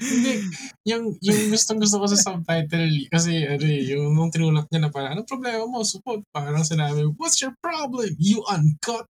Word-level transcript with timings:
Hindi, 0.00 0.32
yung, 0.88 1.16
yung 1.20 1.40
gustong 1.52 1.80
gusto 1.80 2.00
ko 2.00 2.06
sa 2.08 2.18
subtitle, 2.18 3.08
kasi 3.12 3.44
ano 3.44 3.64
eh, 3.66 3.82
yung 3.92 4.16
nung 4.16 4.32
tinulak 4.32 4.66
niya 4.72 4.86
na 4.86 4.92
parang, 4.92 5.18
anong 5.18 5.28
problema 5.28 5.64
mo? 5.68 5.84
Support. 5.84 6.24
Parang 6.32 6.64
sinabi, 6.64 7.04
what's 7.20 7.40
your 7.44 7.52
problem? 7.60 8.08
You 8.16 8.40
uncut. 8.48 9.08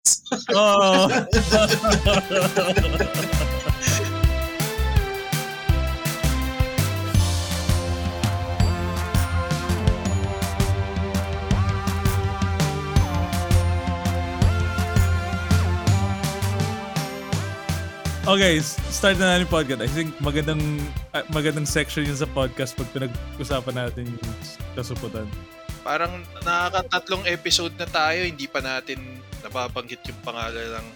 Oo. 0.51 1.07
Okay, 18.23 18.63
start 19.03 19.19
na 19.19 19.35
natin 19.35 19.51
podcast. 19.51 19.83
I 19.83 19.91
think 19.91 20.15
magandang 20.23 20.63
ah, 21.11 21.27
magandang 21.27 21.67
section 21.67 22.07
yun 22.07 22.15
sa 22.15 22.23
podcast 22.23 22.71
pag 22.71 22.87
pinag-usapan 22.95 23.75
natin 23.75 24.07
yung 24.07 24.35
kasuputan. 24.79 25.27
Parang 25.83 26.23
nakakatatlong 26.39 27.27
episode 27.27 27.75
na 27.75 27.83
tayo, 27.83 28.23
hindi 28.23 28.47
pa 28.47 28.63
natin 28.63 29.03
nababanggit 29.43 30.07
yung 30.07 30.15
pangalan 30.23 30.79
ng 30.79 30.87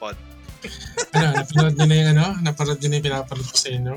pod. 0.00 0.16
ano, 1.20 1.36
napanood 1.36 1.76
niyo 1.76 1.84
na 1.84 1.96
yung 2.00 2.10
ano? 2.16 2.26
Napanood 2.40 2.78
niyo 2.80 2.88
na 2.88 2.96
yung 2.96 3.06
pinapanood 3.12 3.48
ko 3.52 3.58
sa 3.60 3.70
inyo? 3.76 3.94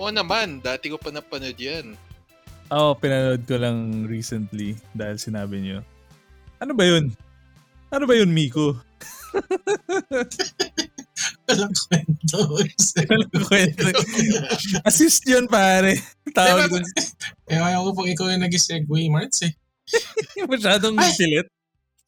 Oo 0.00 0.08
naman, 0.08 0.64
dati 0.64 0.88
ko 0.88 0.96
pa 0.96 1.12
napanood 1.12 1.60
yan. 1.60 1.92
Oo, 2.72 2.96
pinanood 2.96 3.44
ko 3.44 3.60
lang 3.60 4.08
recently 4.08 4.80
dahil 4.96 5.20
sinabi 5.20 5.60
niyo. 5.60 5.84
Ano 6.56 6.72
ba 6.72 6.88
yun? 6.88 7.12
Ano 7.92 8.08
ba 8.08 8.16
yun, 8.16 8.32
Miko? 8.32 8.80
Walang 11.48 11.74
kwento. 11.74 12.38
Walang 13.08 13.32
kwento. 13.46 13.86
Assist 14.88 15.22
yun, 15.26 15.46
pare. 15.46 15.98
Tawag 16.32 16.70
dun. 16.70 16.84
eh, 17.50 17.60
ayaw 17.60 17.90
ko 17.90 18.02
pag 18.02 18.08
ikaw 18.10 18.26
yung 18.30 18.44
nag-segue, 18.44 19.02
Marts 19.12 19.44
eh. 19.44 19.52
Masyadong 20.52 20.96
Ay! 20.96 21.12
pilit. 21.18 21.46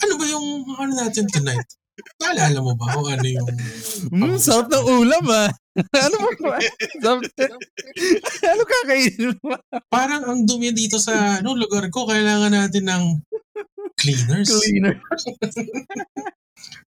Ano 0.02 0.12
ba 0.18 0.24
yung 0.26 0.46
ano 0.74 0.92
natin 0.94 1.26
tonight? 1.30 1.68
Naalala 2.18 2.58
mo 2.58 2.72
ba 2.74 2.90
kung 2.90 3.06
ano 3.06 3.22
yung... 3.22 3.48
Mm, 4.10 4.34
sarap 4.42 4.66
ng 4.66 4.86
ulam 4.98 5.24
ah. 5.30 5.46
ano 6.06 6.16
ba 6.18 6.30
ba? 6.42 6.58
Sarap- 6.98 7.30
ano 8.50 8.62
kakainin 8.66 9.34
mo? 9.38 9.54
Parang 9.86 10.22
ang 10.26 10.42
dumi 10.42 10.74
dito 10.74 10.98
sa 10.98 11.38
ano, 11.38 11.54
lugar 11.54 11.86
ko, 11.94 12.10
kailangan 12.10 12.50
natin 12.50 12.84
ng 12.90 13.04
cleaners. 13.94 14.50
Cleaner. 14.50 14.98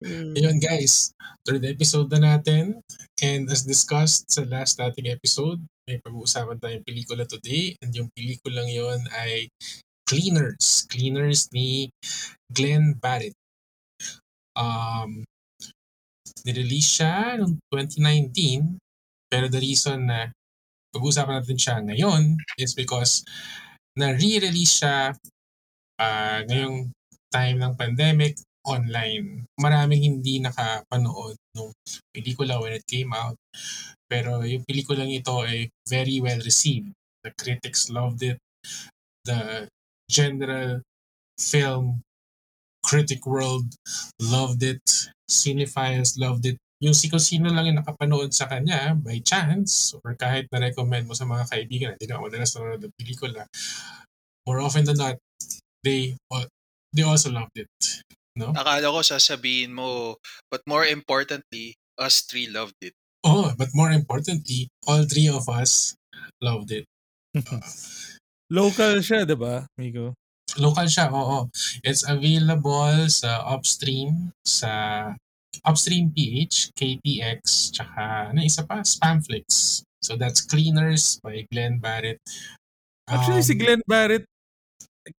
Ayun 0.04 0.60
guys, 0.60 1.14
third 1.46 1.64
episode 1.64 2.10
na 2.12 2.36
natin. 2.36 2.80
And 3.22 3.48
as 3.48 3.64
discussed 3.64 4.28
sa 4.28 4.44
last 4.46 4.76
nating 4.76 5.10
episode, 5.10 5.62
may 5.88 6.00
pag-uusapan 6.00 6.60
tayong 6.60 6.86
pelikula 6.86 7.24
today. 7.24 7.76
And 7.80 7.92
yung 7.94 8.10
pelikulang 8.12 8.68
yon 8.68 9.04
ay 9.12 9.48
Cleaners. 10.04 10.84
Cleaners 10.92 11.48
ni 11.56 11.88
Glenn 12.52 12.96
Barrett. 13.00 13.36
Um, 14.54 15.24
nirelease 16.44 17.00
siya 17.00 17.40
noong 17.40 17.56
2019. 17.72 18.76
Pero 19.32 19.46
the 19.48 19.60
reason 19.60 20.06
na 20.06 20.28
pag-uusapan 20.94 21.42
natin 21.42 21.58
siya 21.58 21.76
ngayon 21.82 22.38
is 22.60 22.76
because 22.76 23.26
na-re-release 23.98 24.84
siya 24.84 25.16
ah, 25.98 26.40
ngayong 26.46 26.92
time 27.34 27.58
ng 27.58 27.74
pandemic 27.74 28.38
online. 28.64 29.44
Maraming 29.60 30.02
hindi 30.02 30.40
nakapanood 30.40 31.36
ng 31.56 31.70
pelikula 32.12 32.60
when 32.60 32.76
it 32.76 32.84
came 32.88 33.12
out. 33.12 33.36
Pero 34.08 34.44
yung 34.44 34.64
pelikulang 34.64 35.12
ito 35.12 35.44
ay 35.44 35.68
very 35.88 36.20
well 36.20 36.40
received. 36.40 36.92
The 37.24 37.32
critics 37.36 37.88
loved 37.88 38.20
it. 38.24 38.40
The 39.24 39.68
general 40.08 40.84
film 41.40 42.04
critic 42.84 43.24
world 43.24 43.72
loved 44.20 44.62
it. 44.62 44.84
Cinephiles 45.24 46.20
loved 46.20 46.44
it. 46.44 46.60
Yung 46.84 46.92
si 46.92 47.08
sino 47.08 47.48
lang 47.48 47.64
yung 47.64 47.80
nakapanood 47.80 48.36
sa 48.36 48.44
kanya 48.44 48.92
by 48.92 49.16
chance 49.24 49.96
or 50.04 50.12
kahit 50.20 50.44
na-recommend 50.52 51.08
mo 51.08 51.16
sa 51.16 51.24
mga 51.24 51.48
kaibigan 51.48 51.88
na 51.88 51.96
hindi 51.96 52.06
na 52.12 52.20
madalas 52.20 52.52
nanonood 52.52 52.84
ng 52.84 52.96
pelikula, 53.00 53.48
more 54.44 54.60
often 54.60 54.84
than 54.84 55.00
not, 55.00 55.16
they 55.80 56.12
they 56.92 57.02
also 57.02 57.32
loved 57.32 57.56
it. 57.56 57.72
No? 58.34 58.50
Akala 58.50 58.90
ko 58.90 58.98
sasabihin 58.98 59.70
mo, 59.70 60.18
but 60.50 60.58
more 60.66 60.82
importantly, 60.82 61.78
us 61.94 62.26
three 62.26 62.50
loved 62.50 62.74
it. 62.82 62.94
Oh, 63.22 63.54
but 63.56 63.70
more 63.72 63.94
importantly, 63.94 64.66
all 64.90 65.06
three 65.06 65.30
of 65.30 65.46
us 65.48 65.94
loved 66.42 66.74
it. 66.74 66.84
Local 68.50 69.00
siya, 69.00 69.22
di 69.24 69.38
ba, 69.38 69.64
Miko? 69.78 70.12
Local 70.58 70.86
siya, 70.90 71.08
oo. 71.14 71.48
It's 71.86 72.02
available 72.04 73.06
sa 73.08 73.42
Upstream, 73.48 74.34
sa 74.44 75.14
Upstream 75.64 76.10
PH, 76.10 76.74
KTX, 76.74 77.70
tsaka 77.72 78.34
ano 78.34 78.42
isa 78.42 78.66
pa, 78.66 78.82
Spamflix. 78.82 79.80
So 80.02 80.18
that's 80.18 80.42
Cleaners 80.44 81.16
by 81.24 81.46
Glenn 81.48 81.78
Barrett. 81.80 82.20
Actually, 83.08 83.46
si 83.46 83.54
Um, 83.56 83.60
Glenn 83.62 83.82
Barrett, 83.88 84.26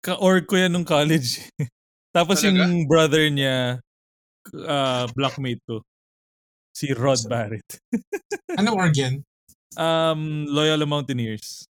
ka-org 0.03 0.45
ko 0.45 0.59
yan 0.59 0.75
nung 0.75 0.85
college. 0.85 1.41
Tapos 2.15 2.39
Talaga? 2.39 2.63
yung 2.63 2.87
brother 2.87 3.27
niya, 3.27 3.83
uh, 4.55 5.05
blockmate 5.11 5.59
ko. 5.67 5.83
Si 6.71 6.95
Rod 6.95 7.19
So- 7.19 7.27
Barrett. 7.27 7.67
Anong 8.59 8.77
organ? 8.79 9.13
Um, 9.75 10.47
Loyola 10.47 10.87
Mountaineers. 10.87 11.67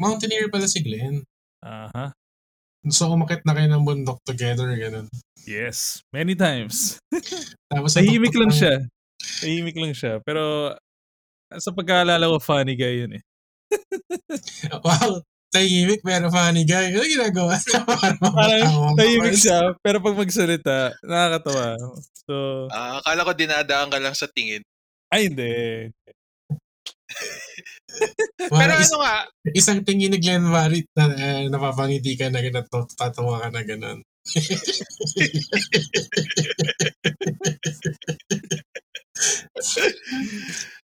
Mountaineer 0.00 0.48
pala 0.48 0.64
si 0.64 0.80
Glenn. 0.80 1.20
Aha. 1.60 2.16
So 2.88 3.12
umakit 3.12 3.44
na 3.44 3.52
kayo 3.52 3.68
ng 3.68 3.84
bundok 3.84 4.20
together, 4.24 4.72
ganun. 4.72 5.08
Yes. 5.44 6.00
Many 6.12 6.32
times. 6.32 6.96
Tapos 7.72 7.92
Tahimik 7.92 8.32
lang 8.32 8.48
ng- 8.52 8.56
siya. 8.56 8.74
Tahimik 9.40 9.76
lang 9.76 9.92
siya. 9.92 10.20
Pero 10.24 10.72
sa 11.60 11.72
pagkaalala 11.72 12.24
ko, 12.24 12.40
funny 12.40 12.72
guy 12.76 13.04
yun 13.04 13.20
eh. 13.20 13.22
Wow, 14.84 15.20
tahimik 15.54 16.02
pero 16.02 16.26
funny 16.28 16.66
guy. 16.66 16.90
Ano 16.90 17.06
ginagawa 17.06 17.54
niya? 17.54 17.80
Para 17.86 18.18
Parang 18.18 18.98
tahimik 18.98 19.38
siya, 19.38 19.78
pero 19.78 20.02
pag 20.02 20.18
magsalita, 20.18 20.98
nakakatawa. 21.00 21.78
So, 22.26 22.66
Ah, 22.74 22.98
akala 22.98 23.22
ko 23.22 23.32
dinadaan 23.32 23.88
ka 23.88 24.02
lang 24.02 24.18
sa 24.18 24.26
tingin. 24.26 24.66
ay 25.14 25.30
hindi. 25.30 25.54
Pero 28.50 28.74
is- 28.74 28.90
ano 28.90 29.06
nga, 29.06 29.16
isang 29.54 29.86
tingin 29.86 30.10
ni 30.10 30.18
Glenn 30.18 30.50
Barrett 30.50 30.90
na 30.98 31.14
eh, 31.14 31.46
napapangiti 31.46 32.18
ka 32.18 32.26
na 32.26 32.42
gano'n, 32.42 32.66
tatawa 32.98 33.38
ka 33.38 33.54
na 33.54 33.62
gano'n. 33.62 34.02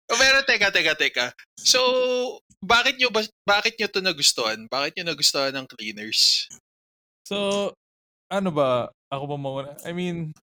Oh, 0.07 0.15
pero 0.21 0.43
teka, 0.47 0.71
teka, 0.71 0.93
teka. 0.95 1.25
So, 1.59 1.79
bakit 2.63 2.97
nyo 2.97 3.09
ba, 3.13 3.21
bakit 3.45 3.77
nyo 3.77 3.87
to 3.87 4.01
nagustuhan? 4.01 4.65
Bakit 4.67 4.97
nyo 4.97 5.13
nagustuhan 5.13 5.53
ng 5.53 5.67
cleaners? 5.69 6.49
So, 7.27 7.69
ano 8.31 8.49
ba? 8.51 8.89
Ako 9.11 9.23
ba 9.27 9.37
mauna? 9.39 9.71
I 9.83 9.91
mean, 9.93 10.33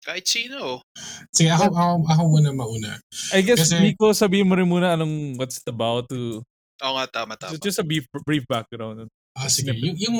Kahit 0.00 0.24
sino. 0.24 0.80
Sige, 1.28 1.52
ako, 1.52 1.76
ako, 1.76 1.92
ako 2.08 2.22
muna 2.24 2.50
mauna. 2.56 2.92
I 3.36 3.44
guess, 3.44 3.68
Kasi- 3.68 3.84
Nico, 3.84 4.16
sabihin 4.16 4.48
mo 4.48 4.56
rin 4.56 4.64
muna 4.64 4.96
anong 4.96 5.36
what's 5.36 5.60
it 5.60 5.68
about 5.68 6.08
to... 6.08 6.40
Oo 6.80 6.92
nga, 6.96 7.04
tama, 7.20 7.36
tama. 7.36 7.60
Just 7.60 7.76
a 7.76 7.84
brief, 7.84 8.08
brief 8.24 8.48
background. 8.48 9.12
Ah, 9.36 9.52
sige, 9.52 9.76
yung, 9.76 9.96
yung, 10.00 10.18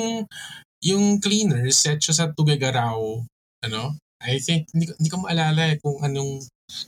yung 0.85 1.03
cleaners, 1.17 1.81
set 1.81 1.97
siya 1.97 2.13
sa 2.13 2.25
Tugagaraw, 2.29 3.25
ano? 3.65 3.97
I 4.21 4.37
think, 4.37 4.69
hindi, 4.69 4.85
ko- 4.85 4.97
hindi 5.01 5.09
ko 5.09 5.17
maalala 5.17 5.73
eh 5.73 5.81
kung 5.81 5.97
anong 6.05 6.45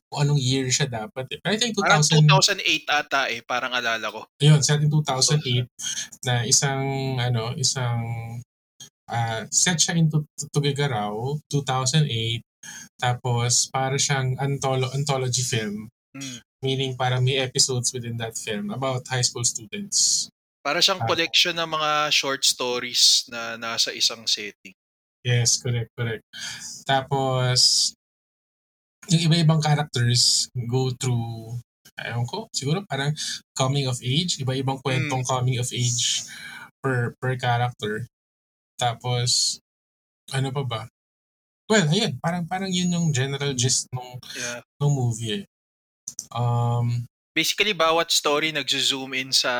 kung 0.09 0.19
anong 0.21 0.39
year 0.39 0.67
siya 0.69 0.88
dapat 0.88 1.25
eh. 1.31 1.38
Pero 1.41 1.51
I 1.53 1.59
think 1.59 1.73
2000, 1.75 1.83
Parang 1.83 2.03
2008 2.39 2.88
ata 2.89 3.21
eh, 3.29 3.39
parang 3.44 3.71
alala 3.71 4.07
ko. 4.09 4.25
Ayun, 4.39 4.59
in 4.59 4.89
2008 4.89 5.68
na 6.25 6.44
isang 6.44 6.83
ano, 7.18 7.53
isang 7.56 8.01
ah 9.03 9.44
set 9.51 9.77
siya 9.77 10.00
into 10.00 10.24
Tugigaraw 10.56 11.35
2008 11.51 12.39
tapos 12.95 13.68
para 13.68 14.00
siyang 14.00 14.39
antolo- 14.39 14.91
anthology 14.95 15.44
film 15.44 15.91
Hmm. 16.13 16.39
meaning 16.62 16.94
para 16.95 17.18
may 17.19 17.41
episodes 17.41 17.89
within 17.91 18.15
that 18.15 18.38
film 18.38 18.69
about 18.69 19.01
high 19.09 19.25
school 19.25 19.44
students. 19.44 20.29
Para 20.63 20.79
siyang 20.79 21.01
Ah. 21.01 21.09
collection 21.09 21.57
ng 21.57 21.65
mga 21.68 21.91
short 22.13 22.45
stories 22.45 23.25
na 23.27 23.57
nasa 23.57 23.91
isang 23.91 24.24
setting. 24.24 24.71
Yes, 25.25 25.57
correct, 25.57 25.89
correct. 25.97 26.24
Tapos 26.86 27.91
yung 29.11 29.31
iba-ibang 29.31 29.59
characters 29.59 30.47
go 30.69 30.91
through 30.95 31.59
ayun 32.00 32.25
ko, 32.25 32.50
siguro 32.50 32.81
parang 32.89 33.13
coming 33.53 33.85
of 33.85 34.01
age, 34.01 34.41
iba-ibang 34.41 34.81
kwentong 34.81 35.21
coming 35.29 35.61
of 35.61 35.69
age 35.69 36.25
per 36.81 37.13
per 37.21 37.38
character. 37.38 38.09
Tapos 38.81 39.59
ano 40.33 40.50
pa 40.50 40.63
ba? 40.65 40.81
Well, 41.69 41.88
ayun, 41.89 42.17
parang 42.19 42.50
parang 42.50 42.73
yun 42.73 42.91
yung 42.91 43.13
general 43.13 43.53
gist 43.53 43.88
nung 43.94 44.17
Yeah. 44.35 44.59
nung 44.81 44.97
movie 44.97 45.44
eh. 45.44 45.45
Um 46.33 47.05
basically 47.33 47.73
bawat 47.73 48.13
story 48.13 48.53
nagzo-zoom 48.53 49.13
in 49.17 49.33
sa 49.33 49.53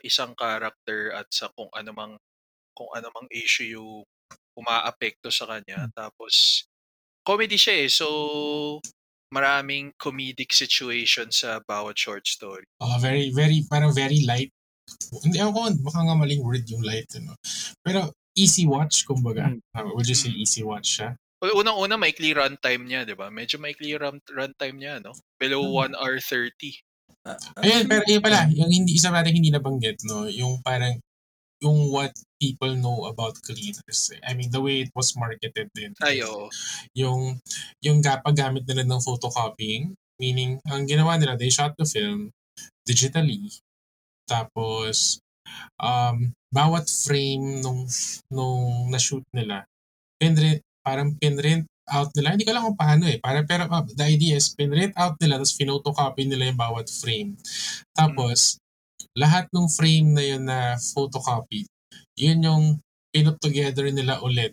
isang 0.00 0.32
character 0.32 1.12
at 1.12 1.28
sa 1.28 1.48
kung 1.52 1.68
ano 1.76 1.90
mang 1.92 2.14
kung 2.76 2.88
ano 2.92 3.08
mang 3.12 3.28
issue 3.32 3.76
yung 3.76 4.04
umaapekto 4.56 5.32
sa 5.32 5.48
kanya. 5.48 5.88
Tapos 5.92 6.64
comedy 7.26 7.58
siya 7.58 7.84
eh. 7.84 7.90
So 7.90 8.06
maraming 9.34 9.98
comedic 9.98 10.54
situation 10.54 11.34
sa 11.34 11.58
bawat 11.66 11.98
short 11.98 12.24
story. 12.30 12.62
Uh, 12.78 12.96
very, 13.02 13.34
very, 13.34 13.66
parang 13.66 13.90
very 13.90 14.22
light. 14.22 14.54
Hindi 15.10 15.42
ako, 15.42 15.82
baka 15.82 15.98
nga 16.06 16.14
maling 16.14 16.46
word 16.46 16.62
yung 16.70 16.86
light. 16.86 17.10
Ano. 17.18 17.34
Pero 17.82 18.14
easy 18.38 18.62
watch, 18.70 19.02
kumbaga. 19.02 19.50
Mm. 19.50 19.58
Uh, 19.74 19.90
would 19.98 20.06
you 20.06 20.14
say 20.14 20.30
Mm. 20.30 20.40
easy 20.46 20.62
watch 20.62 21.02
siya? 21.02 21.18
Well, 21.42 21.58
Unang-una, 21.58 21.98
maikli 21.98 22.32
runtime 22.32 22.86
niya, 22.86 23.02
di 23.04 23.12
ba? 23.12 23.28
Medyo 23.28 23.58
maikli 23.60 23.92
run, 23.98 24.22
runtime 24.30 24.76
niya, 24.78 25.02
no? 25.02 25.12
Below 25.36 25.60
Hmm. 25.60 25.92
1 25.92 25.98
hour 25.98 26.16
30. 26.22 26.80
Ayun, 27.60 27.84
pero 27.90 28.06
yun 28.06 28.22
pala, 28.22 28.46
yung 28.54 28.70
hindi, 28.70 28.94
isa 28.96 29.10
natin 29.10 29.34
hindi 29.34 29.50
nabanggit, 29.50 30.00
no? 30.06 30.30
Yung 30.30 30.62
parang, 30.62 30.96
yung 31.62 31.88
what 31.88 32.12
people 32.36 32.72
know 32.76 33.08
about 33.08 33.40
cleaners. 33.40 34.12
I 34.20 34.36
mean, 34.36 34.52
the 34.52 34.60
way 34.60 34.84
it 34.84 34.92
was 34.92 35.16
marketed 35.16 35.72
din. 35.72 35.96
Ay, 36.04 36.20
oo. 36.20 36.52
Yung, 36.92 37.40
yung 37.80 38.04
ga- 38.04 38.20
paggamit 38.20 38.68
nila 38.68 38.84
ng 38.84 39.00
photocopying, 39.00 39.96
meaning, 40.20 40.60
ang 40.68 40.84
ginawa 40.84 41.16
nila, 41.16 41.36
they 41.36 41.48
shot 41.48 41.72
the 41.80 41.88
film 41.88 42.28
digitally. 42.84 43.48
Tapos, 44.28 45.20
um, 45.80 46.32
bawat 46.52 46.88
frame 46.88 47.64
nung, 47.64 47.88
nung 48.28 48.92
na-shoot 48.92 49.24
nila, 49.32 49.64
pinrint, 50.20 50.60
parang 50.84 51.16
pinrint 51.16 51.64
out 51.88 52.10
nila. 52.18 52.34
Hindi 52.34 52.44
ko 52.44 52.52
alam 52.52 52.66
kung 52.68 52.80
paano 52.80 53.04
eh. 53.08 53.16
Parang, 53.22 53.46
pero 53.46 53.64
uh, 53.70 53.86
the 53.96 54.04
idea 54.04 54.36
is, 54.36 54.52
pinrint 54.52 54.92
out 54.98 55.16
nila, 55.22 55.40
tapos 55.40 55.56
finotocopy 55.56 56.28
nila 56.28 56.52
yung 56.52 56.60
bawat 56.60 56.90
frame. 56.90 57.32
Tapos, 57.96 58.60
lahat 59.16 59.48
ng 59.52 59.66
frame 59.68 60.08
na 60.12 60.24
yun 60.24 60.44
na 60.44 60.76
photocopy, 60.76 61.64
yun 62.16 62.44
yung 62.44 62.64
pinut 63.12 63.40
together 63.40 63.88
nila 63.88 64.20
ulit 64.20 64.52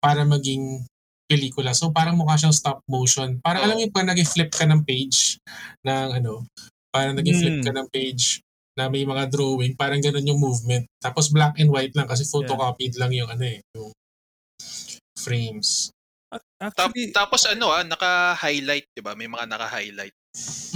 para 0.00 0.24
maging 0.24 0.84
pelikula. 1.30 1.72
So, 1.72 1.94
parang 1.94 2.18
mukha 2.18 2.36
siyang 2.36 2.56
stop 2.56 2.82
motion. 2.90 3.38
Parang 3.40 3.62
alam 3.64 3.78
mo 3.78 3.86
yung 3.86 3.94
parang 3.94 4.12
nag-flip 4.12 4.50
ka 4.50 4.66
ng 4.66 4.82
page 4.82 5.38
ng 5.86 6.20
ano, 6.20 6.44
parang 6.90 7.14
nag-flip 7.14 7.62
Mm. 7.62 7.64
ka 7.64 7.72
ng 7.72 7.88
page 7.88 8.42
na 8.74 8.90
may 8.90 9.06
mga 9.06 9.30
drawing, 9.30 9.78
parang 9.78 10.02
ganun 10.02 10.26
yung 10.26 10.40
movement. 10.42 10.88
Tapos 10.98 11.30
black 11.30 11.60
and 11.62 11.70
white 11.70 11.94
lang 11.94 12.08
kasi 12.10 12.26
photocopied 12.26 12.98
lang 12.98 13.14
yung 13.14 13.30
ano 13.30 13.44
eh, 13.46 13.62
yung 13.76 13.92
frames. 15.20 15.92
Actually, 16.60 17.10
tapos 17.10 17.46
ano 17.48 17.72
ah, 17.72 17.84
naka-highlight, 17.84 18.86
di 18.92 19.02
ba? 19.02 19.16
May 19.16 19.26
mga 19.26 19.48
naka-highlight. 19.48 20.14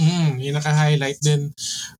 Mm, 0.01 0.41
yung 0.43 0.55
naka-highlight 0.57 1.19
din. 1.21 1.53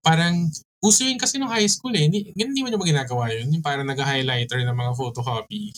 Parang, 0.04 0.50
uso 0.86 1.02
yun 1.02 1.18
kasi 1.18 1.42
nung 1.42 1.50
high 1.50 1.68
school 1.68 1.94
eh. 1.98 2.06
Hindi, 2.06 2.30
hindi 2.38 2.62
mo 2.62 2.70
naman 2.70 2.86
ginagawa 2.94 3.34
yun. 3.34 3.50
Yung 3.50 3.66
parang 3.66 3.90
nag-highlighter 3.90 4.62
ng 4.62 4.78
mga 4.78 4.94
photocopy. 4.94 5.74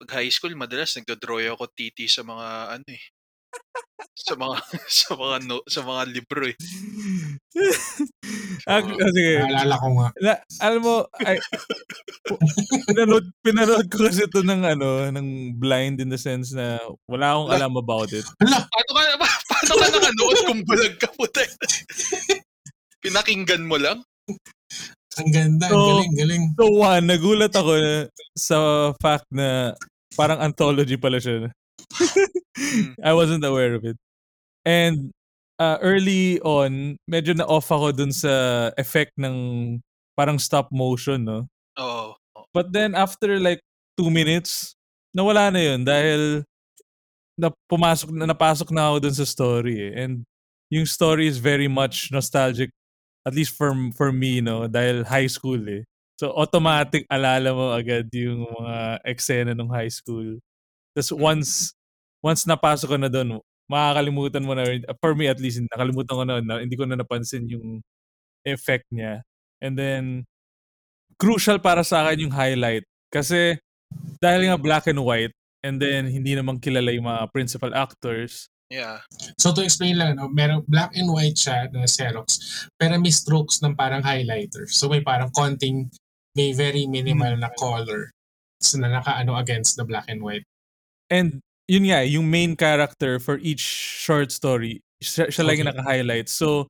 Pag 0.00 0.10
high 0.20 0.32
school, 0.32 0.56
madalas 0.56 0.96
nagdodraw 0.96 1.52
ako 1.52 1.68
titi 1.76 2.08
sa 2.08 2.24
mga 2.24 2.80
ano 2.80 2.88
eh. 2.88 3.04
sa 4.16 4.34
mga 4.36 4.56
sa 5.04 5.10
mga 5.16 5.36
no, 5.48 5.60
sa 5.68 5.80
mga 5.84 6.02
libro 6.08 6.44
eh. 6.48 6.56
ac- 8.68 8.96
ah, 8.96 9.12
sige. 9.12 9.32
Naalala 9.40 9.76
ko 9.80 9.88
nga. 9.96 10.08
Na, 10.20 10.32
alam 10.60 10.80
mo, 10.84 10.96
ay, 11.24 11.36
pinanood, 12.90 13.26
pinanood 13.40 13.86
ko 13.88 14.04
kasi 14.04 14.26
ito 14.28 14.40
ng, 14.44 14.62
ano, 14.66 15.08
ng 15.12 15.56
blind 15.56 16.00
in 16.02 16.12
the 16.12 16.20
sense 16.20 16.52
na 16.52 16.76
wala 17.08 17.36
akong 17.36 17.50
alam 17.52 17.72
about 17.76 18.10
it. 18.12 18.26
Hala, 18.42 18.64
Paano 18.68 18.90
ka 18.92 19.16
pa- 19.20 19.40
paano 19.52 19.72
ka 19.80 19.86
nakanood 19.96 20.38
kung 20.44 20.60
bulag 20.66 20.94
ka 21.00 21.08
puta? 21.16 21.40
Pinakinggan 23.04 23.64
mo 23.64 23.78
lang? 23.78 24.02
Ang 25.16 25.30
ganda. 25.32 25.66
Ang 25.68 25.72
So, 25.72 25.80
galing, 25.88 26.14
galing. 26.16 26.44
So 26.58 26.64
one, 26.76 27.04
nagulat 27.08 27.54
ako 27.56 27.72
na, 27.80 27.94
sa 28.36 28.58
fact 29.00 29.26
na 29.32 29.72
parang 30.16 30.40
anthology 30.40 30.96
pala 30.96 31.18
siya. 31.20 31.50
I 33.08 33.12
wasn't 33.12 33.44
aware 33.44 33.76
of 33.76 33.84
it. 33.84 33.96
And 34.66 35.12
uh, 35.60 35.78
early 35.80 36.40
on, 36.40 36.96
medyo 37.08 37.36
na-off 37.36 37.68
ako 37.72 37.92
dun 37.92 38.12
sa 38.12 38.68
effect 38.76 39.12
ng 39.16 39.78
parang 40.16 40.40
stop 40.40 40.68
motion, 40.72 41.24
no? 41.24 41.38
Oo. 41.78 42.16
But 42.52 42.72
then 42.72 42.96
after 42.96 43.36
like 43.36 43.60
two 43.96 44.08
minutes, 44.08 44.76
nawala 45.12 45.52
na 45.52 45.60
yun 45.60 45.84
dahil 45.84 46.44
na 47.36 47.52
pumasok 47.68 48.08
na 48.16 48.24
napasok 48.24 48.72
na 48.72 48.88
ako 48.88 48.96
dun 49.08 49.16
sa 49.16 49.28
story 49.28 49.92
eh. 49.92 49.92
And 50.04 50.24
yung 50.72 50.88
story 50.88 51.28
is 51.28 51.36
very 51.36 51.68
much 51.68 52.08
nostalgic 52.08 52.72
at 53.26 53.34
least 53.34 53.58
for 53.58 53.74
for 53.98 54.14
me 54.14 54.38
no 54.38 54.70
dahil 54.70 55.02
high 55.02 55.26
school 55.26 55.58
eh. 55.66 55.82
So 56.16 56.32
automatic 56.32 57.04
alala 57.10 57.52
mo 57.52 57.74
agad 57.74 58.08
yung 58.14 58.46
mga 58.46 59.04
eksena 59.04 59.52
ng 59.52 59.68
high 59.68 59.90
school. 59.90 60.38
Tapos 60.94 61.10
once 61.12 61.50
once 62.24 62.46
napasok 62.48 62.96
ka 62.96 62.98
na 63.02 63.10
doon, 63.12 63.42
makakalimutan 63.68 64.46
mo 64.46 64.54
na 64.54 64.64
for 65.02 65.12
me 65.18 65.26
at 65.28 65.42
least 65.42 65.60
nakalimutan 65.68 66.14
ko 66.16 66.24
na, 66.24 66.40
na 66.40 66.54
hindi 66.62 66.78
ko 66.78 66.86
na 66.86 66.96
napansin 66.96 67.44
yung 67.50 67.82
effect 68.46 68.86
niya. 68.94 69.20
And 69.60 69.74
then 69.76 70.24
crucial 71.20 71.58
para 71.58 71.82
sa 71.84 72.06
akin 72.06 72.28
yung 72.28 72.34
highlight 72.34 72.84
kasi 73.12 73.58
dahil 74.20 74.48
nga 74.48 74.58
black 74.60 74.86
and 74.88 75.00
white 75.00 75.34
and 75.64 75.80
then 75.82 76.06
hindi 76.08 76.36
naman 76.36 76.62
kilala 76.62 76.92
yung 76.94 77.08
mga 77.08 77.28
principal 77.34 77.72
actors. 77.74 78.48
Yeah. 78.70 78.98
So 79.38 79.54
to 79.54 79.62
explain 79.62 79.98
lang, 79.98 80.18
no, 80.18 80.26
merong 80.26 80.66
black 80.66 80.90
and 80.98 81.06
white 81.14 81.38
siya 81.38 81.70
na 81.70 81.86
Xerox, 81.86 82.38
pero 82.74 82.98
may 82.98 83.14
strokes 83.14 83.62
ng 83.62 83.78
parang 83.78 84.02
highlighter. 84.02 84.66
So 84.66 84.90
may 84.90 85.00
parang 85.06 85.30
konting, 85.30 85.86
may 86.34 86.50
very 86.50 86.86
minimal 86.90 87.38
na 87.38 87.48
color 87.54 88.10
so 88.58 88.78
na 88.82 88.90
nakaano 88.90 89.38
against 89.38 89.78
the 89.78 89.84
black 89.86 90.10
and 90.10 90.18
white. 90.18 90.42
And 91.10 91.38
yun 91.70 91.86
nga, 91.86 92.02
yung 92.02 92.26
main 92.26 92.58
character 92.58 93.22
for 93.22 93.38
each 93.38 93.62
short 94.02 94.34
story, 94.34 94.82
siya, 94.98 95.30
siya 95.30 95.46
Okay. 95.46 95.62
naka-highlight. 95.62 96.26
So, 96.26 96.66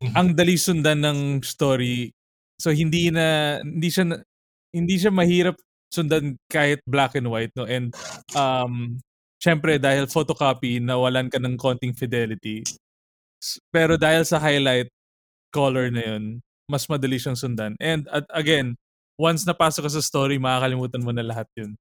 Mhm. 0.00 0.14
ang 0.16 0.28
dali 0.36 0.56
sundan 0.56 1.04
ng 1.04 1.44
story. 1.44 2.12
So, 2.60 2.72
hindi 2.72 3.12
na, 3.12 3.60
hindi 3.60 3.88
siya, 3.92 4.20
hindi 4.72 4.96
siya 4.96 5.12
mahirap 5.12 5.56
sundan 5.92 6.36
kahit 6.48 6.80
black 6.88 7.14
and 7.16 7.28
white, 7.28 7.52
no? 7.56 7.64
And, 7.68 7.92
um, 8.36 9.00
syempre, 9.44 9.76
dahil 9.76 10.08
photocopy, 10.08 10.80
nawalan 10.80 11.28
ka 11.28 11.36
ng 11.36 11.60
konting 11.60 11.92
fidelity. 11.92 12.64
Pero 13.68 14.00
dahil 14.00 14.24
sa 14.24 14.40
highlight 14.40 14.88
color 15.52 15.92
na 15.92 16.16
yun, 16.16 16.40
mas 16.64 16.88
madali 16.88 17.20
siyang 17.20 17.36
sundan. 17.36 17.76
And, 17.76 18.08
at, 18.08 18.24
again, 18.32 18.72
once 19.20 19.44
napasok 19.44 19.84
ka 19.84 19.90
sa 19.92 20.00
story, 20.00 20.40
makakalimutan 20.40 21.04
mo 21.04 21.12
na 21.12 21.20
lahat 21.20 21.44
yun. 21.60 21.76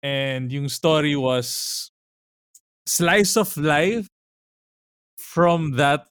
And 0.00 0.48
yung 0.48 0.72
story 0.72 1.12
was 1.12 1.90
slice 2.88 3.36
of 3.36 3.52
life 3.60 4.08
from 5.20 5.76
that 5.76 6.08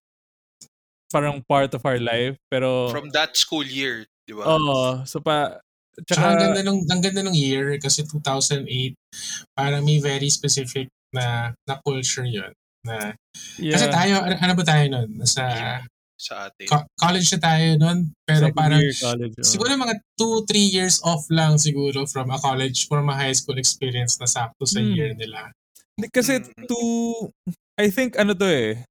parang 1.10 1.42
part 1.50 1.74
of 1.74 1.82
our 1.88 1.98
life. 1.98 2.38
Pero, 2.54 2.94
From 2.94 3.10
that 3.18 3.34
school 3.34 3.66
year, 3.66 4.06
di 4.30 4.36
ba? 4.38 4.46
oo. 4.46 5.02
so 5.08 5.18
pa, 5.24 5.58
Tsaka 6.06 6.26
ang 6.28 6.38
ganda 6.38 6.62
nung 6.62 6.82
ang 6.86 7.02
ganda 7.02 7.22
nung 7.22 7.34
year 7.34 7.80
kasi 7.82 8.06
2008 8.06 8.94
parang 9.54 9.82
may 9.82 9.98
very 9.98 10.30
specific 10.30 10.86
na 11.10 11.50
na 11.66 11.82
culture 11.82 12.22
'yon 12.24 12.54
na 12.86 13.18
kasi 13.58 13.86
yeah, 13.86 13.90
tayo 13.90 14.14
ano, 14.22 14.36
ano 14.38 14.54
ba 14.54 14.64
tayo 14.64 14.84
noon 14.88 15.10
nasa 15.18 15.44
Sa 16.18 16.50
atin. 16.50 16.66
co- 16.66 16.86
college 16.98 17.30
na 17.34 17.40
tayo 17.40 17.66
noon 17.78 18.00
pero 18.22 18.50
second 18.50 18.58
parang 18.58 18.82
year 18.82 18.94
college. 18.96 19.34
oo. 19.34 19.46
siguro 19.46 19.70
mga 19.74 19.96
2 20.18 20.46
3 20.46 20.66
years 20.68 20.98
off 21.02 21.26
lang 21.30 21.58
siguro 21.58 22.06
from 22.06 22.30
a 22.30 22.38
college 22.38 22.86
from 22.86 23.06
a 23.08 23.16
high 23.16 23.34
school 23.34 23.58
experience 23.58 24.18
na 24.18 24.26
sakto 24.26 24.66
sa 24.66 24.78
Hmm. 24.78 24.94
year 24.94 25.14
nila 25.14 25.50
Hindi, 25.98 26.14
Kasi 26.14 26.34
Mm. 26.38 26.70
to, 26.70 26.78
I 27.76 27.90
think 27.90 28.14
ano 28.16 28.34
to 28.34 28.46
eh, 28.46 28.86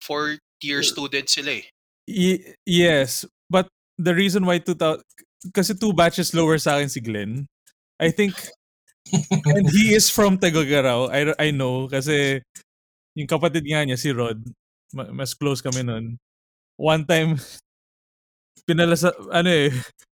Fourth 0.00 0.36
year 0.60 0.84
student 0.84 1.24
sila 1.24 1.56
eh. 1.56 1.64
Y- 2.04 2.52
yes, 2.64 3.24
but 3.48 3.64
the 3.96 4.12
reason 4.12 4.44
why 4.44 4.60
2000 4.60 5.00
kasi 5.52 5.74
two 5.76 5.92
batches 5.92 6.32
lower 6.32 6.56
sa 6.56 6.78
akin 6.78 6.88
si 6.88 7.00
Glenn. 7.02 7.44
I 8.00 8.10
think 8.10 8.32
and 9.46 9.68
he 9.70 9.92
is 9.94 10.08
from 10.08 10.40
Tagagaraw. 10.40 11.12
I 11.12 11.34
I 11.36 11.48
know 11.52 11.86
kasi 11.90 12.40
yung 13.14 13.30
kapatid 13.30 13.66
nga 13.68 13.84
niya 13.84 13.98
si 14.00 14.10
Rod, 14.10 14.40
ma- 14.96 15.12
mas 15.12 15.36
close 15.36 15.60
kami 15.60 15.84
nun. 15.84 16.16
One 16.80 17.04
time 17.06 17.38
pinala 18.64 18.96
sa 18.96 19.12
ano 19.28 19.50
eh 19.52 19.68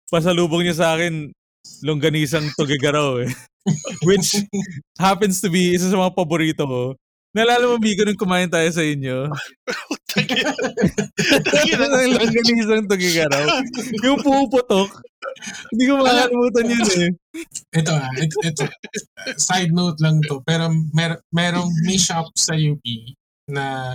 pasalubong 0.06 0.62
niya 0.62 0.76
sa 0.78 0.88
akin 0.94 1.34
longganisang 1.82 2.54
Tagagaraw 2.54 3.26
eh. 3.26 3.30
Which 4.08 4.38
happens 4.94 5.42
to 5.42 5.50
be 5.50 5.74
isa 5.74 5.90
sa 5.90 5.98
mga 5.98 6.14
paborito 6.14 6.62
ko. 6.62 6.82
Nalala 7.36 7.68
mo, 7.68 7.76
Migo, 7.76 8.06
nung 8.06 8.16
kumain 8.16 8.48
tayo 8.48 8.70
sa 8.72 8.80
inyo? 8.80 9.28
Tangina. 10.16 11.84
Ang 11.86 12.12
longganisang 12.16 12.86
Tagagaraw. 12.88 13.44
yung 14.04 14.20
puputok. 14.20 14.90
Hindi 15.72 15.84
ko 15.88 15.92
makakalimutan 16.00 16.72
yun 16.72 16.86
eh. 16.96 17.10
ito 17.76 17.92
ah 17.92 18.08
ito, 18.16 18.36
ito 18.40 18.64
side 19.36 19.68
note 19.68 20.00
lang 20.00 20.16
to 20.24 20.40
pero 20.40 20.72
mer 20.96 21.20
merong 21.28 21.68
may 21.84 22.00
shop 22.00 22.32
sa 22.32 22.56
UP 22.56 22.80
na 23.52 23.92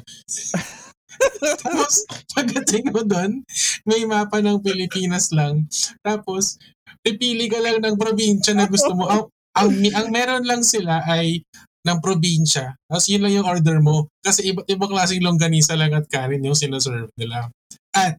Tapos, 1.62 2.06
pagdating 2.34 2.90
mo 2.90 3.02
doon, 3.06 3.46
may 3.86 4.04
mapa 4.10 4.42
ng 4.42 4.62
Pilipinas 4.64 5.30
lang. 5.30 5.68
Tapos, 6.02 6.58
pipili 7.06 7.46
ka 7.52 7.62
lang 7.62 7.82
ng 7.82 7.98
probinsya 7.98 8.58
na 8.58 8.66
gusto 8.66 8.94
mo. 8.96 9.06
Ang, 9.06 9.24
ang, 9.58 9.70
ang 9.70 10.08
meron 10.10 10.46
lang 10.48 10.64
sila 10.66 11.04
ay 11.06 11.44
ng 11.82 11.98
probinsya. 11.98 12.78
Tapos 12.86 13.06
yun 13.10 13.22
lang 13.26 13.34
yung 13.42 13.48
order 13.50 13.82
mo. 13.82 14.06
Kasi 14.22 14.54
iba't 14.54 14.70
ibang 14.70 14.92
klaseng 14.92 15.26
longganisa 15.26 15.74
lang 15.74 15.94
at 15.98 16.06
kanin 16.08 16.46
yung 16.46 16.58
sinaserve 16.58 17.10
nila. 17.18 17.50
At, 17.94 18.18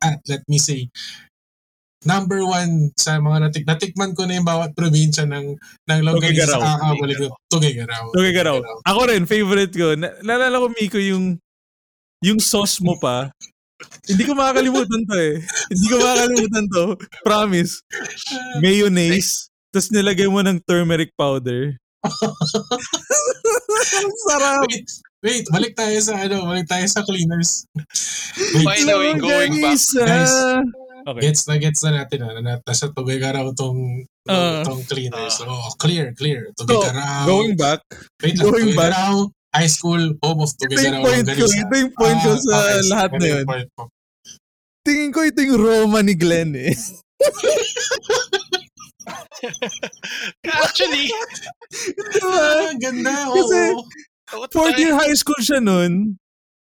at 0.00 0.18
let 0.28 0.42
me 0.48 0.56
say, 0.56 0.88
number 2.02 2.42
one 2.42 2.90
sa 2.98 3.22
mga 3.22 3.38
natik 3.48 3.64
natikman 3.66 4.10
ko 4.16 4.26
na 4.26 4.34
yung 4.34 4.48
bawat 4.48 4.74
probinsya 4.74 5.22
ng 5.22 5.54
ng 5.86 6.00
longganisa 6.02 6.50
Tugigaraw. 6.50 6.60
sa 6.60 6.70
kakabalik 6.80 7.16
ko. 7.18 7.28
Tugigaraw. 7.52 8.04
Okay 8.10 8.32
ka 8.34 8.42
raw. 8.42 8.56
Ako 8.90 9.00
rin, 9.06 9.22
favorite 9.28 9.74
ko. 9.74 9.94
Na- 9.94 10.18
Naalala 10.24 10.62
ko, 10.62 10.66
Miko, 10.74 10.98
yung 10.98 11.38
yung 12.22 12.38
sauce 12.42 12.78
mo 12.82 12.98
pa. 12.98 13.30
Hindi 14.06 14.22
ko 14.22 14.38
makakalimutan 14.38 15.02
to 15.10 15.14
eh. 15.18 15.34
Hindi 15.70 15.86
ko 15.90 15.96
makakalimutan 15.98 16.66
to. 16.70 16.84
Promise. 17.26 17.72
Mayonnaise. 18.62 19.50
Tapos 19.74 19.90
nilagay 19.90 20.30
mo 20.30 20.38
ng 20.38 20.62
turmeric 20.62 21.10
powder. 21.18 21.74
Sarap. 24.24 24.66
Wait, 24.66 24.86
wait, 25.22 25.44
balik 25.48 25.74
tayo 25.74 25.96
sa 25.98 26.18
ano, 26.18 26.44
balik 26.44 26.66
tayo 26.66 26.86
sa 26.86 27.02
cleaners. 27.02 27.64
Wait, 28.54 28.64
By 28.64 28.78
the 28.80 28.92
way, 28.92 29.12
going 29.14 29.54
back, 29.54 29.78
Longganisa. 29.78 30.02
guys. 30.02 30.34
Okay. 31.02 31.20
gets 31.20 31.42
na 31.44 31.54
gets 31.58 31.82
na 31.82 31.90
natin 31.96 32.18
na 32.20 32.28
na 32.38 32.52
nasa 32.60 32.88
Tugigaraw 32.88 33.52
tong 33.52 34.06
Ah. 34.22 34.62
tong 34.62 34.84
cleaners. 34.84 35.34
Ah. 35.36 35.42
So, 35.42 35.46
clear, 35.76 36.14
clear. 36.14 36.48
So, 36.54 36.62
Tugigaraw. 36.62 37.26
going 37.26 37.54
back, 37.56 37.80
Wait 38.18 38.34
lang, 38.34 38.46
going 38.46 38.72
back. 38.72 38.94
Tugigaraw, 38.94 39.14
high 39.52 39.66
school, 39.66 40.02
home 40.22 40.40
of 40.40 40.50
ito 40.52 40.62
yung 40.62 40.72
Tugigaraw. 40.72 41.02
point 41.02 41.26
ko. 41.28 41.44
Ito 41.44 41.74
yung 41.76 41.92
point 41.92 42.18
ko 42.20 42.30
Ah, 42.30 42.38
sa 42.38 42.54
okay, 42.54 42.80
lahat 42.86 43.10
na 43.12 43.26
yun. 43.28 43.44
Tingin 44.82 45.10
ko 45.10 45.20
ito 45.22 45.40
yung 45.40 45.58
Roma 45.58 45.98
ni 46.02 46.14
Glenn 46.14 46.54
eh. 46.54 46.70
Actually, 50.64 51.10
Ah, 52.22 52.72
ganda. 52.78 53.28
Kasi, 53.32 53.60
Oo. 53.74 53.82
what 54.38 54.52
Fourth 54.52 54.76
the- 54.76 54.82
year 54.82 54.94
high 54.94 55.14
school 55.14 55.38
siya 55.40 55.60
nun. 55.62 56.16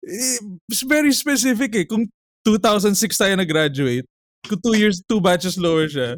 Eh, 0.07 0.39
it's 0.71 0.83
very 0.87 1.13
specific 1.13 1.75
eh. 1.75 1.85
Kung 1.85 2.07
2006 2.47 3.19
tayo 3.19 3.35
nag-graduate, 3.37 4.07
kung 4.47 4.61
two 4.63 4.77
years, 4.79 5.03
two 5.05 5.21
batches 5.21 5.59
lower 5.59 5.89
siya, 5.91 6.17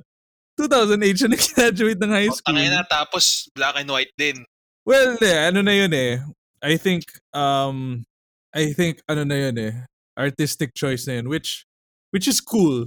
2008 0.61 1.16
siya 1.16 1.28
nag-graduate 1.33 1.99
ng 1.99 2.12
high 2.12 2.28
school. 2.33 2.54
Tangina 2.54 2.85
na, 2.85 2.87
tapos 2.87 3.49
black 3.57 3.75
and 3.80 3.88
white 3.88 4.12
din. 4.21 4.45
Well, 4.85 5.16
eh, 5.21 5.49
ano 5.49 5.62
na 5.64 5.73
yun 5.73 5.92
eh. 5.92 6.21
I 6.61 6.76
think, 6.76 7.04
um, 7.33 8.04
I 8.52 8.73
think, 8.76 9.00
ano 9.09 9.25
na 9.25 9.49
yun 9.49 9.57
eh. 9.59 9.75
Artistic 10.19 10.76
choice 10.76 11.07
na 11.09 11.21
yun, 11.21 11.28
which, 11.33 11.64
which 12.12 12.28
is 12.28 12.40
cool 12.40 12.85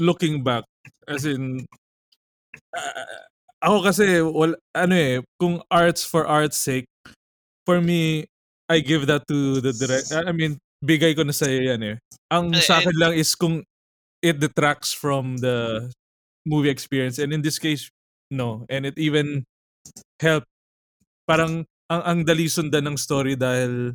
looking 0.00 0.40
back. 0.44 0.64
As 1.08 1.24
in, 1.28 1.64
ah, 2.76 3.06
ako 3.64 3.76
kasi, 3.82 4.04
wal, 4.22 4.54
ano 4.76 4.94
eh, 4.94 5.20
kung 5.40 5.60
arts 5.70 6.04
for 6.04 6.26
art's 6.26 6.56
sake, 6.58 6.86
for 7.66 7.80
me, 7.80 8.26
I 8.68 8.80
give 8.80 9.06
that 9.08 9.24
to 9.28 9.60
the 9.60 9.72
direct, 9.72 10.12
I 10.12 10.32
mean, 10.32 10.58
bigay 10.84 11.16
ko 11.16 11.24
na 11.24 11.32
sa 11.34 11.48
yan 11.50 11.82
eh. 11.82 11.96
Ang 12.30 12.54
Eh, 12.54 12.62
sa 12.62 12.78
akin 12.78 12.96
lang 12.96 13.12
is 13.16 13.34
kung 13.34 13.64
it 14.22 14.38
detracts 14.38 14.92
from 14.92 15.38
the 15.38 15.88
movie 16.46 16.70
experience. 16.70 17.18
And 17.18 17.32
in 17.32 17.42
this 17.42 17.58
case, 17.58 17.90
no. 18.30 18.66
And 18.68 18.86
it 18.86 18.98
even 18.98 19.44
helped 20.20 20.48
parang 21.28 21.64
ang 21.90 22.02
ang 22.04 22.18
dali 22.24 22.48
sundan 22.48 22.88
ng 22.88 22.98
story 23.00 23.36
dahil 23.36 23.94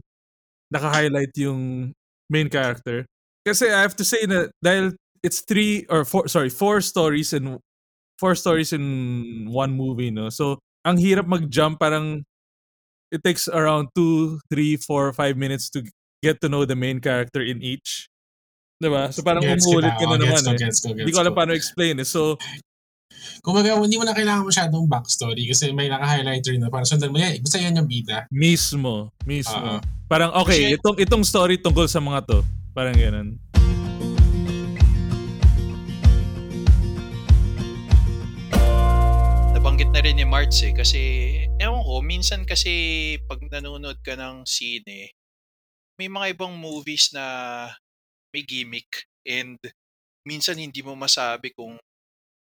naka-highlight 0.74 1.34
yung 1.38 1.94
main 2.30 2.50
character. 2.50 3.06
Kasi 3.46 3.70
I 3.70 3.82
have 3.84 3.96
to 4.00 4.06
say 4.06 4.25
na 4.25 4.50
dahil 4.63 4.96
it's 5.22 5.42
three 5.46 5.86
or 5.89 6.06
four 6.06 6.27
sorry, 6.27 6.50
four 6.50 6.82
stories 6.82 7.34
in 7.34 7.60
four 8.17 8.36
stories 8.36 8.74
in 8.74 9.48
one 9.50 9.74
movie, 9.74 10.12
no. 10.12 10.29
So 10.29 10.60
ang 10.84 11.00
hirap 11.00 11.25
mag-jump 11.25 11.79
parang 11.79 12.24
it 13.13 13.24
takes 13.24 13.48
around 13.48 13.93
two, 13.96 14.41
three, 14.50 14.75
four, 14.75 15.13
five 15.13 15.38
minutes 15.38 15.70
to 15.72 15.86
get 16.25 16.41
to 16.41 16.50
know 16.50 16.65
the 16.65 16.75
main 16.75 17.00
character 17.00 17.39
in 17.43 17.62
each. 17.62 18.10
'Di 18.82 18.89
ba? 18.89 19.12
So 19.13 19.24
parang 19.24 19.46
Gets 19.46 19.63
umuulit 19.63 19.93
ka 19.96 20.05
na 20.10 20.17
naman 20.20 20.41
ko, 20.43 20.51
eh. 20.51 20.60
gets 20.60 20.79
ko, 20.84 20.91
Hindi 20.91 21.13
ko 21.13 21.20
alam 21.24 21.34
paano 21.36 21.55
explain 21.55 22.01
eh. 22.01 22.08
So, 22.08 22.36
Kumbaga, 23.46 23.77
hindi 23.79 23.96
mo 23.96 24.03
na 24.03 24.15
kailangan 24.15 24.43
masyadong 24.48 24.89
backstory 24.89 25.48
kasi 25.48 25.72
may 25.72 25.88
naka-highlighter 25.88 26.55
na 26.60 26.67
para 26.67 26.84
sundan 26.84 27.12
mo 27.13 27.22
yan. 27.22 27.39
Basta 27.39 27.62
yan 27.62 27.77
yung 27.77 27.88
bida. 27.88 28.27
mismo, 28.34 29.13
mismo. 29.24 29.53
Oo. 29.53 29.79
Parang 30.10 30.32
okay, 30.36 30.75
itong 30.75 30.98
itong 31.00 31.24
story 31.24 31.55
tungkol 31.58 31.88
sa 31.88 32.03
mga 32.03 32.25
to. 32.27 32.39
Parang 32.75 32.96
ganun. 32.98 33.39
Rin 40.03 40.19
ni 40.19 40.27
Marts 40.27 40.60
eh. 40.67 40.75
Kasi, 40.75 41.01
ewan 41.63 41.81
ko, 41.88 42.03
minsan 42.03 42.43
kasi 42.43 42.74
pag 43.24 43.39
nanonood 43.48 44.03
ka 44.03 44.19
ng 44.19 44.43
sine, 44.43 45.15
may 45.95 46.10
mga 46.12 46.36
ibang 46.36 46.53
movies 46.60 47.15
na 47.15 47.25
may 48.36 48.43
gimmick 48.43 49.07
and 49.24 49.55
minsan 50.27 50.60
hindi 50.60 50.81
mo 50.83 50.98
masabi 50.98 51.53
kung 51.55 51.79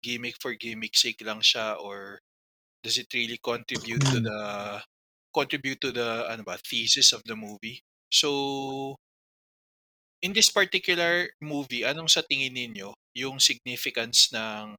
gimmick 0.02 0.38
for 0.42 0.56
gimmick 0.58 0.98
sake 0.98 1.22
lang 1.22 1.42
siya 1.44 1.78
or 1.78 2.18
does 2.82 2.98
it 2.98 3.10
really 3.14 3.38
contribute 3.42 4.02
to 4.02 4.18
Mm. 4.22 4.26
the 4.26 4.40
contribute 5.36 5.80
to 5.82 5.92
the 5.94 6.26
ano 6.28 6.44
ba 6.44 6.58
thesis 6.60 7.14
of 7.14 7.22
the 7.30 7.36
movie. 7.38 7.80
So 8.12 8.98
in 10.22 10.34
this 10.34 10.50
particular 10.54 11.30
movie, 11.42 11.84
anong 11.86 12.10
sa 12.10 12.22
tingin 12.26 12.54
ninyo 12.54 12.94
yung 13.18 13.38
significance 13.42 14.30
ng 14.34 14.78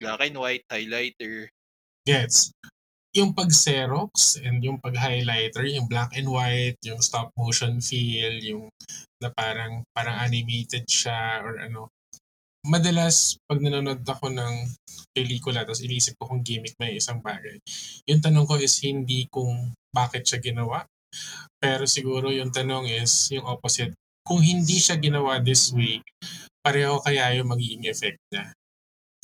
black 0.00 0.20
and 0.22 0.38
white 0.38 0.64
highlighter 0.70 1.50
Gets. 2.04 2.52
Yung 3.16 3.32
pag-xerox 3.32 4.36
and 4.44 4.60
yung 4.60 4.76
pag-highlighter, 4.76 5.64
yung 5.64 5.88
black 5.88 6.12
and 6.20 6.28
white, 6.28 6.76
yung 6.84 7.00
stop 7.00 7.32
motion 7.32 7.80
feel, 7.80 8.36
yung 8.44 8.68
na 9.24 9.32
parang 9.32 9.80
parang 9.96 10.20
animated 10.20 10.84
siya 10.84 11.40
or 11.40 11.56
ano. 11.64 11.88
Madalas, 12.64 13.40
pag 13.48 13.60
nanonood 13.60 14.04
ako 14.04 14.28
ng 14.32 14.54
pelikula, 15.16 15.64
tapos 15.64 15.80
inisip 15.80 16.16
ko 16.20 16.28
kung 16.28 16.44
gimmick 16.44 16.76
may 16.76 16.96
isang 17.00 17.24
bagay, 17.24 17.56
yung 18.08 18.20
tanong 18.20 18.44
ko 18.44 18.60
is 18.60 18.76
hindi 18.84 19.24
kung 19.32 19.72
bakit 19.92 20.28
siya 20.28 20.40
ginawa, 20.44 20.84
pero 21.56 21.88
siguro 21.88 22.28
yung 22.32 22.52
tanong 22.52 22.88
is 22.88 23.32
yung 23.32 23.48
opposite. 23.48 23.96
Kung 24.24 24.40
hindi 24.40 24.80
siya 24.80 24.96
ginawa 24.96 25.40
this 25.40 25.72
way, 25.72 26.00
pareho 26.64 27.00
kaya 27.00 27.36
yung 27.36 27.52
magiging 27.52 27.84
effect 27.88 28.20
niya. 28.32 28.52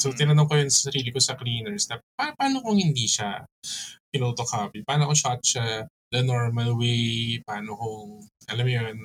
So, 0.00 0.08
Mm. 0.10 0.16
tinanong 0.16 0.48
ko 0.48 0.54
yun 0.56 0.70
sa 0.72 0.88
sarili 0.88 1.12
ko 1.12 1.20
sa 1.20 1.36
cleaners 1.36 1.84
na 1.92 2.00
pa- 2.16 2.32
paano 2.32 2.64
kung 2.64 2.80
hindi 2.80 3.04
siya 3.04 3.44
pinotocopy? 4.08 4.80
Paano 4.82 5.04
kung 5.06 5.18
shot 5.18 5.40
siya 5.44 5.84
the 6.10 6.24
normal 6.24 6.74
way? 6.80 7.36
Paano 7.44 7.76
kung, 7.76 8.24
alam 8.48 8.64
mo 8.64 8.72
yun, 8.72 8.96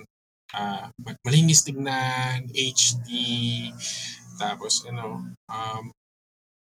ma- 0.56 1.20
malinis 1.28 1.68
tignan, 1.68 2.48
HD, 2.50 3.10
tapos 4.40 4.88
ano, 4.88 5.36
um, 5.52 5.86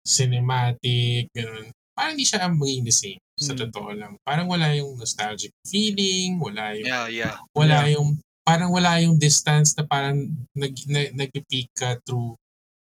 cinematic, 0.03 1.27
ganun. 1.32 1.68
Parang 1.94 2.18
hindi 2.18 2.25
siya 2.25 2.50
magiging 2.50 2.88
the 2.88 2.96
same 2.96 3.22
sa 3.38 3.53
Mm. 3.53 3.60
totoo 3.68 3.89
lang. 3.94 4.13
Parang 4.25 4.48
wala 4.50 4.72
yung 4.74 4.98
nostalgic 4.98 5.51
feeling, 5.68 6.39
wala 6.42 6.74
yung 6.74 6.88
Yeah, 6.88 7.08
yeah. 7.12 7.36
wala 7.53 7.86
yung 7.92 8.18
parang 8.44 8.75
wala 8.75 9.00
yung 9.00 9.15
distance 9.15 9.72
na 9.80 9.88
parang 9.88 10.27
nag, 10.51 10.74
na, 10.92 11.08
nag-peak 11.15 11.72
ka 11.72 11.96
through 12.03 12.36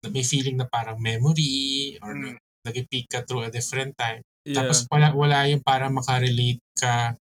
na 0.03 0.07
may 0.09 0.23
feeling 0.23 0.55
na 0.55 0.67
parang 0.67 0.99
memory 0.99 1.97
or 1.99 2.15
Mm. 2.15 2.35
nag-peak 2.63 3.07
ka 3.07 3.23
through 3.23 3.47
a 3.47 3.51
different 3.51 3.95
time. 3.95 4.23
Yeah. 4.47 4.63
Tapos 4.63 4.87
wala 4.87 5.11
wala 5.11 5.47
yung 5.51 5.63
parang 5.63 5.95
makarelate 5.95 6.59
ka 6.79 7.15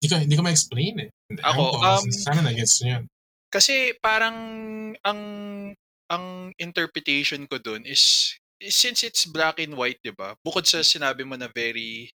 hindi 0.00 0.06
ko 0.08 0.16
hindi 0.18 0.36
ko 0.36 0.42
ma-explain 0.44 0.94
eh. 1.08 1.10
Ako, 1.40 1.60
ko, 1.60 1.76
um, 1.80 2.04
sana 2.10 2.42
na-gets 2.44 2.82
nyo 2.82 3.00
yun. 3.00 3.04
Kasi 3.52 3.96
parang 4.00 4.36
ang 5.04 5.20
ang 6.12 6.24
interpretation 6.60 7.48
ko 7.48 7.56
dun 7.56 7.84
is 7.88 8.34
since 8.60 9.00
it's 9.06 9.24
black 9.24 9.56
and 9.62 9.72
white, 9.78 10.00
'di 10.04 10.12
ba? 10.12 10.36
Bukod 10.44 10.68
sa 10.68 10.84
sinabi 10.84 11.24
mo 11.24 11.36
na 11.38 11.48
very 11.48 12.12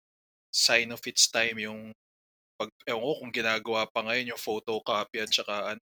sign 0.52 0.92
of 0.92 1.00
its 1.04 1.28
time 1.28 1.56
yung 1.60 1.92
pag 2.60 2.68
ewan 2.86 3.02
ko 3.02 3.12
kung 3.20 3.32
ginagawa 3.32 3.88
pa 3.88 4.00
ngayon 4.04 4.32
yung 4.36 4.40
photocopy 4.40 5.18
at 5.24 5.32
saka 5.32 5.74
an- 5.74 5.84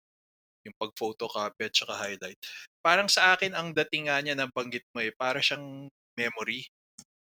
yung 0.64 0.76
pag 0.80 0.92
photocopy 0.96 1.68
at 1.68 1.74
saka 1.76 1.94
highlight. 1.94 2.38
Parang 2.80 3.08
sa 3.08 3.36
akin 3.36 3.52
ang 3.52 3.72
dating 3.76 4.08
nga 4.08 4.18
niya 4.20 4.36
ng 4.36 4.50
banggit 4.52 4.84
mo 4.96 5.04
eh, 5.04 5.12
para 5.14 5.40
siyang 5.40 5.88
memory 6.16 6.66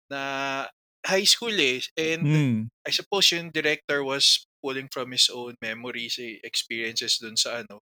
na 0.09 0.21
high 1.05 1.27
school 1.27 1.53
eh 1.53 1.85
and 1.99 2.23
Mm. 2.25 2.59
I 2.85 2.91
suppose 2.93 3.29
yung 3.33 3.53
director 3.53 4.05
was 4.05 4.45
pulling 4.65 4.89
from 4.89 5.13
his 5.13 5.29
own 5.29 5.57
memories, 5.61 6.17
eh, 6.17 6.41
experiences 6.41 7.21
dun 7.21 7.37
sa 7.37 7.61
ano. 7.61 7.81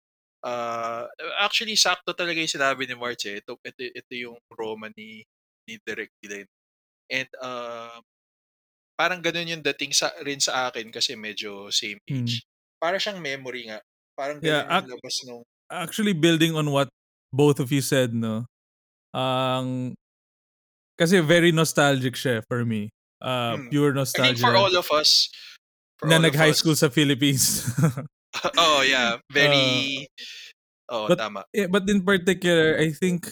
Uh, 0.45 1.07
actually, 1.41 1.79
sakto 1.79 2.13
talaga 2.13 2.37
yung 2.37 2.51
sinabi 2.51 2.85
ni 2.85 2.99
March 2.99 3.25
eh. 3.31 3.41
Ito, 3.41 3.57
ito, 3.63 3.81
ito 3.81 4.13
yung 4.13 4.37
Roma 4.53 4.91
ni, 4.99 5.23
ni 5.65 5.79
Direk 5.83 6.11
Glenn. 6.21 6.45
And 7.09 7.31
uh, 7.41 7.99
parang 8.99 9.23
ganun 9.23 9.51
yung 9.51 9.65
dating 9.65 9.95
sa, 9.95 10.13
rin 10.23 10.39
sa 10.39 10.69
akin 10.69 10.91
kasi 10.91 11.15
medyo 11.19 11.71
same 11.71 11.99
age. 12.07 12.45
Para 12.83 12.99
siyang 13.01 13.23
memory 13.23 13.71
nga. 13.71 13.81
Parang 14.15 14.39
Yeah, 14.41 14.63
ac- 14.71 14.87
labas 14.89 15.17
nung 15.27 15.43
Actually, 15.71 16.13
building 16.15 16.55
on 16.55 16.71
what 16.71 16.89
both 17.35 17.59
of 17.59 17.73
you 17.73 17.81
said, 17.83 18.15
no? 18.15 18.47
Ang 19.11 19.95
kasi 20.95 21.19
very 21.19 21.51
nostalgic 21.51 22.15
siya 22.15 22.43
for 22.47 22.63
me. 22.63 22.91
Uh, 23.19 23.57
Hmm. 23.59 23.69
Pure 23.73 23.91
I 23.91 24.05
think 24.07 24.39
nostalgia. 24.39 24.45
for 24.45 24.55
all 24.55 24.75
of 24.77 24.87
us, 24.95 25.27
for 25.99 26.07
na 26.07 26.21
nag-high 26.21 26.53
school 26.55 26.77
sa 26.77 26.93
Philippines. 26.93 27.65
oh 28.61 28.83
yeah, 28.83 29.19
very 29.33 30.07
oh 30.93 31.09
but- 31.09 31.19
tama. 31.19 31.43
Yeah, 31.55 31.67
but 31.67 31.89
in 31.89 32.05
particular, 32.05 32.77
I 32.79 32.93
think 32.95 33.31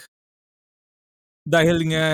dahil 1.46 1.78
nga 1.94 2.06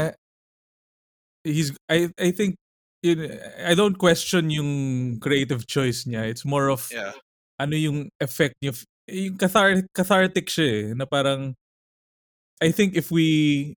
he's 1.44 1.72
I 1.88 2.08
I 2.18 2.32
think 2.32 2.56
yun, 3.00 3.28
I 3.62 3.72
don't 3.78 3.96
question 3.96 4.50
yung 4.50 4.70
creative 5.20 5.64
choice 5.68 6.04
niya. 6.04 6.26
It's 6.28 6.44
more 6.44 6.68
of 6.68 6.88
Yeah. 6.92 7.12
Ano 7.58 7.74
yung 7.74 8.08
effect 8.22 8.54
niya. 8.62 8.72
Yung 9.10 9.36
cathar- 9.36 9.88
cathartic 9.92 10.46
siya 10.48 10.68
eh, 10.68 10.84
na 10.94 11.04
parang 11.04 11.54
I 12.58 12.70
think 12.74 12.94
if 12.98 13.10
we 13.10 13.74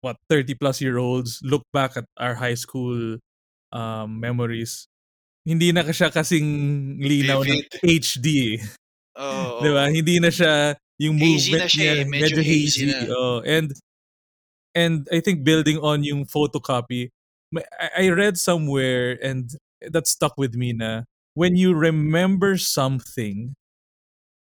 what 0.00 0.16
30 0.30 0.54
plus 0.56 0.80
year 0.80 0.96
olds 0.96 1.40
look 1.42 1.64
back 1.72 1.96
at 1.96 2.06
our 2.16 2.36
high 2.36 2.56
school 2.56 3.18
um, 3.72 4.20
memories 4.20 4.88
hindi 5.46 5.70
na 5.70 5.86
siya 5.86 6.10
kasing 6.10 6.48
linaw 6.98 7.46
ng. 7.46 7.62
HD 7.80 8.58
eh. 8.58 8.60
Oh, 9.16 9.64
ba? 9.64 9.88
Hindi 9.88 10.20
na 10.20 10.28
siya 10.28 10.76
yung 11.00 11.16
Hazy 11.16 11.48
movement 11.56 11.64
na 11.64 11.72
siya 11.72 11.80
niya, 11.80 11.94
eh, 11.96 12.04
medyo 12.04 12.40
hazy 12.44 12.82
na. 12.84 12.98
Oh, 13.16 13.40
and 13.48 13.72
and 14.76 15.08
I 15.08 15.24
think 15.24 15.40
building 15.40 15.80
on 15.80 16.04
yung 16.04 16.28
photocopy, 16.28 17.08
I 17.96 18.12
read 18.12 18.36
somewhere 18.36 19.16
and 19.24 19.48
that 19.80 20.04
stuck 20.04 20.36
with 20.36 20.52
me 20.52 20.76
na 20.76 21.08
when 21.36 21.56
you 21.56 21.74
remember 21.76 22.56
something 22.56 23.54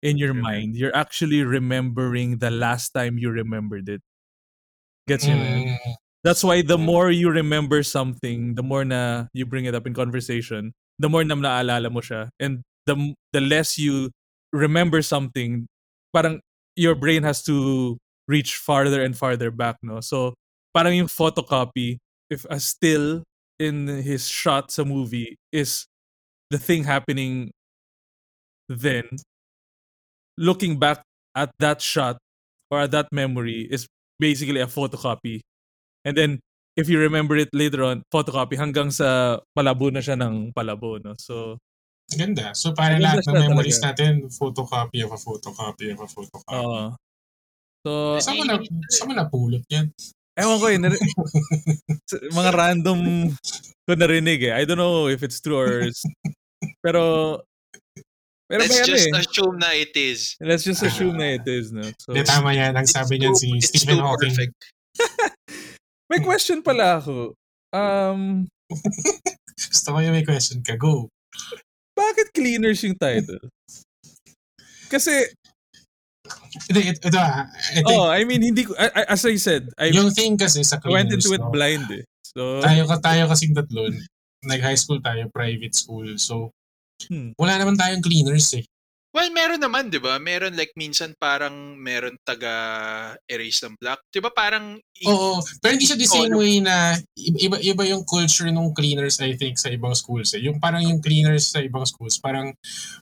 in 0.02 0.18
your 0.18 0.34
Mhm. 0.34 0.42
mind, 0.42 0.76
you're 0.76 0.96
actually 0.96 1.44
remembering 1.44 2.40
the 2.40 2.52
last 2.52 2.90
time 2.92 3.18
you 3.18 3.30
remembered 3.30 3.88
it. 3.90 4.02
Gets 5.08 5.28
you. 5.28 5.38
Mm, 5.38 5.78
That's 6.24 6.44
why 6.44 6.62
the 6.62 6.78
Mm. 6.78 6.86
more 6.86 7.12
you 7.12 7.32
remember 7.32 7.84
something, 7.84 8.56
the 8.56 8.64
more 8.64 8.86
na 8.86 9.28
you 9.34 9.46
bring 9.46 9.66
it 9.66 9.76
up 9.76 9.88
in 9.88 9.94
conversation, 9.96 10.74
the 11.00 11.10
more 11.10 11.24
na 11.26 11.36
naalala 11.36 11.92
mo 11.92 12.02
siya. 12.02 12.30
And 12.40 12.64
the 12.86 12.96
the 13.34 13.42
less 13.42 13.78
you 13.80 14.12
remember 14.54 15.02
something, 15.02 15.68
parang 16.14 16.42
your 16.78 16.96
brain 16.96 17.24
has 17.26 17.44
to 17.50 17.98
reach 18.30 18.56
farther 18.62 19.02
and 19.04 19.18
farther 19.18 19.52
back, 19.52 19.78
no? 19.84 20.00
So, 20.06 20.36
parang 20.78 20.96
yung 20.96 21.10
photocopy, 21.12 21.98
if 22.30 22.46
a 22.54 22.60
still 22.62 23.26
in 23.60 23.88
his 24.06 24.30
shot 24.30 24.72
sa 24.72 24.86
movie 24.86 25.36
is 25.52 25.89
the 26.50 26.58
thing 26.58 26.84
happening 26.84 27.52
then, 28.70 29.06
looking 30.38 30.78
back 30.80 31.02
at 31.36 31.50
that 31.60 31.82
shot 31.82 32.18
or 32.72 32.82
at 32.82 32.92
that 32.92 33.08
memory 33.12 33.68
is 33.70 33.88
basically 34.20 34.60
a 34.60 34.68
photocopy 34.68 35.42
And 36.06 36.16
then, 36.16 36.40
if 36.80 36.88
you 36.88 37.00
remember 37.00 37.36
it 37.36 37.52
later 37.52 37.84
on, 37.84 38.04
photocopy 38.14 38.56
hanggang 38.56 38.92
sa 38.92 39.40
palabo 39.52 39.92
na 39.92 40.00
siya 40.00 40.16
ng 40.16 40.56
palabo, 40.56 40.96
no? 41.04 41.16
So, 41.20 41.60
Ganda. 42.10 42.56
So, 42.58 42.74
para 42.74 42.98
lahat 42.98 43.22
ng 43.28 43.36
memories 43.52 43.78
talaga. 43.84 44.02
natin, 44.02 44.12
photocopy 44.32 45.06
of 45.06 45.12
a 45.14 45.20
photocopy 45.20 45.94
of 45.94 46.00
a 46.02 46.08
photocopy. 46.10 46.56
oo. 46.56 46.84
so, 47.86 47.92
Saan 48.24 48.36
mo 48.40 48.44
na, 48.48 48.56
saan 48.90 49.08
mo 49.12 49.14
napulot 49.14 49.64
yan? 49.70 49.92
ewan 50.40 50.58
ko 50.58 50.66
eh, 50.72 50.80
s- 50.80 52.32
mga 52.40 52.52
random 52.56 53.28
ko 53.84 53.92
narinig 53.92 54.50
eh. 54.50 54.54
I 54.56 54.64
don't 54.64 54.80
know 54.80 55.12
if 55.12 55.20
it's 55.22 55.44
true 55.44 55.60
or... 55.60 55.92
pero, 56.84 57.40
pero 58.50 58.60
Let's 58.66 58.74
may 58.74 58.82
ano 58.82 58.90
just 58.90 59.08
eh. 59.08 59.20
assume 59.20 59.56
na 59.60 59.70
it 59.78 59.94
is. 59.96 60.36
Let's 60.42 60.64
just 60.66 60.82
assume 60.84 61.16
na 61.18 61.38
it 61.38 61.46
is, 61.46 61.72
no? 61.72 61.86
So, 62.02 62.12
Hindi, 62.14 62.26
tama 62.26 62.52
yan. 62.56 62.74
Ang 62.76 62.90
sabi 62.90 63.22
niyan 63.22 63.36
si 63.38 63.54
It's 63.56 63.70
Stephen 63.70 64.00
too 64.00 64.06
Hawking. 64.06 64.34
perfect. 64.34 64.56
may 66.12 66.20
question 66.20 66.60
pala 66.66 66.98
ako. 67.00 67.38
Um, 67.70 68.50
Gusto 69.54 69.88
ko 69.94 69.98
yung 70.02 70.16
may 70.18 70.26
question 70.26 70.66
ka. 70.66 70.74
Go. 70.76 71.08
bakit 71.94 72.32
cleaners 72.32 72.80
yung 72.82 72.96
title? 72.96 73.44
Kasi, 74.90 75.30
Hindi, 76.70 76.94
ito, 76.94 77.10
ito 77.10 77.20
ah. 77.20 77.46
I 77.50 77.82
think, 77.82 77.90
oh, 77.90 78.10
I 78.10 78.22
mean, 78.26 78.42
hindi 78.42 78.66
ko, 78.66 78.74
as 78.78 79.22
I 79.26 79.38
said, 79.38 79.70
I 79.78 79.94
yung 79.94 80.10
thing 80.14 80.38
kasi 80.38 80.62
sa 80.66 80.78
went 80.86 81.10
cleaners, 81.10 81.26
into 81.26 81.36
it 81.38 81.42
no? 81.44 81.50
blind 81.54 81.86
eh. 81.94 82.04
So, 82.26 82.62
tayo, 82.62 82.86
tayo 83.02 83.30
kasing 83.30 83.54
tatlo, 83.58 83.90
nag-high 84.44 84.78
school 84.80 85.00
tayo, 85.00 85.28
private 85.32 85.76
school. 85.76 86.08
So, 86.18 86.52
Hmm. 87.08 87.32
wala 87.40 87.56
naman 87.56 87.80
tayong 87.80 88.04
cleaners 88.04 88.60
eh. 88.60 88.66
Well, 89.10 89.34
meron 89.34 89.58
naman, 89.58 89.90
'di 89.90 89.98
ba? 89.98 90.22
Meron 90.22 90.54
like 90.54 90.70
minsan 90.78 91.18
parang 91.18 91.74
meron 91.82 92.14
taga 92.22 92.54
erase 93.26 93.66
ng 93.66 93.74
block. 93.82 94.06
'Di 94.14 94.22
ba 94.22 94.30
parang 94.30 94.78
i- 94.78 95.08
Oo. 95.10 95.42
Pero 95.64 95.72
hindi 95.74 95.90
siya 95.90 95.98
the 95.98 96.06
same 96.06 96.30
Color. 96.30 96.38
way 96.38 96.62
na 96.62 96.94
iba, 97.18 97.58
iba 97.58 97.84
yung 97.90 98.06
culture 98.06 98.52
ng 98.54 98.70
cleaners 98.78 99.18
I 99.18 99.34
think 99.34 99.58
sa 99.58 99.74
ibang 99.74 99.98
schools 99.98 100.38
eh. 100.38 100.44
Yung 100.46 100.62
parang 100.62 100.86
yung 100.86 101.02
cleaners 101.02 101.50
sa 101.50 101.58
ibang 101.58 101.90
schools, 101.90 102.22
parang 102.22 102.54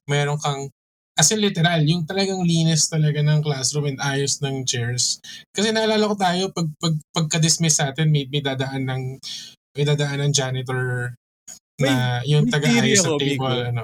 meron 0.08 0.40
kang 0.40 0.72
as 1.18 1.34
in 1.34 1.42
literal, 1.42 1.82
yung 1.84 2.06
talagang 2.06 2.40
linis 2.46 2.88
talaga 2.88 3.20
ng 3.20 3.42
classroom 3.44 3.90
and 3.92 4.00
ayos 4.00 4.38
ng 4.40 4.64
chairs. 4.64 5.18
Kasi 5.52 5.74
naalala 5.74 6.08
ko 6.08 6.16
tayo, 6.16 6.54
pag, 6.54 6.70
pag, 6.78 6.94
pagka-dismiss 7.10 7.82
sa 7.82 7.90
atin, 7.90 8.14
may, 8.14 8.30
may 8.30 8.40
dadaan 8.40 8.86
ng 8.86 9.04
may 9.76 9.82
dadaan 9.84 10.22
ng 10.24 10.32
janitor 10.32 11.18
na 11.82 12.22
yung 12.26 12.46
may 12.50 12.54
taga-ayos 12.54 13.06
sa 13.06 13.14
ako, 13.14 13.20
table. 13.22 13.36
Miko. 13.38 13.48
Ano. 13.70 13.84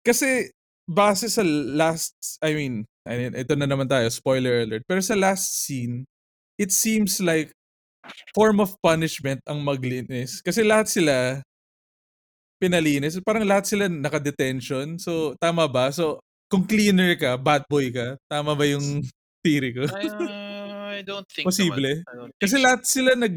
Kasi 0.00 0.50
base 0.88 1.26
sa 1.28 1.44
last, 1.46 2.16
I 2.40 2.56
mean, 2.56 2.74
I 3.04 3.14
mean, 3.16 3.32
ito 3.36 3.54
na 3.56 3.68
naman 3.68 3.88
tayo, 3.88 4.08
spoiler 4.08 4.64
alert. 4.64 4.84
Pero 4.88 5.00
sa 5.00 5.16
last 5.16 5.64
scene, 5.64 6.04
it 6.60 6.72
seems 6.72 7.20
like 7.20 7.52
form 8.32 8.60
of 8.60 8.76
punishment 8.80 9.40
ang 9.44 9.60
maglinis. 9.60 10.40
Kasi 10.40 10.64
lahat 10.64 10.88
sila 10.88 11.44
pinalinis. 12.60 13.16
Parang 13.24 13.48
lahat 13.48 13.72
sila 13.72 13.88
naka-detention. 13.88 15.00
So, 15.00 15.32
tama 15.40 15.64
ba? 15.64 15.88
So, 15.88 16.20
kung 16.52 16.68
cleaner 16.68 17.16
ka, 17.16 17.40
bad 17.40 17.64
boy 17.70 17.88
ka, 17.88 18.20
tama 18.28 18.52
ba 18.52 18.64
yung 18.68 19.00
theory 19.40 19.72
ko? 19.72 19.88
Uh, 19.88 21.00
I 21.00 21.00
don't 21.00 21.24
think 21.32 21.48
Posible. 21.48 21.80
naman. 21.80 22.04
I 22.04 22.14
don't 22.20 22.32
think 22.36 22.42
Kasi 22.44 22.56
so. 22.60 22.62
lahat 22.62 22.80
sila 22.84 23.10
nag, 23.16 23.34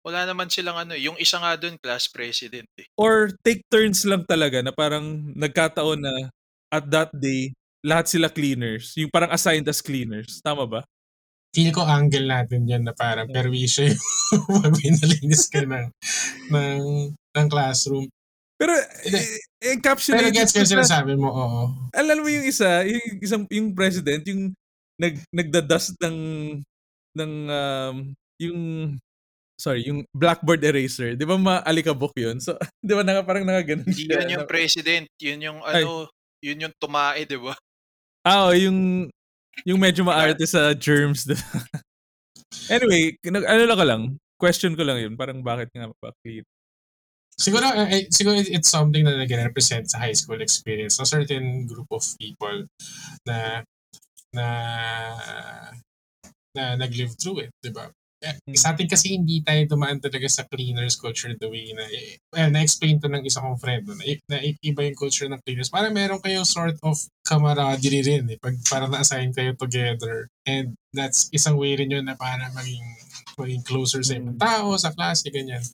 wala 0.00 0.24
naman 0.24 0.48
silang 0.48 0.76
ano, 0.80 0.96
yung 0.96 1.16
isa 1.20 1.36
nga 1.36 1.56
doon 1.60 1.76
class 1.76 2.08
president 2.08 2.68
eh. 2.80 2.88
or 2.96 3.32
take 3.44 3.60
turns 3.68 4.04
lang 4.08 4.24
talaga 4.24 4.64
na 4.64 4.72
parang 4.72 5.32
nagkataon 5.36 6.00
na 6.00 6.14
at 6.70 6.86
that 6.86 7.10
day, 7.12 7.50
lahat 7.82 8.06
sila 8.06 8.30
cleaners. 8.30 8.94
Yung 8.94 9.10
parang 9.10 9.34
assigned 9.34 9.66
as 9.66 9.82
cleaners. 9.82 10.38
Tama 10.40 10.64
ba? 10.70 10.80
Feel 11.50 11.74
ko 11.74 11.82
angle 11.82 12.30
natin 12.30 12.62
yan 12.62 12.86
na 12.86 12.94
parang 12.94 13.26
perwisyo 13.26 13.90
yung 13.90 14.02
pag 14.62 14.74
pinalinis 14.78 15.50
ka 15.50 15.66
ng, 15.66 15.90
ng, 16.54 16.82
ng 17.10 17.46
classroom. 17.50 18.06
Pero 18.54 18.76
Hindi. 18.76 19.18
eh, 19.18 19.40
Pero 19.58 19.72
encapsulated 19.80 20.32
gets 20.36 20.52
ko 20.54 20.62
sinasabi 20.62 21.18
mo, 21.18 21.32
oo. 21.32 21.62
alam 21.90 22.22
mo 22.22 22.28
yung 22.28 22.46
isa, 22.46 22.86
yung 22.86 23.18
isang 23.18 23.42
yung 23.50 23.72
president, 23.72 24.20
yung 24.28 24.52
nag 25.00 25.16
nagdadust 25.32 25.96
ng 25.96 26.18
ng 27.16 27.32
um, 27.48 27.96
yung 28.36 28.60
sorry, 29.60 29.84
yung 29.84 30.08
blackboard 30.16 30.64
eraser. 30.64 31.12
'Di 31.12 31.28
ba 31.28 31.36
maalikabok 31.36 32.16
'yun? 32.16 32.40
So, 32.40 32.56
'di 32.84 32.92
ba 32.96 33.04
naka 33.04 33.20
parang 33.28 33.44
nakaganon 33.44 33.84
Hindi 33.84 34.08
siya. 34.08 34.24
yun 34.24 34.32
yung 34.40 34.44
na- 34.44 34.50
president, 34.50 35.06
yun 35.20 35.38
yung 35.44 35.58
Ay. 35.60 35.84
ano, 35.84 36.08
yun 36.40 36.64
yung 36.64 36.74
tumae, 36.80 37.28
'di 37.28 37.36
ba? 37.36 37.52
Ah, 38.24 38.48
oh, 38.48 38.56
yung 38.56 39.08
yung 39.68 39.76
medyo 39.80 40.00
maarte 40.00 40.44
sa 40.48 40.72
germs. 40.72 41.28
anyway, 42.72 43.12
nag, 43.20 43.44
ano 43.44 43.62
lang 43.68 43.78
ka 43.78 43.86
lang, 43.86 44.02
question 44.40 44.72
ko 44.72 44.82
lang 44.84 44.98
yun, 45.04 45.14
parang 45.20 45.44
bakit 45.44 45.68
nga 45.76 45.92
ba 46.00 46.12
clean? 46.24 46.44
Siguro, 47.40 47.64
eh, 47.72 47.88
eh, 47.88 48.04
siguro 48.12 48.36
it- 48.36 48.52
it's 48.52 48.68
something 48.68 49.00
na 49.00 49.16
nag-represent 49.16 49.88
sa 49.88 49.96
high 50.04 50.12
school 50.12 50.40
experience. 50.44 51.00
A 51.00 51.08
certain 51.08 51.64
group 51.64 51.88
of 51.88 52.04
people 52.20 52.68
na 53.24 53.64
na 54.36 54.46
na 56.52 56.76
nag-live 56.76 57.14
through 57.16 57.48
it, 57.48 57.52
di 57.64 57.70
ba? 57.72 57.88
Eh. 58.20 58.36
Sa 58.52 58.76
atin 58.76 58.84
kasi 58.84 59.16
hindi 59.16 59.40
tayo 59.40 59.64
dumaan 59.64 59.96
talaga 59.96 60.28
sa 60.28 60.44
cleaners 60.44 61.00
culture 61.00 61.32
the 61.40 61.48
way 61.48 61.72
na, 61.72 61.88
eh, 61.88 62.20
well, 62.28 62.52
na-explain 62.52 63.00
to 63.00 63.08
ng 63.08 63.24
isa 63.24 63.40
kong 63.40 63.56
friend 63.56 63.88
na, 63.88 63.96
na 64.28 64.36
iba 64.44 64.80
yung 64.84 64.98
culture 64.98 65.24
ng 65.24 65.40
cleaners. 65.40 65.72
Parang 65.72 65.96
meron 65.96 66.20
kayong 66.20 66.44
sort 66.44 66.76
of 66.84 67.00
camaraderie 67.24 68.04
rin 68.04 68.28
eh, 68.28 68.36
pag 68.36 68.52
parang 68.68 68.92
na-assign 68.92 69.32
kayo 69.32 69.56
together. 69.56 70.28
And 70.44 70.76
that's 70.92 71.32
isang 71.32 71.56
way 71.56 71.80
rin 71.80 71.88
yun 71.88 72.04
na 72.04 72.16
para 72.16 72.52
maging, 72.52 72.84
maging 73.40 73.64
closer 73.64 74.04
sa 74.04 74.20
ibang 74.20 74.36
Hmm. 74.36 74.44
tao, 74.44 74.76
sa 74.76 74.92
klase, 74.92 75.24
ganyan. 75.32 75.64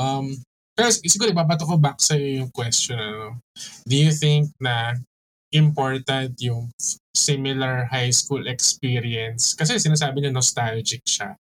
Um, 0.00 0.32
pero 0.72 0.88
sig- 0.88 1.08
siguro 1.12 1.28
ibabato 1.32 1.68
ko 1.68 1.76
back 1.76 2.00
sa 2.00 2.16
yung 2.16 2.48
question, 2.52 2.96
ano, 2.96 3.40
do 3.84 3.96
you 3.96 4.12
think 4.16 4.48
na 4.60 4.96
important 5.52 6.36
yung 6.40 6.72
similar 7.12 7.88
high 7.88 8.12
school 8.12 8.44
experience? 8.48 9.52
Kasi 9.56 9.76
sinasabi 9.76 10.20
niya 10.24 10.32
nostalgic 10.32 11.04
siya. 11.04 11.36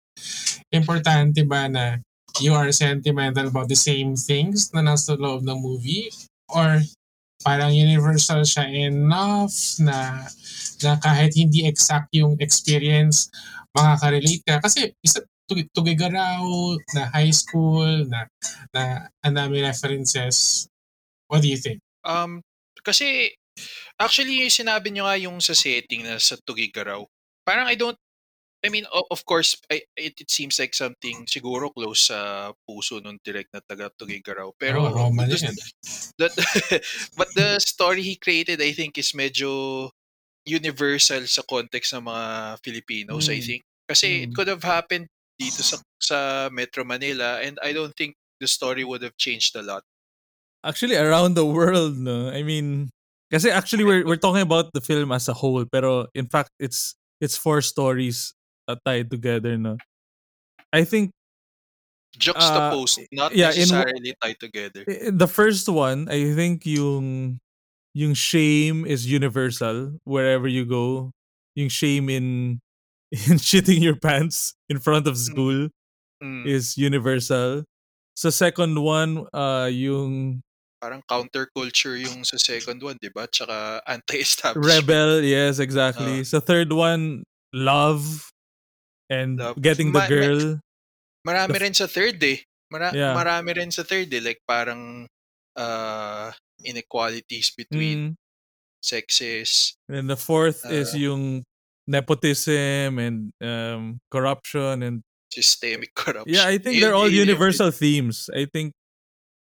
Importante 0.73 1.47
ba 1.47 1.71
na 1.71 1.99
you 2.43 2.55
are 2.55 2.71
sentimental 2.75 3.47
about 3.47 3.71
the 3.71 3.79
same 3.79 4.19
things 4.19 4.75
na 4.75 4.83
nasa 4.83 5.15
loob 5.15 5.47
ng 5.47 5.59
movie? 5.59 6.11
Or 6.51 6.83
parang 7.45 7.77
universal 7.77 8.43
siya 8.43 8.67
enough 8.73 9.53
na 9.79 10.25
na 10.81 10.97
kahit 10.99 11.37
hindi 11.37 11.69
exact 11.69 12.11
yung 12.17 12.41
experience, 12.41 13.29
makaka-relate 13.77 14.43
ka. 14.45 14.61
Kasi 14.65 14.93
isa, 15.05 15.23
Tug- 15.45 15.69
Tugigaraw, 15.77 16.41
na 16.97 17.13
high 17.13 17.33
school, 17.33 18.09
na, 18.09 18.25
na 18.73 19.13
ang 19.21 19.37
dami 19.37 19.61
references. 19.61 20.65
What 21.29 21.45
do 21.45 21.53
you 21.53 21.61
think? 21.61 21.85
Um, 22.01 22.41
kasi, 22.81 23.37
actually, 24.01 24.49
sinabi 24.49 24.89
nyo 24.89 25.05
nga 25.05 25.21
yung 25.21 25.45
sa 25.45 25.53
setting 25.53 26.01
na 26.01 26.17
sa 26.17 26.41
Tugigaraw, 26.41 27.05
parang 27.45 27.69
I 27.69 27.77
don't, 27.77 28.01
I 28.65 28.73
mean, 28.73 28.87
of 28.89 29.21
course, 29.27 29.61
I, 29.71 29.83
it, 29.97 30.17
it 30.19 30.31
seems 30.31 30.59
like 30.59 30.73
something 30.75 31.27
siguro 31.29 31.69
close 31.69 32.09
sa 32.09 32.53
puso 32.65 32.97
nung 33.05 33.21
direct 33.21 33.53
na 33.53 33.61
taga 33.61 33.91
Tugigaraw. 33.93 34.57
Pero, 34.57 34.89
oh, 34.89 34.93
Roman 34.93 35.29
just- 35.29 35.45
that, 36.17 36.33
but 37.17 37.29
the 37.37 37.61
story 37.61 38.01
he 38.01 38.17
created, 38.17 38.63
I 38.63 38.73
think, 38.73 38.97
is 38.97 39.13
medyo 39.13 39.91
universal 40.49 41.27
sa 41.29 41.43
context 41.45 41.93
ng 41.93 42.05
mga 42.09 42.25
Filipinos, 42.65 43.29
I 43.29 43.41
Mm. 43.41 43.45
think. 43.45 43.63
Kasi 43.85 44.25
it 44.25 44.31
Mm. 44.33 44.35
could 44.37 44.49
have 44.49 44.65
happened 44.65 45.09
dito 45.37 45.61
sa, 45.61 45.77
sa 46.01 46.49
Metro 46.49 46.85
Manila 46.85 47.41
and 47.45 47.59
I 47.61 47.73
don't 47.77 47.93
think 47.93 48.17
the 48.41 48.49
story 48.49 48.85
would 48.85 49.03
have 49.05 49.17
changed 49.21 49.57
a 49.57 49.63
lot. 49.63 49.85
Actually, 50.65 50.97
around 50.97 51.37
the 51.37 51.45
world, 51.45 52.01
no? 52.01 52.33
I 52.33 52.41
mean, 52.41 52.89
kasi 53.29 53.53
actually 53.53 53.85
we're 53.85 54.09
we're 54.09 54.21
talking 54.21 54.41
about 54.41 54.73
the 54.73 54.81
film 54.81 55.13
as 55.13 55.29
a 55.29 55.37
whole, 55.37 55.69
pero 55.69 56.09
in 56.17 56.25
fact, 56.29 56.49
it's 56.57 56.97
it's 57.21 57.37
four 57.37 57.61
stories 57.61 58.33
uh, 58.69 58.77
tied 58.85 59.11
together, 59.11 59.57
no? 59.59 59.77
I 60.73 60.85
think 60.85 61.11
Juxtaposed, 62.15 63.11
not 63.11 63.35
yeah, 63.35 63.51
in 63.51 63.67
necessarily 63.67 64.15
tied 64.23 64.39
together. 64.39 64.85
i- 64.87 65.11
the 65.11 65.27
first 65.27 65.67
one, 65.69 66.07
I 66.09 66.31
think 66.35 66.63
yung 66.65 67.39
yung 67.95 68.15
shame 68.15 68.87
is 68.87 69.03
universal 69.07 69.99
wherever 70.07 70.47
you 70.47 70.63
go. 70.65 71.11
Yung 71.59 71.69
shame 71.69 72.07
in 72.09 72.59
in 73.11 73.39
shitting 73.43 73.83
your 73.83 73.97
pants 73.99 74.55
in 74.69 74.79
front 74.79 75.07
of 75.07 75.19
school 75.19 75.69
Mm, 76.23 76.47
is 76.47 76.79
universal. 76.79 77.67
Sa 78.17 78.31
second 78.31 78.79
one, 78.79 79.27
uh, 79.35 79.67
yung 79.69 80.41
parang 80.81 81.03
counterculture 81.11 81.99
yung 81.99 82.23
sa 82.23 82.39
second 82.39 82.79
one, 82.81 82.97
di 83.03 83.11
ba? 83.11 83.27
Tsaka 83.27 83.83
anti-establishment. 83.85 84.63
rebel, 84.65 85.21
yes, 85.27 85.59
exactly. 85.59 86.23
Sa 86.23 86.39
third 86.39 86.71
one, 86.73 87.27
love 87.53 88.31
and 89.11 89.39
Love. 89.39 89.61
getting 89.61 89.93
the 89.93 90.01
Ma- 90.01 90.09
ma- 90.09 90.13
girl. 90.13 90.41
Marami 91.25 91.53
The 91.57 91.63
rin 91.65 91.75
sa 91.75 91.87
third 91.87 92.21
eh. 92.23 92.39
Mara- 92.73 92.93
Yeah. 92.93 93.15
Marami 93.17 93.57
rin 93.57 93.71
sa 93.71 93.83
third 93.83 94.13
eh. 94.13 94.21
Like 94.21 94.41
parang 94.45 95.09
uh, 95.57 96.33
inequalities 96.65 97.53
between 97.55 98.15
Mm. 98.15 98.17
sexes. 98.83 99.75
And 99.89 100.09
the 100.11 100.17
fourth 100.19 100.65
is 100.69 100.93
Uh, 100.95 100.99
yung 101.13 101.23
nepotism 101.87 102.99
and 102.99 103.17
um, 103.41 104.01
corruption 104.11 104.83
and 104.83 105.01
systemic 105.33 105.93
corruption. 105.95 106.33
yeah, 106.37 106.47
I 106.49 106.59
think 106.59 106.81
they're 106.81 106.95
all 106.97 107.09
universal 107.11 107.71
themes. 107.71 108.29
I 108.33 108.47
think 108.49 108.73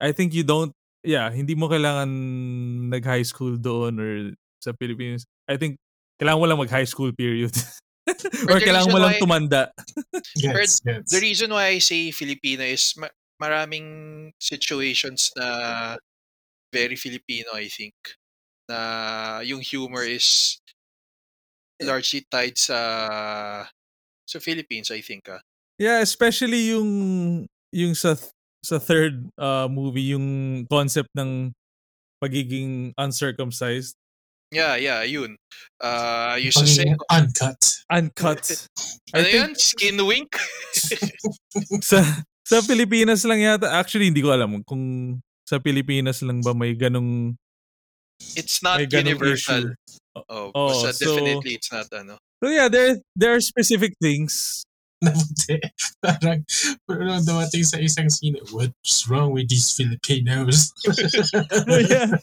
I 0.02 0.12
think 0.12 0.34
you 0.34 0.44
don't 0.44 0.74
yeah, 1.04 1.28
hindi 1.30 1.54
mo 1.56 1.68
kailangan 1.68 2.10
nag-high 2.90 3.28
school 3.28 3.58
doon 3.58 4.00
or 4.00 4.12
sa 4.64 4.72
Philippines. 4.80 5.26
I 5.50 5.58
think 5.60 5.76
kailangan 6.22 6.40
mo 6.40 6.46
lang 6.48 6.60
mag-high 6.62 6.88
school 6.88 7.12
period. 7.12 7.52
or 8.50 8.60
the 8.60 8.66
kailangan 8.68 8.92
mo 8.92 9.00
reason 9.00 9.04
lang 9.04 9.14
why- 9.16 9.22
tumanda. 9.22 9.62
Gets, 10.36 10.80
gets. 10.84 11.10
The 11.12 11.22
reason 11.24 11.50
why 11.52 11.76
I 11.76 11.80
say 11.80 12.12
Filipino 12.12 12.64
is 12.64 12.94
ma- 13.00 13.14
maraming 13.40 14.32
situations 14.40 15.32
na 15.36 15.96
very 16.74 16.96
Filipino, 16.96 17.56
I 17.56 17.68
think. 17.68 17.96
Na 18.68 19.40
yung 19.44 19.62
humor 19.62 20.04
is 20.04 20.60
largely 21.84 22.24
tied 22.32 22.58
sa 22.58 23.68
sa 24.24 24.38
Philippines, 24.40 24.92
I 24.92 25.02
think. 25.04 25.28
Ah. 25.28 25.44
Yeah, 25.80 26.00
especially 26.00 26.72
yung 26.72 26.90
yung 27.74 27.94
sa 27.96 28.16
sa 28.64 28.80
third 28.80 29.28
uh, 29.36 29.68
movie 29.68 30.16
yung 30.16 30.64
concept 30.72 31.12
ng 31.16 31.52
pagiging 32.24 32.96
uncircumcised, 32.96 34.00
Yeah, 34.54 34.78
yeah, 34.78 35.02
yun. 35.04 35.36
Uh, 35.82 36.38
yung 36.40 36.54
sa 36.54 36.62
Pagiging 36.64 36.96
second, 36.96 37.02
uncut. 37.10 37.60
uncut. 37.90 38.44
ano 39.12 39.26
I 39.26 39.32
yun? 39.34 39.52
think 39.52 39.60
Skin 39.60 39.98
wink? 40.06 40.32
sa 41.90 42.00
sa 42.46 42.58
Pilipinas 42.62 43.26
lang 43.26 43.42
yata. 43.42 43.68
Actually, 43.74 44.14
hindi 44.14 44.22
ko 44.22 44.32
alam 44.32 44.62
kung 44.64 45.18
sa 45.44 45.60
Pilipinas 45.60 46.22
lang 46.24 46.40
ba 46.40 46.54
may 46.54 46.78
ganong 46.78 47.36
It's 48.38 48.62
not 48.64 48.80
universal. 48.80 49.74
issue. 49.74 50.24
Oh, 50.30 50.54
Oh, 50.54 50.86
so- 50.88 51.18
definitely 51.18 51.58
it's 51.58 51.74
not 51.74 51.90
ano. 51.92 52.16
So 52.40 52.52
yeah, 52.52 52.68
there 52.70 53.00
there 53.18 53.34
are 53.34 53.42
specific 53.44 53.96
things. 54.00 54.64
Nabuti. 55.04 55.60
Parang, 56.00 56.48
pero 56.88 57.20
dumating 57.20 57.68
sa 57.68 57.76
isang 57.76 58.08
scene, 58.08 58.40
what's 58.56 59.04
wrong 59.12 59.36
with 59.36 59.52
these 59.52 59.72
Filipinos? 59.76 60.72
Oh, 60.88 61.80
yeah. 61.92 62.16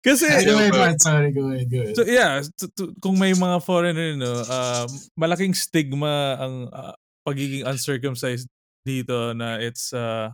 Kasi 0.00 0.24
Ay, 0.32 0.48
go 0.48 0.56
ahead, 0.56 0.72
Pero- 0.72 0.84
Matt. 0.88 1.00
Sorry, 1.04 1.30
go 1.32 1.44
ahead, 1.52 1.68
go 1.68 1.78
ahead. 1.84 1.96
So 1.96 2.02
yeah, 2.08 2.40
to- 2.40 2.72
to- 2.80 2.94
kung 3.04 3.20
may 3.20 3.36
mga 3.36 3.60
foreigner 3.60 4.16
no, 4.16 4.32
uh, 4.48 4.88
malaking 5.12 5.52
stigma 5.52 6.40
ang 6.40 6.54
uh, 6.72 6.96
pagiging 7.28 7.68
uncircumcised 7.68 8.48
dito 8.80 9.36
na 9.36 9.60
it's 9.60 9.92
uh, 9.92 10.32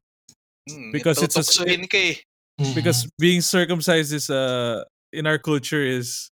Because 0.94 1.18
it's 1.22 1.34
a- 1.34 1.42
ka 1.86 1.98
eh. 1.98 2.18
Mhm. 2.56 2.72
because 2.74 3.04
being 3.20 3.42
circumcised 3.44 4.14
is 4.16 4.30
uh, 4.32 4.80
in 5.12 5.26
our 5.28 5.36
culture 5.36 5.84
is 5.84 6.30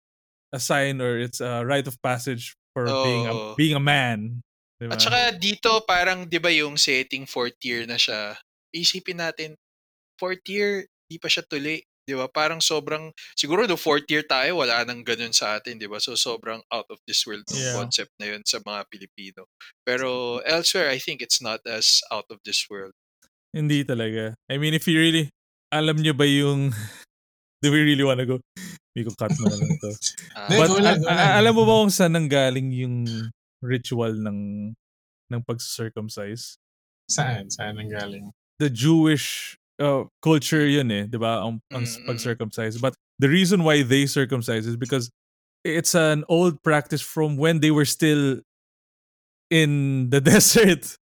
a 0.53 0.59
sign 0.59 1.01
or 1.01 1.17
it's 1.17 1.41
a 1.41 1.65
rite 1.65 1.87
of 1.89 1.97
passage 2.03 2.53
for 2.75 2.85
being 2.85 3.25
a, 3.25 3.33
being 3.57 3.75
a 3.75 3.81
man. 3.81 4.39
Diba? 4.77 4.93
At 4.93 5.01
saka 5.01 5.33
dito 5.33 5.81
parang 5.87 6.29
'di 6.29 6.37
ba 6.37 6.53
yung 6.53 6.77
setting 6.77 7.25
fourth 7.25 7.57
year 7.65 7.89
na 7.89 7.97
siya. 7.97 8.37
Isipin 8.69 9.17
natin 9.17 9.57
fourth 10.21 10.45
year 10.45 10.85
di 11.09 11.17
pa 11.17 11.27
siya 11.27 11.41
tuli, 11.43 11.81
'di 12.11 12.19
ba? 12.19 12.27
Parang 12.27 12.59
sobrang 12.59 13.07
siguro 13.33 13.63
no 13.63 13.79
fourth 13.79 14.03
year 14.11 14.27
tayo 14.27 14.59
wala 14.59 14.83
nang 14.83 14.99
ganun 15.01 15.31
sa 15.31 15.55
atin, 15.55 15.79
'di 15.79 15.87
ba? 15.87 16.03
So 16.03 16.19
sobrang 16.19 16.59
out 16.67 16.91
of 16.91 16.99
this 17.07 17.23
world 17.23 17.47
yung 17.47 17.63
Yeah. 17.63 17.75
concept 17.79 18.11
na 18.19 18.35
yun 18.35 18.43
sa 18.43 18.59
mga 18.59 18.83
Pilipino. 18.91 19.47
Pero 19.87 20.37
elsewhere 20.43 20.91
I 20.91 20.99
think 20.99 21.23
it's 21.23 21.39
not 21.39 21.63
as 21.63 22.03
out 22.11 22.27
of 22.27 22.43
this 22.43 22.67
world. 22.67 22.91
Hindi 23.55 23.87
talaga. 23.87 24.35
I 24.51 24.59
mean, 24.59 24.75
if 24.75 24.83
you 24.87 24.99
really, 24.99 25.31
alam 25.71 25.99
nyo 25.99 26.11
ba 26.11 26.23
yung, 26.23 26.71
do 27.63 27.71
we 27.71 27.79
really 27.83 28.03
wanna 28.03 28.27
go? 28.27 28.39
Hindi 28.91 29.07
ko 29.07 29.11
cut 29.15 29.31
na 29.31 29.47
lang 29.55 29.71
to. 29.79 29.91
Hindi, 29.91 30.55
But 30.59 30.67
go 30.67 30.75
lang, 30.79 30.99
al- 30.99 31.03
go 31.03 31.07
al- 31.07 31.15
lang. 31.15 31.31
alam 31.39 31.53
mo 31.55 31.63
ba 31.63 31.73
kung 31.79 31.91
saan 31.95 32.11
nanggaling 32.15 32.75
yung 32.75 32.95
ritual 33.63 34.11
ng 34.19 34.39
ng 35.31 35.41
pag-circumcise? 35.47 36.59
Saan? 37.07 37.47
Saan 37.51 37.79
ang 37.79 37.87
galing? 37.91 38.31
The 38.59 38.67
Jewish 38.67 39.55
uh, 39.81 40.05
culture 40.21 40.61
yun 40.63 40.91
eh, 40.93 41.03
di 41.09 41.17
ba? 41.17 41.41
Ang, 41.41 41.59
ang 41.73 41.83
Mm, 41.83 41.97
mm. 41.97 42.05
pag-circumcise. 42.07 42.77
But 42.77 42.93
the 43.17 43.27
reason 43.29 43.65
why 43.65 43.81
they 43.81 44.05
circumcise 44.05 44.69
is 44.69 44.77
because 44.77 45.09
it's 45.65 45.93
an 45.97 46.23
old 46.29 46.61
practice 46.63 47.01
from 47.01 47.37
when 47.37 47.59
they 47.59 47.71
were 47.73 47.85
still 47.89 48.41
in 49.49 50.09
the 50.09 50.21
desert 50.31 50.95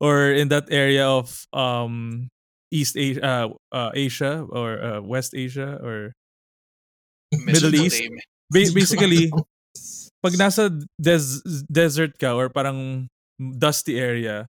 or 0.00 0.30
in 0.30 0.48
that 0.48 0.66
area 0.70 1.06
of 1.06 1.46
um 1.52 2.28
East 2.70 2.96
Asia, 2.98 3.24
uh, 3.24 3.48
uh, 3.72 3.90
Asia 3.94 4.44
or 4.50 4.76
uh, 4.82 5.00
West 5.00 5.32
Asia 5.34 5.80
or 5.80 6.12
Middle 7.32 7.74
East? 7.74 8.02
Ba- 8.50 8.72
basically, 8.76 9.30
pag 10.22 10.34
nasa 10.36 10.68
des- 11.00 11.40
desert 11.70 12.16
ka 12.18 12.34
or 12.36 12.48
parang 12.48 13.08
dusty 13.38 13.98
area, 13.98 14.46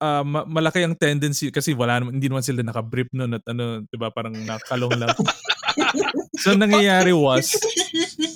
ah, 0.00 0.24
ma- 0.24 0.48
malaki 0.48 0.82
ang 0.82 0.96
tendency 0.96 1.52
kasi 1.52 1.76
wala 1.76 2.00
naman, 2.00 2.16
hindi 2.16 2.26
naman 2.32 2.42
sila 2.42 2.64
nakabrief 2.64 3.06
noon 3.12 3.36
at 3.36 3.44
ano, 3.46 3.84
'di 3.84 3.96
ba, 4.00 4.08
parang 4.08 4.32
nakalong 4.34 4.96
lang. 4.96 5.12
so 6.42 6.56
nangyayari 6.56 7.12
was 7.14 7.54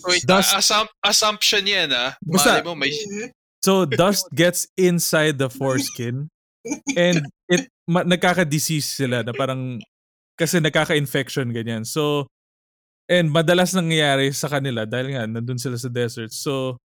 Wait, 0.06 0.22
Dust- 0.28 0.52
ah, 0.54 0.60
assump- 0.60 0.94
assumption 1.02 1.64
'yan 1.64 1.90
ah. 1.90 2.12
Basta- 2.22 2.62
mo 2.62 2.76
may 2.76 2.92
so 3.64 3.88
dust 3.88 4.28
gets 4.36 4.68
inside 4.76 5.40
the 5.40 5.48
foreskin 5.48 6.28
and 7.00 7.24
it 7.48 7.64
ma- 7.88 8.04
nagkaka-disease 8.04 8.84
sila 8.84 9.24
na 9.24 9.32
parang 9.32 9.80
kasi 10.36 10.60
nagkaka-infection 10.60 11.48
ganyan. 11.48 11.82
So 11.88 12.28
and 13.08 13.32
madalas 13.32 13.72
nangyayari 13.72 14.32
sa 14.36 14.52
kanila 14.52 14.84
dahil 14.84 15.16
nga 15.16 15.24
nandun 15.24 15.56
sila 15.60 15.80
sa 15.80 15.88
desert. 15.88 16.32
So 16.36 16.76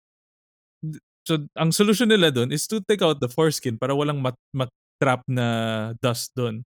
so 1.29 1.37
ang 1.53 1.69
solution 1.69 2.09
nila 2.09 2.33
doon 2.33 2.49
is 2.49 2.65
to 2.65 2.81
take 2.81 3.05
out 3.05 3.21
the 3.21 3.29
foreskin 3.29 3.77
para 3.77 3.93
walang 3.93 4.25
mat- 4.25 4.73
trap 4.99 5.23
na 5.29 5.93
dust 6.03 6.33
doon. 6.35 6.65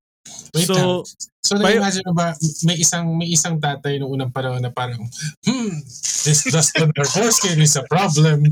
Wait 0.57 0.65
so 0.65 0.73
lang. 0.73 0.89
So, 1.43 1.59
Bay- 1.59 1.77
na-imagine 1.77 2.07
mo 2.07 2.15
ba, 2.15 2.33
may 2.65 2.79
isang 2.79 3.07
may 3.19 3.29
isang 3.29 3.59
tatay 3.59 3.99
noong 3.99 4.15
unang 4.17 4.33
panahon 4.33 4.63
na 4.63 4.71
parang, 4.71 5.03
hmm, 5.45 5.75
this 6.25 6.47
dust 6.49 6.73
on 6.81 6.95
our 6.95 7.05
foreskin 7.05 7.59
is 7.61 7.75
a 7.77 7.85
problem. 7.91 8.47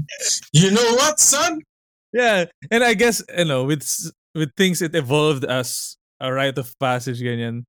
You 0.50 0.74
know 0.74 0.98
what, 0.98 1.16
son? 1.22 1.62
Yeah, 2.10 2.50
and 2.74 2.82
I 2.82 2.92
guess 2.98 3.22
you 3.24 3.46
know 3.46 3.64
with 3.64 3.86
with 4.34 4.50
things 4.58 4.82
it 4.82 4.92
evolved 4.98 5.46
as 5.46 5.94
a 6.18 6.28
rite 6.28 6.58
of 6.58 6.74
passage 6.76 7.22
ganyan. 7.22 7.64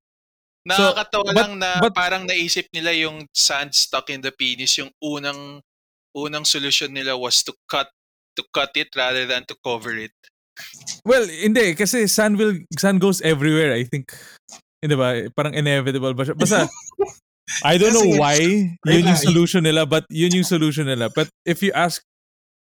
Nakakatawa 0.67 1.31
but- 1.31 1.37
lang 1.37 1.53
na 1.61 1.69
but- 1.79 1.93
parang 1.95 2.25
naisip 2.25 2.67
nila 2.73 2.91
yung 2.91 3.29
sand 3.31 3.71
stuck 3.71 4.09
in 4.09 4.19
the 4.19 4.33
penis, 4.33 4.75
yung 4.81 4.89
unang 4.99 5.61
unang 6.11 6.43
solusyon 6.43 6.91
nila 6.91 7.15
was 7.15 7.39
to 7.45 7.53
cut 7.71 7.87
to 8.35 8.43
cut 8.53 8.71
it 8.75 8.89
rather 8.95 9.25
than 9.25 9.43
to 9.47 9.55
cover 9.63 9.95
it. 9.95 10.13
Well, 11.03 11.25
hindi. 11.25 11.73
Kasi 11.73 12.05
sun 12.05 12.37
will, 12.37 12.59
sun 12.77 12.99
goes 12.99 13.21
everywhere, 13.21 13.73
I 13.73 13.83
think. 13.83 14.11
Hindi 14.81 14.95
ba? 14.95 15.25
Parang 15.33 15.53
inevitable 15.53 16.13
ba 16.13 16.23
siya? 16.25 16.35
Basta, 16.37 16.65
I 17.67 17.75
don't 17.81 17.93
know 17.93 18.05
Kasi- 18.05 18.19
why 18.21 18.37
yun 18.93 19.09
yung 19.09 19.19
solution 19.19 19.63
nila, 19.65 19.85
but 19.85 20.05
yun 20.09 20.31
yung 20.31 20.47
solution 20.47 20.85
nila. 20.85 21.09
But 21.09 21.27
if 21.45 21.61
you 21.61 21.73
ask 21.73 22.01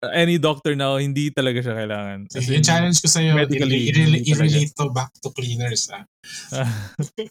any 0.01 0.41
doctor 0.41 0.73
now, 0.73 0.97
hindi 0.97 1.29
talaga 1.29 1.61
siya 1.61 1.77
kailangan. 1.77 2.25
As 2.33 2.49
Yung 2.49 2.65
challenge 2.65 2.97
ko 3.05 3.07
sa'yo, 3.07 3.37
medically, 3.37 3.89
i- 3.89 3.93
i- 3.93 4.25
i-relate 4.33 4.73
to 4.73 4.89
back 4.89 5.13
to 5.21 5.29
cleaners. 5.29 5.85
Ah. 5.93 6.01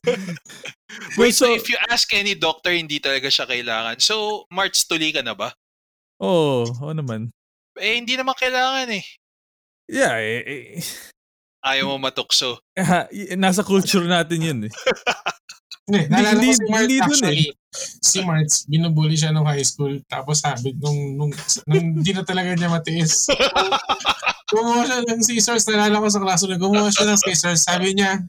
Wait, 1.18 1.34
so, 1.34 1.46
so- 1.50 1.54
if 1.54 1.66
you 1.68 1.76
ask 1.90 2.06
any 2.14 2.34
doctor, 2.34 2.70
hindi 2.70 2.98
talaga 3.02 3.26
siya 3.26 3.46
kailangan. 3.46 3.98
So, 3.98 4.46
March, 4.54 4.86
tuli 4.86 5.10
ka 5.10 5.22
na 5.22 5.34
ba? 5.34 5.50
Oo, 6.22 6.62
oh, 6.68 6.84
oo 6.86 6.94
naman. 6.94 7.30
Eh, 7.78 7.94
hindi 8.00 8.18
naman 8.18 8.34
kailangan 8.34 8.90
eh. 8.90 9.04
Yeah, 9.90 10.16
eh, 10.18 10.42
eh, 10.42 10.64
Ayaw 11.60 11.92
mo 11.92 11.96
matukso. 12.00 12.58
nasa 13.36 13.60
culture 13.62 14.06
natin 14.06 14.40
yun 14.40 14.60
eh. 14.66 14.72
Hindi, 15.90 16.06
naalala 16.06 16.38
ko 16.38 16.42
hindi- 16.46 16.54
si 16.54 16.62
dun 16.62 16.70
eh. 16.70 17.00
actually. 17.02 17.46
Si 18.02 18.18
Mark, 18.22 18.50
binubuli 18.70 19.14
siya 19.18 19.34
nung 19.34 19.46
high 19.46 19.66
school. 19.66 19.98
Tapos 20.06 20.42
sabi, 20.42 20.74
nung, 20.78 21.18
nung, 21.18 21.32
nung 21.66 21.86
hindi 21.98 22.10
na 22.14 22.22
talaga 22.22 22.54
niya 22.54 22.70
matiis. 22.70 23.26
gumawa 24.50 24.82
siya 24.86 25.06
ng 25.06 25.22
scissors. 25.22 25.66
Naalala 25.66 26.02
ko 26.02 26.08
sa 26.10 26.22
klase 26.22 26.44
na 26.46 26.58
gumawa 26.58 26.90
siya 26.90 27.06
ng 27.10 27.18
scissors. 27.18 27.62
Sabi 27.66 27.94
niya, 27.94 28.22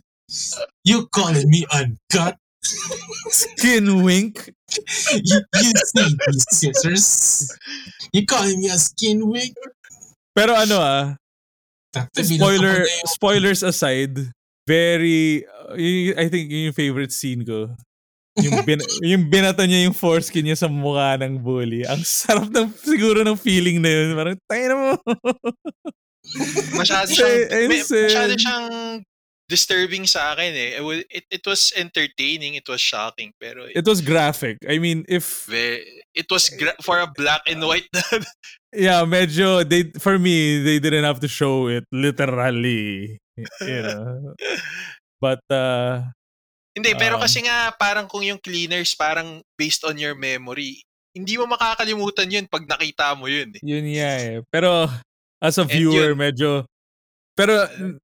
You 0.86 1.10
calling 1.12 1.50
me 1.50 1.66
uncut? 1.70 2.38
Skin 3.30 4.06
wink. 4.06 4.54
You, 5.12 5.40
you 5.44 5.72
see 5.76 6.16
these 6.28 6.46
scissors? 6.52 7.08
You 8.14 8.26
calling 8.26 8.60
me 8.60 8.68
a 8.68 8.78
skin 8.80 9.28
wig? 9.28 9.54
Pero 10.36 10.56
ano 10.56 10.80
ah, 10.80 11.06
spoiler 12.16 12.88
spoilers 13.12 13.64
aside, 13.64 14.32
very 14.64 15.44
uh, 15.44 15.76
I 16.16 16.32
think 16.32 16.48
yun 16.52 16.72
yung 16.72 16.78
favorite 16.78 17.12
scene 17.12 17.44
ko. 17.44 17.76
Yung 18.40 18.64
bin, 18.64 18.80
yung 19.12 19.28
binato 19.28 19.68
niya 19.68 19.92
yung 19.92 19.96
foreskin 19.96 20.48
niya 20.48 20.56
sa 20.56 20.72
mukha 20.72 21.20
ng 21.20 21.44
bully. 21.44 21.84
Ang 21.84 22.08
sarap 22.08 22.48
ng 22.48 22.72
siguro 22.80 23.28
ng 23.28 23.36
feeling 23.36 23.84
na 23.84 23.92
yun. 23.92 24.16
Parang 24.16 24.38
tayo 24.48 24.66
na 24.72 24.76
mo. 24.80 24.92
Masyado 26.80 27.12
siyang, 27.12 27.68
may- 27.68 27.84
masyado 27.84 28.34
siyang 28.40 28.68
disturbing 29.52 30.08
sa 30.08 30.32
akin 30.32 30.56
eh. 30.56 30.80
It, 30.80 30.84
wa- 30.84 31.08
it, 31.12 31.26
it 31.28 31.44
was 31.44 31.76
entertaining, 31.76 32.56
it 32.56 32.64
was 32.64 32.80
shocking, 32.80 33.36
pero 33.36 33.68
it, 33.68 33.84
It 33.84 33.86
was 33.86 34.00
graphic. 34.00 34.56
I 34.64 34.80
mean, 34.80 35.04
if 35.12 35.52
it 36.16 36.32
was 36.32 36.48
gra- 36.48 36.80
for 36.80 37.04
a 37.04 37.12
black 37.12 37.44
and 37.52 37.60
white 37.68 37.92
yeah, 38.72 39.04
medyo 39.04 39.68
they 39.68 39.92
for 40.00 40.16
me 40.16 40.64
they 40.64 40.80
didn't 40.80 41.04
have 41.04 41.20
to 41.20 41.28
show 41.28 41.68
it 41.68 41.84
literally. 41.92 43.20
You 43.60 43.82
know. 43.84 44.34
But 45.20 45.44
uh 45.52 46.08
Hindi, 46.72 46.96
pero 46.96 47.20
Um, 47.20 47.24
kasi 47.28 47.44
nga 47.44 47.76
parang 47.76 48.08
kung 48.08 48.24
yung 48.24 48.40
cleaners 48.40 48.96
parang 48.96 49.44
based 49.60 49.84
on 49.84 50.00
your 50.00 50.16
memory, 50.16 50.80
hindi 51.12 51.36
mo 51.36 51.44
makakalimutan 51.44 52.32
yun 52.32 52.48
pag 52.48 52.64
nakita 52.64 53.12
mo 53.20 53.28
yun. 53.28 53.52
Eh. 53.52 53.62
Yun 53.62 53.86
nga 53.92 54.12
eh. 54.24 54.40
Pero 54.48 54.88
as 55.44 55.60
a 55.60 55.68
viewer, 55.68 56.16
yun- 56.16 56.22
medyo 56.24 56.64
pero 57.42 57.54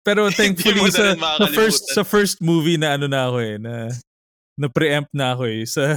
pero 0.01 0.21
thankfully 0.33 0.89
sa, 0.89 1.13
sa 1.13 1.47
first 1.47 1.83
sa 1.93 2.01
first 2.01 2.37
movie 2.41 2.81
na 2.81 2.97
ano 2.97 3.05
na 3.05 3.29
ako 3.29 3.37
eh 3.37 3.55
na 3.61 3.93
na 4.57 4.67
preempt 4.67 5.13
na 5.13 5.37
ako 5.37 5.45
eh 5.45 5.61
sa 5.63 5.93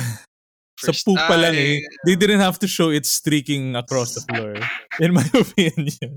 sa 0.76 0.92
First- 0.92 1.04
poop 1.04 1.20
pa 1.20 1.36
lang 1.36 1.52
eh. 1.52 1.80
They 2.04 2.16
didn't 2.16 2.40
have 2.40 2.56
to 2.60 2.68
show 2.68 2.88
it 2.88 3.04
streaking 3.04 3.76
across 3.76 4.16
the 4.16 4.24
floor. 4.24 4.56
In 4.96 5.12
my 5.12 5.24
opinion. 5.36 6.16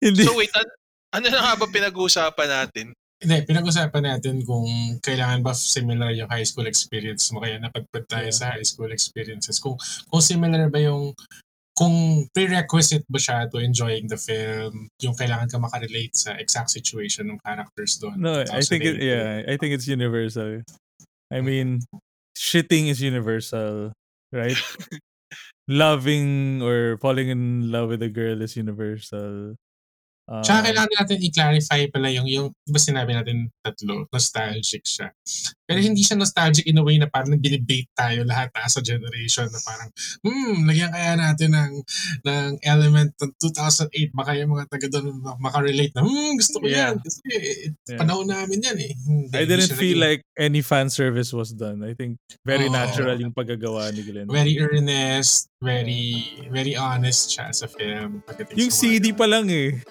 Hindi. 0.00 0.22
So 0.28 0.36
wait, 0.36 0.52
an- 0.52 0.74
ano 1.14 1.26
na 1.32 1.40
nga 1.40 1.52
ba 1.56 1.66
pinag-uusapan 1.66 2.48
natin? 2.52 2.86
Hindi, 3.24 3.36
pinag-usapan 3.48 4.04
natin 4.04 4.44
kung 4.44 4.68
kailangan 5.00 5.40
ba 5.40 5.56
similar 5.56 6.12
yung 6.12 6.28
high 6.28 6.44
school 6.44 6.68
experience 6.68 7.32
mo 7.32 7.40
kaya 7.40 7.56
napadpad 7.56 8.04
tayo 8.04 8.28
Yeah. 8.28 8.36
sa 8.36 8.52
high 8.52 8.66
school 8.66 8.92
experiences. 8.92 9.56
Kung 9.56 9.80
kung 10.12 10.20
similar 10.20 10.68
ba 10.68 10.84
yung 10.84 11.16
kung 11.74 12.26
prerequisite 12.30 13.02
ba 13.10 13.18
siya 13.18 13.50
to 13.50 13.58
enjoying 13.58 14.06
the 14.06 14.16
film, 14.16 14.86
yung 15.02 15.14
kailangan 15.18 15.50
ka 15.50 15.58
makarelate 15.58 16.14
sa 16.14 16.38
exact 16.38 16.70
situation 16.70 17.26
ng 17.26 17.42
characters 17.42 17.98
doon. 17.98 18.14
No, 18.18 18.46
I 18.46 18.62
think 18.62 18.86
it, 18.86 19.02
yeah, 19.02 19.42
I 19.42 19.58
think 19.58 19.74
it's 19.74 19.90
universal. 19.90 20.62
I 21.34 21.42
mean, 21.42 21.82
shitting 22.38 22.86
is 22.94 23.02
universal, 23.02 23.90
right? 24.30 24.54
Loving 25.68 26.62
or 26.62 26.96
falling 27.02 27.28
in 27.28 27.72
love 27.72 27.90
with 27.90 28.02
a 28.06 28.12
girl 28.12 28.38
is 28.42 28.54
universal. 28.54 29.58
Um, 30.24 30.40
Tsaka 30.40 30.72
kailangan 30.72 30.92
natin 30.96 31.18
i-clarify 31.20 31.80
pala 31.92 32.08
yung, 32.08 32.24
yung, 32.24 32.48
di 32.64 32.72
ba 32.72 32.80
sinabi 32.80 33.12
natin 33.12 33.52
tatlo, 33.60 34.08
nostalgic 34.08 34.80
siya. 34.80 35.12
Pero 35.68 35.84
hindi 35.84 36.00
siya 36.00 36.16
nostalgic 36.16 36.64
in 36.64 36.80
a 36.80 36.84
way 36.84 36.96
na 36.96 37.12
parang 37.12 37.36
nag-debate 37.36 37.92
tayo 37.92 38.24
lahat 38.24 38.48
as 38.56 38.72
a 38.76 38.82
generation 38.82 39.44
na 39.52 39.60
parang, 39.60 39.92
hmm, 40.24 40.64
lagyan 40.64 40.88
kaya 40.88 41.12
natin 41.20 41.52
ng, 41.52 41.72
ng 42.24 42.50
element 42.64 43.12
ng 43.20 43.32
2008, 43.36 44.16
baka 44.16 44.32
yung 44.32 44.56
mga 44.56 44.64
taga 44.72 44.86
doon 44.88 45.12
mak- 45.20 45.40
makarelate 45.44 45.92
na, 45.92 46.08
hmm, 46.08 46.40
gusto 46.40 46.56
ko 46.56 46.64
Yeah. 46.64 46.92
yan. 46.92 46.94
Kasi 47.04 47.20
Yeah. 47.84 48.00
panahon 48.00 48.24
namin 48.24 48.64
yan 48.64 48.78
eh. 48.80 48.92
Hindi, 48.96 49.36
I 49.36 49.44
didn't 49.44 49.76
feel 49.76 50.00
naging- 50.00 50.04
like 50.08 50.20
any 50.40 50.64
fan 50.64 50.88
service 50.88 51.36
was 51.36 51.52
done. 51.52 51.84
I 51.84 51.92
think 51.92 52.16
very 52.48 52.68
Oo. 52.68 52.72
natural 52.72 53.20
yung 53.20 53.36
paggagawa 53.36 53.92
ni 53.92 54.00
Glenn. 54.00 54.28
very 54.32 54.56
earnest, 54.56 55.52
very, 55.60 56.24
very 56.48 56.72
honest 56.72 57.28
siya 57.28 57.52
sa 57.52 57.68
film. 57.68 58.24
Yung 58.56 58.72
sa 58.72 58.88
CD 58.88 59.12
pa 59.12 59.28
lang 59.28 59.52
eh. 59.52 59.84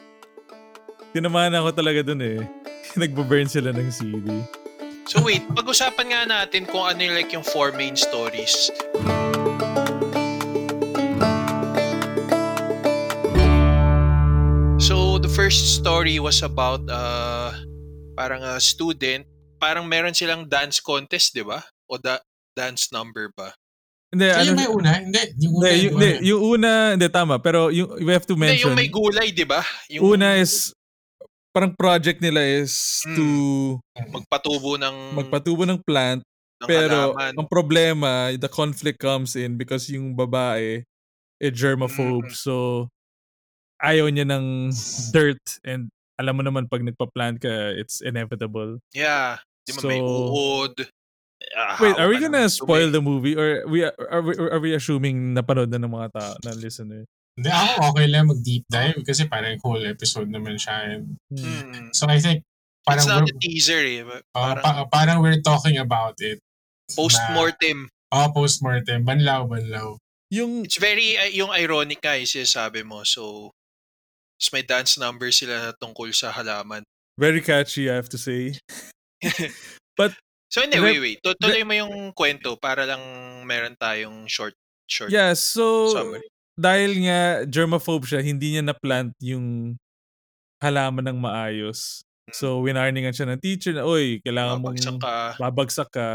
Tinamaan 1.14 1.54
ako 1.54 1.70
talaga 1.78 2.02
dun 2.02 2.26
eh. 2.26 2.42
Nagbo-burn 3.02 3.46
sila 3.46 3.70
ng 3.70 3.90
CD. 3.94 4.26
So 5.06 5.22
wait, 5.22 5.46
pag-usapan 5.54 6.10
nga 6.10 6.22
natin 6.26 6.66
kung 6.66 6.90
ano 6.90 6.98
yung 7.06 7.14
like 7.14 7.30
yung 7.30 7.46
four 7.46 7.70
main 7.70 7.94
stories. 7.94 8.74
So 14.82 15.22
the 15.22 15.30
first 15.30 15.78
story 15.78 16.18
was 16.18 16.42
about 16.42 16.82
uh 16.90 17.54
parang 18.18 18.42
a 18.42 18.58
student, 18.58 19.30
parang 19.62 19.86
meron 19.86 20.18
silang 20.18 20.50
dance 20.50 20.82
contest, 20.82 21.38
'di 21.38 21.46
ba? 21.46 21.62
O 21.86 22.02
da- 22.02 22.26
dance 22.58 22.90
number 22.90 23.30
ba? 23.38 23.54
Hindi, 24.10 24.30
Ay, 24.30 24.46
ano, 24.46 24.50
yung 24.50 24.58
may 24.58 24.70
una? 24.70 24.92
Hindi. 24.98 25.22
Yung 25.42 25.54
una. 25.54 25.66
hindi, 25.70 25.78
yung, 25.78 25.78
yung 25.78 25.94
hindi, 25.94 26.10
una. 26.10 26.26
yung 26.26 26.42
una, 26.42 26.72
hindi, 26.98 27.08
tama. 27.10 27.36
Pero 27.42 27.74
yung, 27.74 27.98
we 28.02 28.14
have 28.14 28.26
to 28.30 28.38
Hindi, 28.38 28.58
mention, 28.58 28.74
yung 28.74 28.78
may 28.78 28.90
gulay, 28.90 29.30
'di 29.30 29.46
ba? 29.46 29.62
Yung 29.94 30.18
una 30.18 30.38
is, 30.42 30.74
parang 31.54 31.72
project 31.72 32.18
nila 32.18 32.42
is 32.42 33.06
Mm. 33.06 33.16
to 33.16 33.26
magpatubo 34.10 34.76
ng 34.76 34.96
magpatubo 35.14 35.64
ng 35.64 35.80
plant 35.86 36.26
ng 36.60 36.68
Pero 36.68 37.14
halaman. 37.14 37.34
ang 37.38 37.48
problema, 37.48 38.12
the 38.34 38.50
conflict 38.50 38.98
comes 38.98 39.38
in 39.38 39.54
because 39.54 39.86
yung 39.88 40.18
babae 40.18 40.82
eh 41.38 41.52
germaphobe. 41.52 42.28
Mm. 42.28 42.36
So 42.36 42.88
ayaw 43.80 44.10
niya 44.10 44.26
ng 44.26 44.72
dirt 45.12 45.44
and 45.62 45.88
alam 46.16 46.38
mo 46.38 46.42
naman 46.42 46.66
pag 46.66 46.82
nagpa-plant 46.82 47.38
ka, 47.38 47.52
it's 47.74 48.00
inevitable. 48.00 48.80
Yeah, 48.92 49.38
'di 49.66 49.72
ba 49.76 49.82
may 49.86 50.00
So- 50.00 50.30
uod. 50.32 50.74
Ah, 51.54 51.76
Wait, 51.78 52.00
are 52.00 52.08
we 52.08 52.18
gonna 52.18 52.48
spoil 52.48 52.88
the 52.88 53.04
movie 53.04 53.36
or 53.36 53.68
we 53.68 53.84
are 53.84 54.24
we, 54.24 54.32
are 54.40 54.62
we 54.64 54.72
assuming 54.72 55.36
napanood 55.36 55.68
na 55.68 55.78
ng 55.78 55.92
mga 55.92 56.08
tao, 56.16 56.34
na 56.42 56.56
listener? 56.56 57.04
Hindi, 57.34 57.50
ako 57.50 57.72
okay 57.90 58.08
lang 58.08 58.30
mag-deep 58.30 58.64
dive 58.70 59.02
kasi 59.02 59.26
parang 59.26 59.58
whole 59.62 59.82
episode 59.84 60.30
naman 60.30 60.56
siya. 60.58 60.76
And 60.94 61.18
Hmm. 61.34 61.62
Hmm. 61.74 61.88
So 61.92 62.06
I 62.06 62.22
think 62.22 62.46
parang 62.86 63.06
It's 63.06 63.10
not 63.10 63.26
we're, 63.26 63.34
a 63.34 63.42
teaser 63.42 63.82
eh. 63.82 64.02
uh, 64.06 64.22
Parang 64.32 64.62
pa- 64.62 64.86
parang 64.92 65.18
we're 65.24 65.42
talking 65.42 65.82
about 65.82 66.14
it. 66.22 66.38
post-mortem. 66.94 67.90
Oh, 68.14 68.30
post-mortem. 68.30 69.02
Banlaw, 69.02 69.50
banlaw. 69.50 69.98
Yung 70.30 70.66
It's 70.68 70.78
very, 70.78 71.18
uh, 71.18 71.32
yung 71.34 71.50
ironic 71.50 72.02
nga 72.04 72.14
yung 72.20 72.30
sinasabi 72.30 72.86
mo. 72.86 73.02
So, 73.02 73.50
may 74.52 74.62
dance 74.62 75.00
number 75.00 75.32
sila 75.32 75.58
na 75.58 75.72
tungkol 75.74 76.14
sa 76.14 76.30
halaman. 76.30 76.84
very 77.18 77.42
catchy, 77.42 77.90
I 77.90 77.96
have 77.98 78.10
to 78.10 78.18
say. 78.18 78.58
So, 80.54 80.62
hindi, 80.62 80.78
Rep- 80.78 80.86
wait, 80.86 81.02
wait. 81.02 81.18
Tu- 81.26 81.34
Tuloy 81.42 81.66
mo 81.66 81.74
yung 81.74 82.14
kwento 82.14 82.54
para 82.62 82.86
lang 82.86 83.02
meron 83.42 83.74
tayong 83.74 84.30
short, 84.30 84.54
short 84.86 85.10
Yeah, 85.10 85.34
so 85.34 85.90
summary. 85.90 86.30
Dahil 86.54 86.92
nga 87.04 87.20
germaphobe 87.46 88.06
siya, 88.06 88.22
hindi 88.22 88.56
niya 88.56 88.64
na-plant 88.64 89.14
yung 89.20 89.78
halaman 90.62 91.04
ng 91.06 91.18
maayos. 91.20 92.02
So, 92.32 92.64
winarningan 92.64 93.12
siya 93.12 93.28
ng 93.28 93.42
teacher 93.42 93.76
na, 93.76 93.84
oy, 93.84 94.24
kailangan 94.24 94.60
mong 94.60 94.78
Mabagsak 94.80 94.98
ka. 95.00 95.16
babagsak 95.36 95.90
ka. 95.92 96.10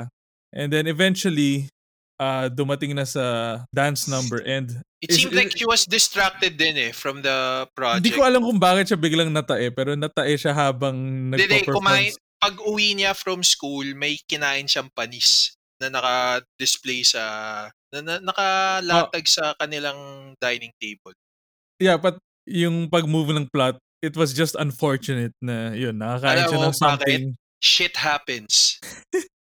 And 0.50 0.72
then 0.72 0.88
eventually, 0.88 1.68
uh, 2.16 2.48
dumating 2.48 2.96
na 2.96 3.04
sa 3.04 3.24
dance 3.68 4.08
number 4.08 4.40
and 4.40 4.80
It 4.98 5.12
is- 5.12 5.20
seemed 5.20 5.36
like 5.36 5.52
she 5.52 5.62
was 5.62 5.84
distracted 5.84 6.56
din 6.56 6.74
eh 6.74 6.90
from 6.90 7.20
the 7.20 7.68
project. 7.70 8.02
hindi 8.02 8.16
ko 8.16 8.24
alam 8.24 8.42
kung 8.42 8.58
bakit 8.58 8.90
siya 8.90 8.98
biglang 8.98 9.30
natae 9.30 9.70
pero 9.70 9.94
natae 9.94 10.34
siya 10.34 10.50
habang 10.50 10.96
nagpa-perform. 11.30 11.76
kumain, 11.76 12.10
pag 12.40 12.56
uwi 12.64 12.96
niya 12.96 13.12
from 13.12 13.44
school, 13.44 13.84
may 13.94 14.18
kinain 14.24 14.64
siyang 14.64 14.90
panis 14.90 15.54
na 15.78 15.86
naka-display 15.88 17.04
sa 17.04 17.22
na, 17.92 17.98
na 18.04 18.14
nakalatag 18.20 19.26
sa 19.28 19.54
kanilang 19.56 20.32
dining 20.40 20.72
table. 20.80 21.16
Yeah, 21.80 21.96
but 21.96 22.18
yung 22.44 22.88
pag-move 22.88 23.32
ng 23.32 23.48
plot, 23.52 23.78
it 24.02 24.16
was 24.16 24.32
just 24.32 24.56
unfortunate 24.56 25.32
na 25.42 25.74
yun, 25.74 25.98
nakakain 25.98 26.44
Alam 26.44 26.50
siya 26.50 26.60
ng 26.64 26.76
something. 26.76 27.22
Shit 27.58 27.94
happens. 27.98 28.78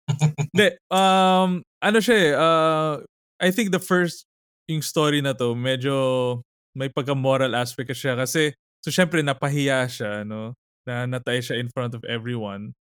Hindi, 0.55 0.79
um, 0.89 1.61
ano 1.83 1.99
siya 1.99 2.17
eh, 2.17 2.33
uh, 2.33 2.95
I 3.43 3.51
think 3.51 3.71
the 3.75 3.83
first, 3.83 4.25
yung 4.71 4.81
story 4.81 5.21
na 5.21 5.35
to, 5.35 5.55
medyo 5.55 6.41
may 6.77 6.89
pagka-moral 6.89 7.53
aspect 7.57 7.93
siya 7.97 8.17
kasi, 8.17 8.53
so 8.85 8.93
syempre 8.93 9.21
napahiya 9.25 9.89
siya, 9.89 10.25
no? 10.25 10.55
Na 10.87 11.05
natay 11.09 11.43
siya 11.43 11.59
in 11.59 11.69
front 11.73 11.97
of 11.97 12.05
everyone. 12.07 12.77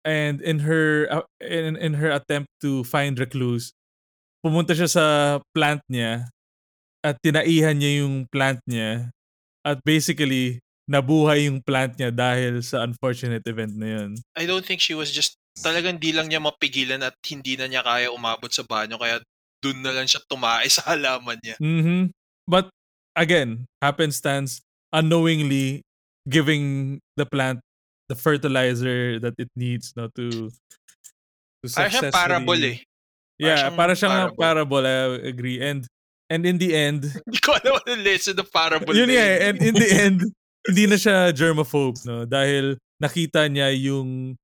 And 0.00 0.40
in 0.40 0.64
her 0.64 1.04
uh, 1.12 1.28
in 1.44 1.76
in 1.76 2.00
her 2.00 2.08
attempt 2.08 2.48
to 2.64 2.84
find 2.88 3.20
recluse, 3.20 3.76
pumunta 4.40 4.72
siya 4.72 4.88
sa 4.88 5.04
plant 5.52 5.84
niya 5.88 6.28
at 7.00 7.16
tinaihan 7.20 7.76
niya 7.76 8.04
yung 8.04 8.28
plant 8.28 8.60
niya 8.68 9.08
at 9.64 9.80
basically 9.84 10.60
nabuhay 10.90 11.46
yung 11.46 11.62
plant 11.62 11.94
niya 11.96 12.10
dahil 12.10 12.60
sa 12.64 12.82
unfortunate 12.82 13.44
event 13.46 13.72
na 13.78 13.88
yun. 13.88 14.10
I 14.34 14.44
don't 14.44 14.66
think 14.66 14.82
she 14.82 14.96
was 14.96 15.12
just 15.12 15.38
talagang 15.60 16.00
di 16.00 16.10
lang 16.10 16.28
niya 16.28 16.42
mapigilan 16.42 17.04
at 17.04 17.14
hindi 17.28 17.54
na 17.54 17.70
niya 17.70 17.84
kaya 17.84 18.10
umabot 18.10 18.50
sa 18.50 18.66
banyo 18.66 18.98
kaya 18.98 19.22
dun 19.60 19.84
na 19.84 19.92
lang 19.92 20.08
siya 20.08 20.24
tumae 20.26 20.66
sa 20.72 20.96
halaman 20.96 21.38
niya. 21.44 21.56
Mhm. 21.60 22.10
But 22.48 22.72
again, 23.14 23.70
happenstance 23.78 24.64
unknowingly 24.90 25.86
giving 26.26 26.98
the 27.14 27.24
plant 27.24 27.62
the 28.10 28.18
fertilizer 28.18 29.22
that 29.22 29.38
it 29.38 29.48
needs 29.54 29.94
no 29.94 30.10
to 30.18 30.50
to 31.62 31.66
Parang 31.70 31.92
siyang 31.94 32.10
parable 32.10 32.62
eh. 32.66 32.82
Yeah, 33.40 33.56
siyang 33.56 33.76
para 33.80 33.92
siyang 33.96 34.36
parable. 34.36 34.84
parable. 34.84 34.84
I 34.84 35.32
agree. 35.32 35.58
And 35.64 35.88
and 36.28 36.44
in 36.44 36.60
the 36.60 36.76
end, 36.76 37.08
Hindi 37.26 37.40
ko 37.40 37.56
alam 37.56 37.80
ano 37.80 37.92
lesson 38.04 38.36
ng 38.36 38.50
parable 38.52 38.92
yun 38.92 39.08
nga 39.08 39.24
eh, 39.24 39.48
and 39.48 39.56
in 39.64 39.74
the 39.74 39.88
end, 39.88 40.18
hindi 40.68 40.84
na 40.84 41.00
siya 41.00 41.32
germaphobe, 41.32 41.96
no? 42.04 42.28
Dahil 42.28 42.76
nakita 43.00 43.48
niya 43.48 43.72
yung 43.72 44.36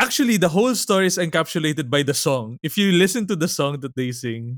Actually, 0.00 0.40
the 0.40 0.48
whole 0.48 0.72
story 0.72 1.12
is 1.12 1.20
encapsulated 1.20 1.92
by 1.92 2.00
the 2.00 2.16
song. 2.16 2.56
If 2.64 2.80
you 2.80 2.88
listen 2.88 3.28
to 3.28 3.36
the 3.36 3.44
song 3.44 3.84
that 3.84 3.92
they 3.92 4.16
sing, 4.16 4.56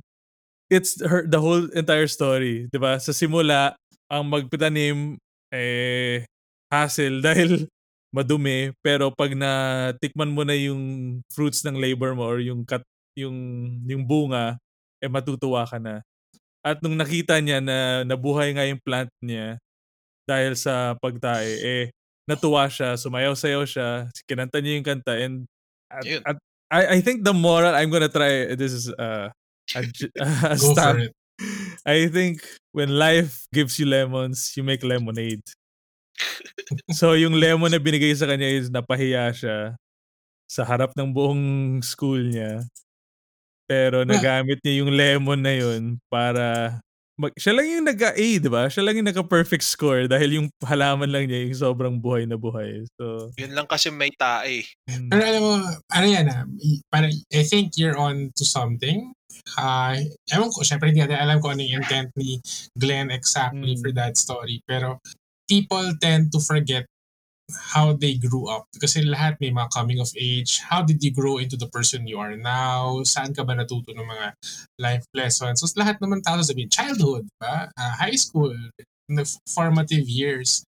it's 0.70 1.02
her 1.02 1.26
the 1.26 1.42
whole 1.42 1.66
entire 1.74 2.06
story, 2.06 2.70
'di 2.70 2.78
ba? 2.78 3.02
Sa 3.02 3.10
simula, 3.10 3.74
ang 4.06 4.30
magpitanim 4.30 5.18
eh 5.50 6.22
hassle 6.70 7.18
dahil 7.26 7.66
madumi, 8.14 8.70
pero 8.84 9.10
pag 9.10 9.34
na 9.34 9.50
tikman 9.98 10.30
mo 10.30 10.46
na 10.46 10.54
yung 10.54 11.20
fruits 11.32 11.64
ng 11.66 11.74
labor 11.74 12.14
mo 12.14 12.28
or 12.28 12.38
yung 12.38 12.62
kat, 12.62 12.84
yung 13.18 13.38
yung 13.86 14.04
bunga, 14.06 14.56
eh 15.02 15.10
matutuwa 15.10 15.66
ka 15.66 15.76
na. 15.80 16.00
At 16.62 16.78
nung 16.80 16.94
nakita 16.94 17.38
niya 17.42 17.58
na 17.58 18.06
nabuhay 18.06 18.54
nga 18.54 18.64
yung 18.68 18.78
plant 18.82 19.10
niya 19.18 19.58
dahil 20.28 20.54
sa 20.54 20.94
pagtae, 21.02 21.50
eh 21.62 21.84
natuwa 22.30 22.70
siya, 22.70 22.94
sumayaw-sayaw 22.94 23.64
siya, 23.66 24.06
kinanta 24.30 24.62
niya 24.62 24.78
yung 24.78 24.86
kanta 24.86 25.14
and 25.18 25.36
at, 25.90 26.06
at- 26.24 26.44
I, 26.72 26.96
I 26.96 26.98
think 27.04 27.20
the 27.20 27.36
moral 27.36 27.76
I'm 27.76 27.92
gonna 27.92 28.08
try 28.08 28.56
this 28.56 28.72
is 28.72 28.88
uh, 28.96 29.28
a, 29.76 29.80
a 30.48 30.56
Go 30.56 30.72
stab. 30.72 30.96
for 30.96 30.98
it. 31.04 31.12
I 31.84 32.08
think 32.08 32.40
when 32.72 32.88
life 32.96 33.44
gives 33.52 33.76
you 33.76 33.84
lemons, 33.84 34.54
you 34.56 34.64
make 34.64 34.80
lemonade. 34.80 35.44
so 36.96 37.12
yung 37.12 37.36
lemon 37.36 37.68
na 37.68 37.76
binigay 37.82 38.16
sa 38.16 38.24
kanya 38.24 38.48
is 38.48 38.72
napahiya 38.72 39.34
siya 39.36 39.76
sa 40.48 40.62
harap 40.64 40.96
ng 40.96 41.12
buong 41.12 41.44
school 41.84 42.20
niya. 42.24 42.64
Pero 43.72 43.96
nagamit 44.04 44.60
niya 44.60 44.84
yung 44.84 44.92
lemon 44.92 45.40
na 45.40 45.54
yun 45.56 45.82
para 46.12 46.76
mag, 47.16 47.32
siya 47.36 47.52
lang 47.56 47.66
yung 47.68 47.86
nag-A, 47.88 48.12
di 48.36 48.50
ba? 48.50 48.68
Siya 48.68 48.84
lang 48.84 49.00
yung 49.00 49.08
naka-perfect 49.08 49.64
score 49.64 50.04
dahil 50.08 50.36
yung 50.36 50.46
halaman 50.60 51.08
lang 51.08 51.24
niya 51.24 51.48
yung 51.48 51.56
sobrang 51.56 51.96
buhay 51.96 52.28
na 52.28 52.36
buhay. 52.36 52.84
So, 53.00 53.32
Yun 53.40 53.52
lang 53.56 53.64
kasi 53.64 53.88
may 53.88 54.12
tae. 54.12 54.64
mm, 54.88 55.08
Pero 55.08 55.22
alam 55.22 55.40
mo, 55.40 55.52
ano 55.88 56.06
yan 56.06 56.26
ah, 56.28 56.44
i- 56.60 56.82
parang, 56.88 57.12
I 57.32 57.42
think 57.44 57.76
you're 57.80 57.96
on 57.96 58.28
to 58.36 58.44
something. 58.44 59.12
Uh, 59.56 59.96
ewan 60.28 60.52
ko, 60.52 60.60
syempre 60.60 60.92
hindi 60.92 61.00
natin 61.00 61.20
alam 61.20 61.40
kung 61.40 61.56
ano 61.56 61.64
yung 61.64 61.80
intent 61.80 62.12
ni 62.16 62.36
Glenn 62.76 63.08
exactly 63.08 63.76
Mm. 63.76 63.80
for 63.80 63.90
that 63.92 64.14
story. 64.16 64.60
Pero 64.68 65.00
people 65.48 65.84
tend 66.00 66.32
to 66.32 66.40
forget 66.40 66.84
how 67.50 67.92
they 67.92 68.16
grew 68.16 68.48
up. 68.48 68.68
Kasi 68.76 69.02
lahat 69.04 69.36
may 69.40 69.50
mga 69.50 69.72
coming 69.74 70.00
of 70.00 70.10
age. 70.16 70.62
How 70.64 70.82
did 70.82 71.02
you 71.02 71.12
grow 71.12 71.38
into 71.38 71.56
the 71.56 71.68
person 71.68 72.06
you 72.06 72.18
are 72.18 72.36
now? 72.36 73.02
Saan 73.04 73.34
ka 73.34 73.44
ba 73.44 73.56
natuto 73.56 73.92
ng 73.92 74.06
mga 74.06 74.26
life 74.78 75.04
lessons? 75.12 75.60
So 75.60 75.68
lahat 75.76 75.98
naman 76.00 76.22
tao 76.22 76.40
sabihin, 76.40 76.72
childhood, 76.72 77.28
ba? 77.40 77.68
Ah, 77.76 77.94
high 77.98 78.16
school, 78.16 78.54
the 79.08 79.24
formative 79.48 80.08
years. 80.08 80.64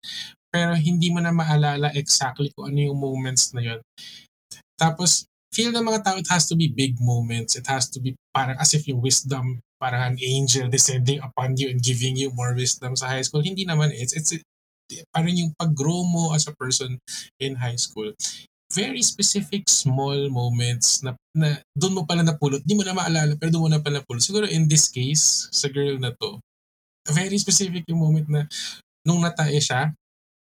Pero 0.55 0.77
hindi 0.79 1.11
mo 1.11 1.19
na 1.19 1.35
maalala 1.35 1.91
exactly 1.99 2.53
kung 2.55 2.71
ano 2.71 2.79
yung 2.93 2.99
moments 2.99 3.51
na 3.51 3.63
yun. 3.63 3.81
Tapos, 4.79 5.27
feel 5.55 5.71
ng 5.71 5.87
mga 5.87 6.03
tao, 6.03 6.17
it 6.19 6.31
has 6.31 6.47
to 6.51 6.59
be 6.59 6.67
big 6.71 6.99
moments. 6.99 7.55
It 7.55 7.67
has 7.71 7.87
to 7.95 7.99
be 8.03 8.15
parang 8.35 8.59
as 8.59 8.75
if 8.75 8.87
yung 8.87 9.03
wisdom, 9.03 9.63
parang 9.79 10.15
an 10.15 10.17
angel 10.19 10.67
descending 10.67 11.23
upon 11.23 11.55
you 11.59 11.71
and 11.71 11.83
giving 11.83 12.19
you 12.19 12.31
more 12.35 12.55
wisdom 12.55 12.95
sa 12.99 13.11
high 13.11 13.23
school. 13.23 13.43
Hindi 13.43 13.67
naman. 13.67 13.95
It's, 13.95 14.15
it's, 14.15 14.35
parang 15.13 15.35
yung 15.35 15.53
pag-grow 15.57 16.05
mo 16.05 16.33
as 16.37 16.47
a 16.47 16.55
person 16.55 16.99
in 17.41 17.57
high 17.57 17.79
school. 17.79 18.13
Very 18.75 19.05
specific 19.07 19.71
small 19.71 20.29
moments 20.33 21.05
na, 21.05 21.15
na 21.37 21.63
doon 21.77 22.01
mo 22.01 22.03
pala 22.09 22.27
napulot. 22.27 22.65
Di 22.67 22.75
mo 22.75 22.83
na 22.83 22.97
maalala, 22.97 23.39
pero 23.39 23.55
doon 23.55 23.69
mo 23.69 23.71
na 23.71 23.83
pala 23.83 24.03
napulot. 24.03 24.25
Siguro 24.25 24.49
in 24.51 24.67
this 24.67 24.91
case, 24.91 25.47
sa 25.55 25.71
girl 25.71 25.95
na 26.01 26.11
to, 26.17 26.41
very 27.13 27.37
specific 27.39 27.85
yung 27.87 28.01
moment 28.01 28.27
na 28.27 28.43
nung 29.05 29.21
natae 29.21 29.61
siya, 29.61 29.93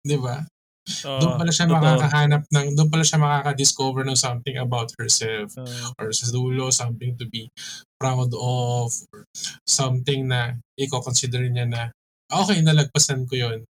di 0.02 0.18
ba? 0.18 0.42
doon 0.88 1.36
oo, 1.36 1.40
pala 1.40 1.52
siya 1.52 1.68
totoo. 1.68 1.76
makakahanap 1.84 2.44
ng, 2.48 2.68
doon 2.80 2.88
pala 2.88 3.04
siya 3.04 3.20
makaka-discover 3.20 4.08
ng 4.08 4.16
something 4.16 4.56
about 4.56 4.88
herself 4.96 5.52
Oo. 5.60 5.92
or 6.00 6.08
sa 6.16 6.32
dulo, 6.32 6.72
something 6.72 7.12
to 7.20 7.28
be 7.28 7.52
proud 8.00 8.32
of 8.32 8.90
or 9.12 9.28
something 9.68 10.32
na 10.32 10.56
i-consider 10.80 11.44
niya 11.52 11.68
na 11.68 11.82
okay, 12.32 12.64
nalagpasan 12.64 13.28
ko 13.28 13.36
yon 13.36 13.68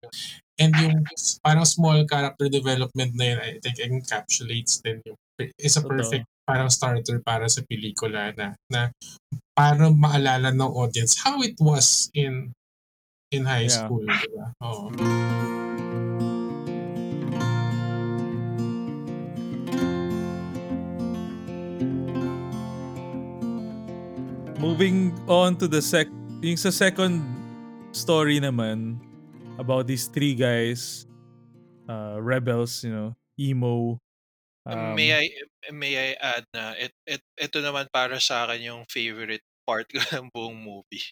And 0.58 0.74
yung 0.74 1.06
parang 1.46 1.70
small 1.70 2.02
character 2.10 2.50
development 2.50 3.14
na 3.14 3.26
yun, 3.30 3.40
I 3.40 3.50
think 3.62 3.78
encapsulates 3.78 4.82
din 4.82 5.06
yung 5.06 5.18
is 5.62 5.78
a 5.78 5.86
Totoo. 5.86 5.94
perfect 5.94 6.26
parang 6.50 6.72
starter 6.74 7.22
para 7.22 7.46
sa 7.46 7.62
pelikula 7.62 8.34
na 8.34 8.58
na 8.74 8.90
para 9.54 9.92
maalala 9.94 10.50
ng 10.50 10.72
audience 10.74 11.20
how 11.22 11.44
it 11.46 11.54
was 11.62 12.10
in 12.18 12.50
in 13.30 13.46
high 13.46 13.68
Yeah. 13.70 13.86
school, 13.86 14.02
di 14.02 14.28
ba? 14.34 14.50
Oo. 14.66 14.88
Moving 24.58 25.14
on 25.30 25.54
to 25.62 25.70
the 25.70 25.86
sec 25.86 26.10
yung 26.42 26.58
sa 26.58 26.74
second 26.74 27.22
story 27.94 28.42
naman 28.42 28.98
about 29.58 29.86
these 29.90 30.08
three 30.08 30.34
guys 30.34 31.06
uh 31.90 32.18
rebels, 32.22 32.84
you 32.84 32.92
know, 32.92 33.16
emo 33.40 34.00
um, 34.68 34.96
may 34.96 35.16
I 35.16 35.24
may 35.72 35.94
I 35.96 36.10
add 36.20 36.44
na 36.52 36.76
it, 36.76 36.94
it, 37.08 37.24
ito 37.40 37.58
naman 37.64 37.88
para 37.92 38.20
sa 38.20 38.44
akin 38.48 38.60
yung 38.74 38.84
favorite 38.92 39.44
part 39.64 39.88
ko 39.94 40.00
ng 40.00 40.28
buong 40.32 40.60
movie. 40.60 41.08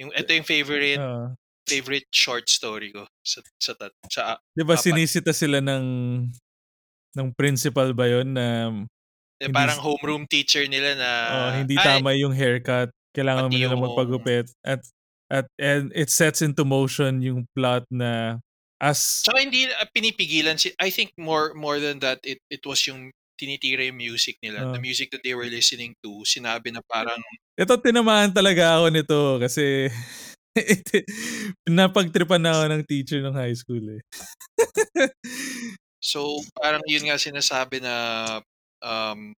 Yung 0.00 0.10
ito 0.16 0.30
yung 0.32 0.48
favorite 0.48 1.00
uh, 1.00 1.32
favorite 1.64 2.08
short 2.12 2.48
story 2.48 2.92
ko 2.92 3.08
sa 3.24 3.40
sa 3.60 3.72
sa 4.08 4.22
'di 4.52 4.64
ba 4.64 4.76
sinisita 4.76 5.32
sila 5.32 5.60
ng 5.60 5.86
ng 7.14 7.28
principal 7.36 7.92
ba 7.92 8.08
'yon 8.08 8.34
na 8.34 8.72
eh, 9.40 9.50
Hindi 9.50 9.54
parang 9.54 9.80
homeroom 9.82 10.24
teacher 10.30 10.64
nila 10.64 10.96
na 10.96 11.10
oh, 11.28 11.50
hindi 11.62 11.76
"Ay, 11.76 12.00
tama 12.00 12.16
yung 12.16 12.32
haircut, 12.32 12.90
kailangan 13.12 13.50
mo 13.50 13.56
nila 13.56 13.76
magpagupit. 13.76 14.48
At 14.64 14.80
at 15.32 15.48
and 15.56 15.92
it 15.94 16.10
sets 16.12 16.42
into 16.44 16.64
motion 16.64 17.22
yung 17.24 17.48
plot 17.56 17.84
na 17.88 18.40
as 18.82 19.24
Tsaka 19.24 19.40
hindi 19.40 19.64
uh, 19.70 19.88
pinipigilan 19.94 20.60
si 20.60 20.74
I 20.76 20.92
think 20.92 21.16
more 21.16 21.56
more 21.56 21.80
than 21.80 22.02
that 22.04 22.20
it 22.26 22.42
it 22.52 22.60
was 22.66 22.84
yung 22.84 23.14
tinitira 23.34 23.86
yung 23.86 23.98
music 23.98 24.38
nila. 24.42 24.70
Oh. 24.70 24.72
The 24.72 24.82
music 24.82 25.10
that 25.10 25.26
they 25.26 25.34
were 25.34 25.50
listening 25.50 25.94
to, 26.06 26.22
sinabi 26.22 26.70
na 26.70 26.80
parang 26.86 27.18
Ito 27.58 27.78
tinamaan 27.78 28.30
talaga 28.30 28.78
ako 28.78 28.86
nito 28.90 29.20
kasi 29.42 29.90
napagtripan 31.66 32.38
na 32.38 32.50
ako 32.54 32.64
ng 32.70 32.82
teacher 32.86 33.20
ng 33.22 33.34
high 33.34 33.54
school 33.54 33.82
eh. 33.90 34.02
so 35.98 36.38
parang 36.54 36.82
yun 36.86 37.06
nga 37.10 37.18
sinasabi 37.18 37.82
na 37.82 37.94
um 38.82 39.34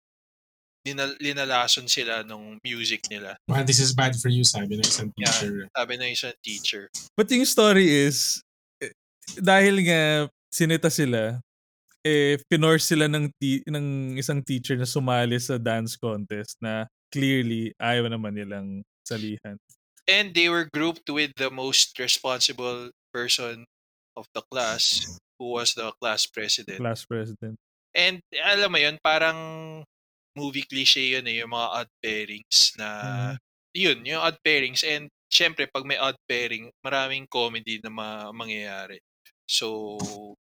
linal- 0.84 1.16
linalason 1.18 1.88
sila 1.88 2.20
nung 2.22 2.60
music 2.60 3.08
nila. 3.08 3.34
Well, 3.48 3.64
this 3.64 3.80
is 3.80 3.96
bad 3.96 4.14
for 4.20 4.28
you, 4.28 4.44
sabi 4.44 4.76
ng 4.76 4.84
isang 4.84 5.10
Yeah. 5.16 5.32
teacher. 5.32 5.54
Sabi 5.72 5.92
ng 5.96 6.10
isang 6.12 6.36
teacher. 6.44 6.82
But 7.16 7.32
yung 7.32 7.48
story 7.48 7.88
is, 7.88 8.44
eh, 8.84 8.92
dahil 9.40 9.80
nga 9.88 10.28
sinita 10.52 10.92
sila, 10.92 11.40
eh 12.04 12.36
pinorse 12.52 12.92
sila 12.92 13.08
ng 13.08 13.32
ti- 13.40 13.64
ng 13.64 14.20
isang 14.20 14.44
teacher 14.44 14.76
na 14.76 14.84
sumali 14.84 15.40
sa 15.40 15.56
dance 15.56 15.96
contest 15.96 16.60
na 16.60 16.84
clearly 17.08 17.72
ayaw 17.80 18.12
naman 18.12 18.36
nilang 18.36 18.68
salihan. 19.08 19.56
And 20.04 20.36
they 20.36 20.52
were 20.52 20.68
grouped 20.68 21.08
with 21.08 21.32
the 21.40 21.48
most 21.48 21.96
responsible 21.96 22.92
person 23.08 23.64
of 24.20 24.28
the 24.36 24.44
class 24.52 25.00
who 25.40 25.56
was 25.56 25.72
the 25.72 25.96
class 25.96 26.28
president. 26.28 26.76
Class 26.76 27.08
president. 27.08 27.56
And 27.96 28.20
alam 28.36 28.68
mo 28.68 28.76
yun, 28.76 29.00
parang 29.00 29.38
movie 30.36 30.66
cliche 30.66 31.14
yun 31.14 31.26
eh, 31.26 31.42
yung 31.42 31.52
mga 31.54 31.68
odd 31.84 31.90
pairings 32.02 32.74
na 32.78 32.88
Mhm. 33.02 33.36
yun, 33.74 33.98
yung 34.06 34.22
odd 34.22 34.38
pairings. 34.44 34.82
And 34.86 35.10
syempre, 35.30 35.66
pag 35.70 35.86
may 35.86 35.98
odd 35.98 36.18
pairing, 36.30 36.70
maraming 36.84 37.26
comedy 37.30 37.80
na 37.82 37.90
ma- 37.90 38.30
mangyayari. 38.34 38.98
So, 39.46 39.98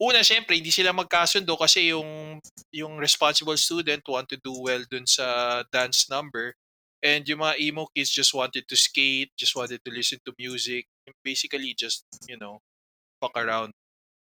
una, 0.00 0.22
syempre, 0.24 0.56
hindi 0.56 0.70
sila 0.70 0.94
magkasundo 0.94 1.58
kasi 1.58 1.92
yung, 1.92 2.40
yung 2.72 2.96
responsible 2.98 3.56
student 3.58 4.02
want 4.08 4.28
to 4.30 4.38
do 4.40 4.54
well 4.62 4.82
dun 4.88 5.04
sa 5.06 5.60
dance 5.72 6.06
number. 6.10 6.54
And 7.02 7.22
yung 7.28 7.42
mga 7.42 7.58
emo 7.62 7.86
kids 7.94 8.10
just 8.10 8.34
wanted 8.34 8.66
to 8.66 8.76
skate, 8.76 9.30
just 9.38 9.54
wanted 9.54 9.78
to 9.84 9.90
listen 9.94 10.18
to 10.26 10.34
music. 10.38 10.86
Basically, 11.22 11.74
just, 11.74 12.02
you 12.26 12.36
know, 12.38 12.58
fuck 13.20 13.34
around. 13.38 13.72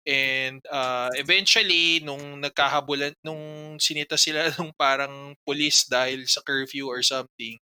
And 0.03 0.59
uh, 0.67 1.09
eventually, 1.15 2.03
nung 2.03 2.43
nagkahabulan, 2.43 3.15
nung 3.23 3.75
sinita 3.79 4.19
sila 4.19 4.51
nung 4.59 4.75
parang 4.75 5.35
police 5.47 5.87
dahil 5.87 6.27
sa 6.27 6.43
curfew 6.43 6.91
or 6.91 6.99
something, 6.99 7.55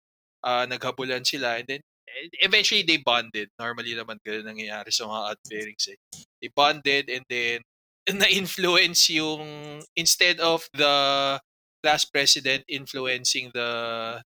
uh, 0.43 0.63
naghabulan 0.63 1.27
sila. 1.27 1.59
And 1.59 1.67
then, 1.67 1.81
eh, 2.07 2.31
eventually, 2.47 2.87
they 2.87 2.97
bonded. 3.03 3.51
Normally 3.59 3.91
naman 3.91 4.23
ganun 4.23 4.47
nangyayari 4.55 4.91
sa 4.91 5.03
mga 5.07 5.35
odd 5.35 5.41
pairings 5.51 5.91
eh. 5.91 5.99
They 6.39 6.49
bonded 6.51 7.11
and 7.11 7.27
then, 7.27 7.59
na-influence 8.09 9.11
yung, 9.11 9.83
instead 9.99 10.39
of 10.39 10.65
the 10.73 11.37
class 11.83 12.03
president 12.03 12.63
influencing 12.67 13.51
the 13.53 13.69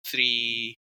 three 0.05 0.77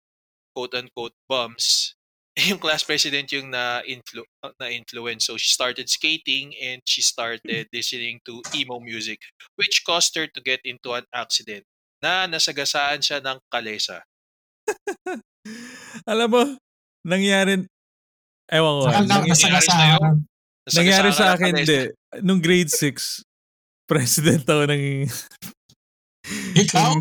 quote-unquote 0.53 1.13
bums, 1.29 1.95
yung 2.37 2.61
class 2.61 2.85
president 2.85 3.31
yung 3.33 3.49
na-influ 3.49 4.23
na-influence. 4.61 5.25
So 5.25 5.35
she 5.35 5.49
started 5.49 5.89
skating 5.89 6.53
and 6.61 6.81
she 6.85 7.01
started 7.01 7.67
listening 7.73 8.21
to 8.25 8.41
emo 8.55 8.79
music 8.79 9.19
which 9.55 9.83
caused 9.83 10.15
her 10.15 10.27
to 10.27 10.39
get 10.41 10.61
into 10.63 10.93
an 10.93 11.03
accident 11.11 11.65
na 11.99 12.27
nasagasaan 12.27 13.03
siya 13.03 13.19
ng 13.19 13.37
kalesa. 13.51 14.03
Alam 16.11 16.29
mo, 16.31 16.43
nangyari, 17.03 17.67
ewan 18.51 18.73
ko. 18.79 18.83
Saka 18.87 18.99
ah, 18.99 19.07
lang, 19.07 19.23
nasagasaan. 19.27 20.13
Nangyari 20.69 21.09
sa 21.11 21.25
akin, 21.35 21.51
hindi. 21.55 21.81
Nung 22.23 22.39
grade 22.39 22.71
6, 22.71 23.25
president 23.91 24.45
ako 24.45 24.63
ng... 24.69 25.09
Ikaw? 26.55 26.91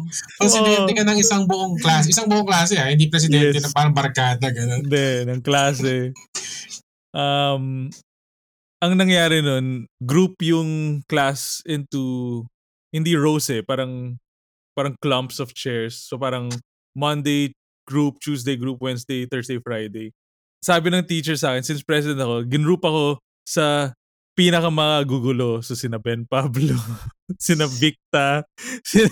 Presidente 0.40 0.92
Oo. 0.92 0.96
ka 0.96 1.04
ng 1.04 1.18
isang 1.18 1.42
buong 1.44 1.76
klase. 1.80 2.12
Isang 2.12 2.28
buong 2.28 2.46
klase 2.48 2.76
ha, 2.76 2.88
hindi 2.88 3.08
presidente 3.08 3.58
Yes. 3.60 3.64
na 3.64 3.72
parang 3.72 3.94
barkada. 3.94 4.46
Ganun. 4.48 4.86
Hindi, 4.86 5.08
ng 5.28 5.40
klase. 5.44 6.12
Um, 7.12 7.88
ang 8.78 8.92
nangyari 8.94 9.42
nun, 9.42 9.90
group 9.98 10.38
yung 10.44 11.02
class 11.10 11.60
into, 11.66 12.44
hindi 12.94 13.18
rows 13.18 13.50
eh, 13.50 13.60
parang, 13.64 14.16
parang 14.76 14.94
clumps 15.02 15.42
of 15.42 15.50
chairs. 15.52 15.98
So 15.98 16.16
parang 16.16 16.48
Monday 16.94 17.52
group, 17.88 18.20
Tuesday 18.20 18.54
group, 18.54 18.78
Wednesday, 18.78 19.26
Thursday, 19.26 19.58
Friday. 19.58 20.12
Sabi 20.62 20.90
ng 20.90 21.06
teacher 21.06 21.34
sa 21.34 21.54
akin, 21.54 21.64
since 21.64 21.82
president 21.82 22.20
ako, 22.20 22.44
ginroup 22.46 22.82
ako 22.84 23.18
sa 23.48 23.94
pinaka 24.39 24.70
mga 24.70 25.03
gugulo. 25.03 25.59
So 25.66 25.74
sina 25.74 25.99
Ben 25.99 26.22
Pablo, 26.22 26.78
sina 27.43 27.66
Victa, 27.66 28.47
sina, 28.86 29.11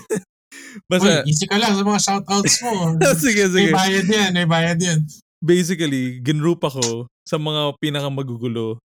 basta, 0.90 1.26
Uy, 1.26 1.34
easy 1.34 1.50
ka 1.50 1.58
lang 1.58 1.74
sa 1.74 1.82
mga 1.82 2.00
shoutouts 2.06 2.56
mo. 2.62 2.94
sige, 3.18 3.50
May 3.50 3.66
sige. 3.66 3.74
bayad 3.74 4.06
yan, 4.06 4.30
may 4.30 4.46
bayad 4.46 4.78
yan. 4.78 5.02
basically, 5.42 6.22
ginroup 6.22 6.62
ako 6.62 7.10
sa 7.26 7.42
mga 7.42 7.74
pinakamagugulo. 7.82 8.78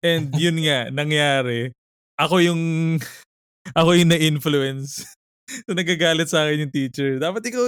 And 0.00 0.32
yun 0.34 0.58
nga, 0.64 0.88
nangyari. 0.90 1.70
Ako 2.18 2.42
yung, 2.42 2.62
ako 3.76 3.90
yung 3.94 4.10
na-influence. 4.10 5.06
so 5.68 5.76
nagagalit 5.76 6.26
sa 6.26 6.48
akin 6.48 6.66
yung 6.66 6.74
teacher. 6.74 7.20
Dapat 7.22 7.52
ikaw, 7.52 7.64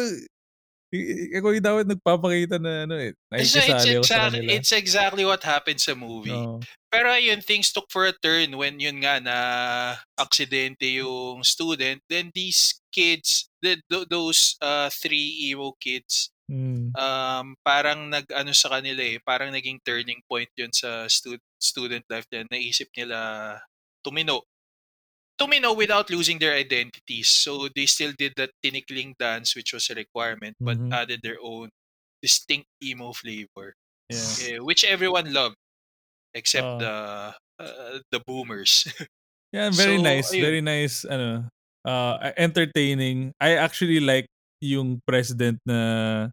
ikaw 1.38 1.50
yung 1.54 1.66
dapat 1.66 1.86
nagpapakita 1.86 2.56
na 2.58 2.88
ano 2.88 2.94
eh. 2.98 3.14
It's, 3.38 3.54
it's, 3.54 3.70
ako 3.70 4.02
exactly, 4.02 4.46
it's 4.50 4.72
exactly 4.74 5.24
what 5.24 5.42
happened 5.46 5.78
sa 5.78 5.94
movie. 5.94 6.34
Oo. 6.34 6.58
Pero 6.94 7.10
ayun, 7.10 7.42
things 7.42 7.74
took 7.74 7.90
for 7.90 8.06
a 8.06 8.14
turn 8.14 8.54
when 8.54 8.78
yun 8.78 9.02
nga 9.02 9.18
na 9.18 9.36
aksidente 10.14 10.86
yung 10.94 11.42
student. 11.42 11.98
Then 12.06 12.30
these 12.30 12.78
kids, 12.94 13.50
the, 13.58 13.82
th- 13.90 14.06
those 14.06 14.54
uh, 14.62 14.86
three 14.94 15.50
emo 15.50 15.74
kids, 15.82 16.30
Mm. 16.44 16.92
um, 17.00 17.56
parang 17.64 18.12
nag-ano 18.12 18.52
sa 18.52 18.68
kanila 18.68 19.00
eh, 19.00 19.16
parang 19.24 19.48
naging 19.48 19.80
turning 19.80 20.20
point 20.28 20.52
yun 20.52 20.68
sa 20.76 21.08
stu- 21.08 21.40
student 21.56 22.04
life 22.04 22.28
nila. 22.28 22.44
Naisip 22.52 22.92
nila 22.92 23.16
tumino. 24.04 24.44
Tumino 25.40 25.72
without 25.72 26.12
losing 26.12 26.36
their 26.36 26.52
identities. 26.52 27.32
So 27.32 27.72
they 27.72 27.88
still 27.88 28.12
did 28.12 28.36
that 28.36 28.52
tinikling 28.60 29.16
dance 29.16 29.56
which 29.56 29.72
was 29.72 29.88
a 29.88 29.96
requirement 29.96 30.52
but 30.60 30.76
Mhm. 30.76 30.92
added 30.92 31.24
their 31.24 31.40
own 31.40 31.72
distinct 32.20 32.68
emo 32.84 33.16
flavor 33.16 33.72
Yeah. 34.12 34.36
eh, 34.44 34.58
which 34.60 34.84
everyone 34.84 35.32
loved 35.32 35.56
except 36.34 36.66
Oo. 36.66 36.78
the 36.82 36.94
uh, 37.62 37.94
the 38.10 38.20
boomers. 38.26 38.84
Yeah, 39.54 39.70
very 39.70 40.02
So, 40.02 40.02
nice. 40.02 40.34
ayun. 40.34 40.42
Very 40.42 40.62
nice, 40.66 41.06
ano, 41.06 41.46
uh, 41.86 42.14
entertaining. 42.34 43.30
I 43.38 43.54
actually 43.54 44.02
like 44.02 44.26
yung 44.58 44.98
president 45.06 45.62
na 45.62 46.26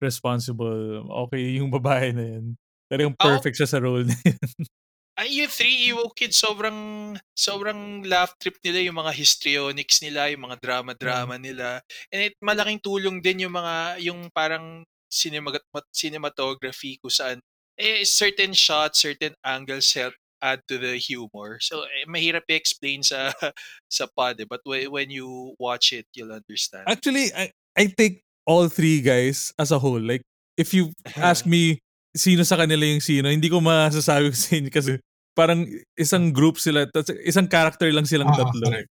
responsible. 0.00 1.04
Okay, 1.28 1.60
yung 1.60 1.68
babae 1.68 2.16
na 2.16 2.24
yun. 2.24 2.56
Talagang 2.88 3.12
Ako- 3.20 3.28
perfect 3.36 3.60
siya 3.60 3.68
sa 3.68 3.76
role 3.76 4.04
na 4.08 4.16
yun. 4.24 4.40
Ay, 5.12 5.44
yung 5.44 5.52
three 5.52 5.92
Evo 5.92 6.08
kids, 6.16 6.40
sobrang, 6.40 7.12
sobrang 7.36 8.00
laugh 8.08 8.32
trip 8.40 8.56
nila, 8.64 8.80
yung 8.88 8.96
mga 8.96 9.12
histrionics 9.12 10.00
nila, 10.00 10.32
yung 10.32 10.48
mga 10.48 10.56
drama-drama 10.56 11.36
nila. 11.36 11.84
And 12.08 12.32
it, 12.32 12.34
malaking 12.40 12.80
tulong 12.80 13.20
din 13.20 13.44
yung 13.44 13.52
mga, 13.52 14.00
yung 14.00 14.32
parang 14.32 14.80
cinemat- 15.12 15.68
cinematography 15.92 16.96
kung 16.96 17.12
saan, 17.12 17.44
eh, 17.78 18.04
certain 18.04 18.52
shots, 18.52 19.00
certain 19.00 19.34
angles 19.44 19.92
help 19.94 20.14
add 20.42 20.60
to 20.66 20.76
the 20.76 20.98
humor. 20.98 21.62
So, 21.62 21.86
eh, 21.86 22.04
mahirap 22.10 22.50
i-explain 22.50 23.06
sa 23.06 23.30
sa 23.88 24.10
pod, 24.10 24.42
eh. 24.42 24.48
But 24.48 24.66
when, 24.66 25.08
you 25.08 25.54
watch 25.56 25.94
it, 25.94 26.10
you'll 26.12 26.34
understand. 26.34 26.84
Actually, 26.90 27.30
I, 27.32 27.54
I 27.78 27.86
take 27.86 28.26
all 28.44 28.66
three 28.66 29.00
guys 29.00 29.54
as 29.56 29.70
a 29.70 29.78
whole. 29.78 30.02
Like, 30.02 30.26
if 30.58 30.74
you 30.74 30.92
ask 31.16 31.46
me 31.46 31.78
sino 32.12 32.42
sa 32.42 32.58
kanila 32.58 32.84
yung 32.84 33.00
sino, 33.00 33.30
hindi 33.30 33.48
ko 33.48 33.62
masasabi 33.62 34.34
sa 34.34 34.52
inyo 34.58 34.68
kasi 34.68 34.98
parang 35.32 35.64
isang 35.96 36.28
group 36.28 36.60
sila, 36.60 36.84
isang 37.24 37.48
character 37.48 37.88
lang 37.88 38.04
silang 38.04 38.28
Oo, 38.28 38.36
tatlo. 38.36 38.68
correct. 38.68 38.90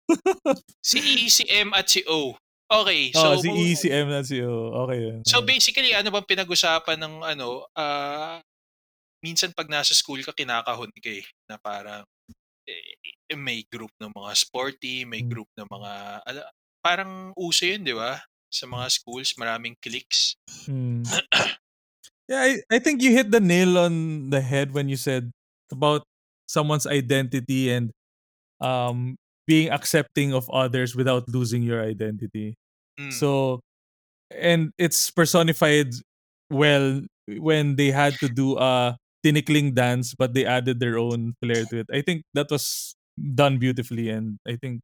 si 0.80 0.96
E, 0.96 1.28
si 1.28 1.44
M, 1.50 1.76
at 1.76 1.90
si 1.92 2.00
O. 2.08 2.32
Okay, 2.72 3.12
so... 3.12 3.36
oh, 3.36 3.36
si 3.36 3.52
E, 3.52 3.64
si 3.76 3.92
M, 3.92 4.08
na 4.08 4.24
si 4.24 4.40
O. 4.40 4.72
Okay 4.88 4.98
yun. 5.04 5.20
So 5.28 5.44
basically, 5.44 5.92
ano 5.92 6.08
bang 6.08 6.24
pinag-usapan 6.24 7.04
ng 7.04 7.14
ano, 7.20 7.68
ah 7.76 8.40
minsan 9.22 9.54
pag 9.54 9.70
nasa 9.70 9.94
school 9.94 10.20
ka, 10.26 10.34
kinakahon 10.34 10.90
ka 10.92 11.10
eh, 11.10 11.24
na 11.46 11.56
parang 11.56 12.04
eh, 12.66 13.34
may 13.38 13.64
group 13.70 13.90
ng 14.02 14.12
mga 14.12 14.32
sporty, 14.36 15.06
may 15.06 15.22
Hmm. 15.24 15.30
group 15.30 15.48
ng 15.56 15.66
mga, 15.70 15.92
ala, 16.26 16.42
parang 16.82 17.32
uso 17.38 17.64
yun, 17.64 17.86
di 17.86 17.94
ba? 17.94 18.20
Sa 18.52 18.68
mga 18.68 18.86
schools, 18.92 19.32
maraming 19.38 19.78
cliques. 19.80 20.36
Hmm. 20.66 21.02
yeah, 22.28 22.42
I, 22.42 22.50
I 22.70 22.78
think 22.78 23.00
you 23.00 23.14
hit 23.14 23.30
the 23.30 23.40
nail 23.40 23.78
on 23.78 24.28
the 24.30 24.42
head 24.42 24.74
when 24.74 24.88
you 24.88 24.96
said 24.96 25.30
about 25.70 26.04
someone's 26.46 26.86
identity 26.86 27.72
and 27.72 27.90
um 28.60 29.16
being 29.48 29.72
accepting 29.72 30.34
of 30.34 30.48
others 30.50 30.94
without 30.94 31.26
losing 31.28 31.62
your 31.62 31.82
identity. 31.82 32.54
Mm. 33.00 33.12
So 33.12 33.60
and 34.30 34.70
it's 34.78 35.10
personified 35.10 35.96
well 36.50 37.02
when 37.26 37.76
they 37.76 37.90
had 37.90 38.14
to 38.20 38.28
do 38.28 38.58
a 38.58 38.96
tinikling 39.22 39.74
dance 39.74 40.14
but 40.18 40.34
they 40.34 40.44
added 40.44 40.78
their 40.82 40.98
own 40.98 41.34
flair 41.40 41.64
to 41.66 41.80
it. 41.80 41.88
I 41.92 42.02
think 42.02 42.26
that 42.34 42.50
was 42.50 42.94
done 43.16 43.58
beautifully 43.58 44.10
and 44.10 44.38
I 44.46 44.56
think 44.56 44.82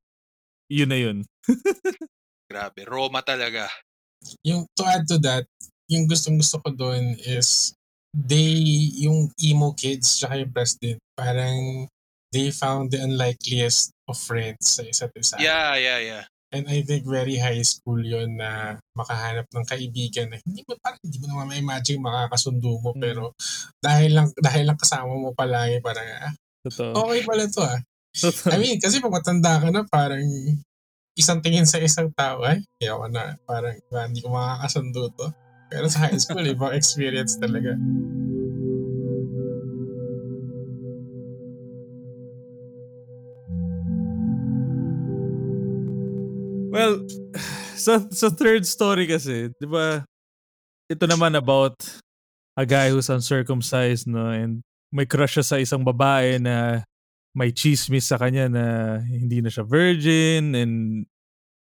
yun 0.70 0.88
na 0.88 0.98
yun. 0.98 1.18
Grabe, 2.50 2.88
Roma 2.88 3.20
talaga. 3.20 3.68
Yung, 4.44 4.66
to 4.76 4.82
add 4.86 5.04
to 5.08 5.18
that, 5.20 5.44
yung 5.88 6.08
gustong 6.08 6.40
gusto 6.40 6.60
ko 6.60 6.70
doon 6.72 7.16
is 7.24 7.72
they, 8.12 8.56
yung 9.04 9.32
emo 9.40 9.72
kids 9.72 10.20
tsaka 10.20 10.40
yung 10.40 10.52
president, 10.52 10.98
parang 11.16 11.88
they 12.32 12.52
found 12.52 12.92
the 12.92 13.00
unlikeliest 13.00 13.92
of 14.08 14.16
friends 14.16 14.76
sa 14.76 14.82
isa't 14.84 15.12
isa. 15.16 15.36
Yeah, 15.40 15.76
yeah, 15.76 16.00
yeah. 16.00 16.24
And 16.48 16.64
I 16.64 16.80
think 16.80 17.04
very 17.04 17.36
high 17.36 17.60
school 17.60 18.00
yon 18.00 18.40
na 18.40 18.80
makahanap 18.96 19.44
ng 19.52 19.66
kaibigan 19.68 20.32
na 20.32 20.40
hindi 20.40 20.64
mo 20.64 20.80
parang 20.80 20.96
hindi 21.04 21.20
mo 21.20 21.26
naman 21.28 21.52
ma-imagine 21.52 22.00
makakasundo 22.00 22.80
mo 22.80 22.96
Mm. 22.96 23.02
pero 23.04 23.22
dahil 23.84 24.16
lang 24.16 24.28
dahil 24.32 24.64
lang 24.64 24.80
kasama 24.80 25.12
mo 25.12 25.36
palagi 25.36 25.84
parang 25.84 26.08
ah, 26.24 26.32
Totoo. 26.64 27.04
okay 27.04 27.20
pala 27.28 27.44
to 27.46 27.60
ah. 27.60 27.76
Totoo. 28.16 28.48
I 28.48 28.56
mean, 28.56 28.80
kasi 28.80 28.98
pag 28.98 29.12
matanda 29.12 29.60
ka 29.60 29.68
na, 29.68 29.84
parang 29.84 30.24
isang 31.14 31.38
tingin 31.44 31.68
sa 31.68 31.78
isang 31.78 32.08
tao, 32.16 32.40
ay, 32.42 32.64
ayaw 32.80 33.06
na. 33.12 33.36
Parang, 33.44 33.76
"Ah, 33.92 34.08
hindi 34.08 34.24
ko 34.24 34.32
makakasundo 34.32 35.12
to. 35.14 35.28
Pero 35.68 35.86
sa 35.86 36.08
high 36.08 36.16
school, 36.16 36.42
ibang 36.42 36.72
experience 36.72 37.36
talaga. 37.36 37.76
Well, 46.68 47.04
sa 47.78 48.04
sa 48.12 48.28
third 48.28 48.68
story 48.68 49.08
kasi, 49.08 49.52
'di 49.56 49.66
ba? 49.68 50.04
Ito 50.88 51.04
naman 51.04 51.36
about 51.36 51.76
a 52.56 52.64
guy 52.64 52.90
who's 52.90 53.12
uncircumcised, 53.12 54.08
no, 54.08 54.32
and 54.32 54.64
may 54.90 55.04
crush 55.04 55.36
siya 55.36 55.46
sa 55.46 55.56
isang 55.60 55.84
babae 55.84 56.40
na 56.40 56.82
may 57.36 57.52
chismis 57.52 58.08
sa 58.08 58.16
kanya 58.16 58.48
na 58.48 58.64
hindi 59.04 59.44
na 59.44 59.52
siya 59.52 59.62
virgin 59.62 60.56
and 60.56 61.04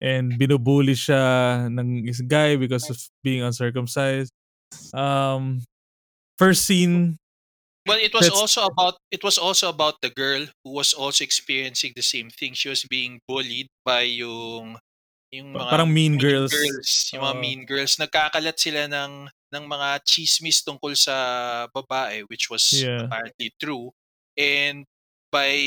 and 0.04 0.36
binubuli 0.36 0.94
siya 0.94 1.66
ng 1.72 2.04
isang 2.06 2.28
guy 2.28 2.60
because 2.60 2.92
of 2.92 3.00
being 3.24 3.40
uncircumcised. 3.42 4.36
Um, 4.92 5.64
first 6.36 6.68
scene, 6.68 7.18
Well, 7.84 8.00
it 8.00 8.16
was 8.16 8.32
also 8.32 8.64
about 8.64 8.96
it 9.12 9.24
was 9.28 9.36
also 9.36 9.68
about 9.68 10.00
the 10.00 10.08
girl 10.08 10.48
who 10.64 10.72
was 10.72 10.96
also 10.96 11.20
experiencing 11.24 11.92
the 11.96 12.06
same 12.06 12.32
thing. 12.32 12.56
She 12.56 12.72
was 12.72 12.88
being 12.88 13.20
bullied 13.28 13.68
by 13.84 14.08
yung 14.08 14.80
yung 15.34 15.50
mga 15.58 15.66
parang 15.66 15.90
mean 15.90 16.14
girls. 16.22 16.54
yung 17.10 17.26
mga 17.26 17.36
Oo. 17.36 17.42
mean 17.42 17.62
girls. 17.66 17.98
Nagkakalat 17.98 18.54
sila 18.54 18.86
ng 18.86 19.26
ng 19.50 19.66
mga 19.66 19.90
chismis 20.06 20.62
tungkol 20.62 20.94
sa 20.94 21.16
babae 21.74 22.22
which 22.30 22.54
was 22.54 22.62
Yeah. 22.74 23.10
apparently 23.10 23.50
true 23.58 23.90
and 24.38 24.86
by 25.34 25.58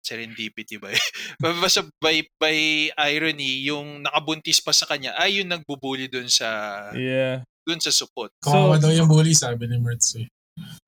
serendipity 0.00 0.80
ba? 0.80 0.88
Basta 1.60 1.84
by 2.00 2.24
by 2.40 2.56
irony 2.96 3.68
yung 3.68 4.00
nakabuntis 4.08 4.64
pa 4.64 4.72
sa 4.72 4.88
kanya 4.88 5.12
ay 5.20 5.44
yung 5.44 5.52
nagbubuli 5.52 6.08
dun 6.08 6.32
sa 6.32 6.48
yeah. 6.96 7.44
dun 7.68 7.80
sa 7.84 7.92
supot. 7.92 8.32
Kawawa 8.40 8.80
daw 8.80 8.88
yung 8.88 9.08
bully, 9.12 9.36
sabi 9.36 9.68
ni 9.68 9.76
Mertz 9.76 10.16
eh. 10.16 10.24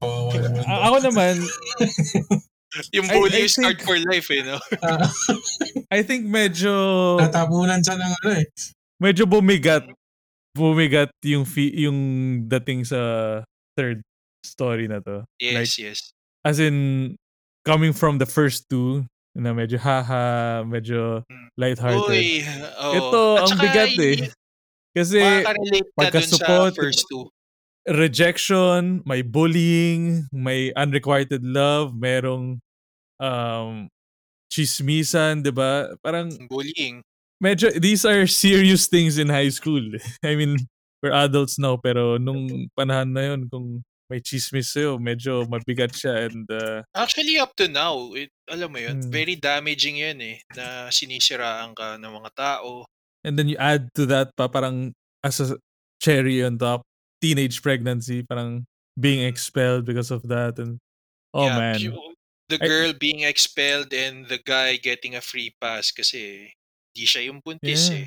Kawawa 0.01 0.33
naman 0.37 0.65
ako 0.65 0.97
naman, 1.13 1.35
Yung 2.93 3.07
I- 3.09 3.13
bully 3.13 3.41
I 3.41 3.45
is 3.45 3.57
hard 3.57 3.77
think- 3.77 3.85
for 3.85 3.97
life 4.09 4.29
eh, 4.31 4.43
no? 4.43 4.57
Ah, 4.85 5.09
I 5.91 6.01
think 6.03 6.25
medyo 6.25 6.73
Tatapunan 7.21 7.81
siya 7.81 7.97
ng 8.01 8.13
ano 8.23 8.29
eh. 8.41 8.47
medyo 8.97 9.25
bumigat 9.27 9.85
bumigat 10.53 11.09
yung 11.25 11.45
fi- 11.45 11.73
yung 11.75 11.99
dating 12.49 12.85
sa 12.85 13.41
third 13.77 14.01
story 14.45 14.89
na 14.89 15.01
to. 15.01 15.25
Yes, 15.41 15.79
yes. 15.79 16.13
As 16.45 16.59
in 16.59 17.15
coming 17.65 17.93
from 17.93 18.19
the 18.19 18.27
first 18.27 18.69
two 18.69 19.07
na 19.33 19.57
medyo 19.57 19.81
haha, 19.81 20.61
medyo 20.67 21.25
Mm. 21.25 21.49
lighthearted. 21.57 22.05
Uy, 22.11 22.45
oo. 22.45 22.93
Ito, 22.93 23.21
At 23.39 23.43
ang 23.49 23.59
bigat 23.65 23.95
eh. 23.97 24.19
Kasi 24.93 25.17
pagka-support, 25.97 26.77
first 26.77 27.09
two. 27.09 27.25
Rejection, 27.87 29.03
may 29.05 29.23
bullying, 29.23 30.27
may 30.33 30.71
unrequited 30.75 31.43
love, 31.43 31.93
merong 31.95 32.59
um 33.19 33.89
chismisan, 34.53 35.41
'di 35.43 35.53
ba? 35.55 35.95
Parang 36.05 36.29
Bullying. 36.47 37.01
medyo 37.43 37.73
these 37.81 38.05
are 38.05 38.27
serious 38.29 38.87
things 38.87 39.17
in 39.19 39.29
high 39.33 39.51
school. 39.51 39.83
I 40.25 40.37
mean, 40.37 40.61
we're 41.03 41.15
adults 41.17 41.59
now 41.59 41.75
pero 41.81 42.19
nung 42.21 42.69
panahon 42.77 43.11
na 43.11 43.23
yun 43.35 43.49
kung 43.49 43.81
may 44.13 44.21
chismis 44.21 44.69
sa'yo, 44.77 45.01
medyo 45.01 45.49
mabigat 45.49 45.97
siya 45.97 46.29
and 46.29 46.45
uh, 46.53 46.85
Actually, 46.93 47.41
up 47.41 47.57
to 47.57 47.65
now, 47.65 48.13
it, 48.13 48.29
alam 48.45 48.69
mo 48.69 48.77
yun, 48.77 49.01
Hmm. 49.01 49.09
very 49.09 49.41
damaging 49.41 50.05
yun 50.05 50.21
eh, 50.21 50.37
na 50.53 50.93
sinisiraan 50.93 51.73
ka 51.73 51.97
ng 51.97 52.13
mga 52.21 52.31
tao. 52.37 52.85
and 53.25 53.39
then 53.41 53.49
you 53.49 53.57
add 53.57 53.87
to 53.97 54.05
that 54.05 54.35
pa 54.37 54.51
parang 54.53 54.93
as 55.25 55.41
a 55.41 55.57
cherry 56.03 56.45
on 56.45 56.59
top, 56.61 56.85
teenage 57.23 57.63
pregnancy, 57.63 58.27
parang 58.27 58.67
being 58.99 59.23
expelled 59.25 59.87
because 59.87 60.11
of 60.11 60.21
that 60.27 60.59
and 60.59 60.77
oh 61.33 61.47
Yeah, 61.47 61.59
man. 61.59 61.79
The 62.51 62.59
I- 62.61 62.67
girl 62.69 62.91
being 62.93 63.23
expelled 63.25 63.95
and 63.95 64.27
the 64.29 64.37
guy 64.37 64.77
getting 64.77 65.15
a 65.17 65.23
free 65.25 65.55
pass 65.57 65.89
kasi 65.95 66.51
di 66.93 67.07
siya 67.09 67.31
yung 67.33 67.41
buntis 67.41 67.89
Yeah. 67.89 68.05
eh. 68.05 68.07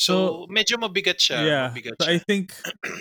So, 0.00 0.46
medyo 0.48 0.78
mabigat 0.78 1.18
siya. 1.18 1.38
yeah. 1.42 1.66
Mabigat 1.74 1.98
So 1.98 2.06
siya. 2.06 2.14
I 2.14 2.18
think 2.22 2.54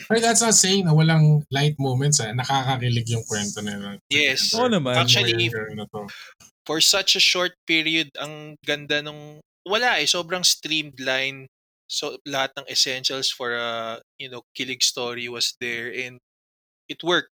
But 0.09 0.19
that's 0.25 0.41
not 0.41 0.57
saying 0.57 0.89
na 0.89 0.91
walang 0.97 1.45
light 1.53 1.77
moments 1.77 2.17
eh. 2.19 2.33
Nakakakilig 2.33 3.07
yung 3.13 3.23
kwento 3.29 3.61
nila. 3.61 4.01
Yes. 4.09 4.51
Oo 4.57 4.65
naman. 4.67 4.97
Actually, 4.97 5.53
na 5.77 5.85
for 6.65 6.81
such 6.81 7.13
a 7.15 7.21
short 7.23 7.53
period, 7.69 8.09
ang 8.17 8.57
ganda 8.65 8.99
nung 9.05 9.37
wala 9.63 10.01
eh, 10.01 10.09
sobrang 10.09 10.41
streamlined. 10.41 11.45
So 11.89 12.21
lahat 12.23 12.53
ng 12.53 12.69
essentials 12.69 13.33
for 13.33 13.57
a, 13.57 13.99
you 14.21 14.29
know, 14.29 14.45
kilig 14.53 14.85
story 14.85 15.25
was 15.25 15.57
there 15.57 15.89
and 15.89 16.21
it 16.85 17.01
worked. 17.01 17.33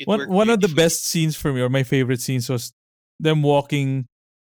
It 0.00 0.08
one 0.08 0.24
worked 0.24 0.32
one 0.32 0.48
of 0.48 0.64
the 0.64 0.72
best 0.72 1.04
scenes 1.04 1.36
for 1.36 1.52
me 1.52 1.60
or 1.60 1.68
my 1.68 1.84
favorite 1.84 2.24
scenes 2.24 2.48
was 2.48 2.72
them 3.20 3.44
walking 3.44 4.08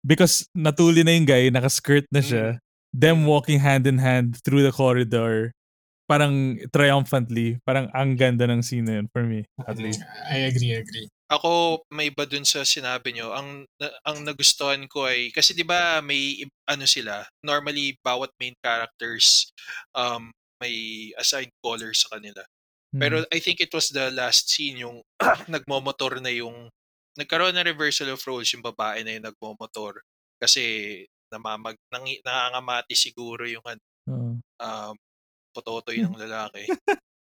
because 0.04 0.48
natuli 0.56 1.04
na 1.04 1.12
yung 1.12 1.28
guy, 1.28 1.52
naka-skirt 1.52 2.08
na 2.08 2.24
siya. 2.24 2.58
Them 2.96 3.28
walking 3.28 3.60
hand 3.60 3.86
in 3.86 4.00
hand 4.00 4.40
through 4.42 4.64
the 4.64 4.72
corridor. 4.72 5.52
Parang 6.08 6.58
triumphantly. 6.74 7.60
Parang 7.62 7.86
ang 7.94 8.16
ganda 8.16 8.48
ng 8.48 8.64
scene 8.64 8.88
na 8.88 8.98
yun 8.98 9.06
for 9.12 9.22
me, 9.22 9.46
at 9.68 9.78
least. 9.78 10.02
I 10.26 10.48
agree, 10.48 10.74
agree. 10.74 11.06
Ako 11.30 11.86
may 11.94 12.10
iba 12.10 12.26
dun 12.26 12.42
sa 12.42 12.66
sinabi 12.66 13.14
nyo. 13.14 13.30
Ang 13.30 13.62
na- 13.78 13.94
ang 14.02 14.26
nagustuhan 14.26 14.82
ko 14.90 15.06
ay 15.06 15.30
kasi 15.30 15.54
'di 15.54 15.62
ba 15.62 16.02
may 16.02 16.42
ano 16.66 16.82
sila, 16.90 17.22
normally 17.46 17.94
bawat 18.02 18.34
main 18.42 18.58
characters 18.58 19.54
um 19.94 20.34
may 20.58 21.08
assigned 21.14 21.54
color 21.62 21.94
sa 21.94 22.18
kanila. 22.18 22.42
Pero 22.98 23.22
Mm. 23.22 23.30
I 23.30 23.38
think 23.38 23.62
it 23.62 23.70
was 23.70 23.94
the 23.94 24.10
last 24.10 24.50
scene 24.50 24.82
yung 24.82 25.06
nagmomotor 25.54 26.18
na 26.18 26.34
yung 26.34 26.66
nagkaroon 27.14 27.54
ng 27.54 27.68
reversal 27.70 28.10
of 28.10 28.20
roles 28.26 28.50
yung 28.50 28.66
babae 28.66 29.06
na 29.06 29.14
yung 29.14 29.26
nagmomotor 29.30 30.02
kasi 30.42 31.06
namamag 31.30 31.78
nang, 31.94 32.02
nangangamati 32.26 32.98
siguro 32.98 33.46
yung 33.46 33.62
ano, 33.62 33.82
Oo. 34.10 34.30
um 34.62 34.94
pototoy 35.54 35.98
ng 36.04 36.18
lalaki. 36.18 36.66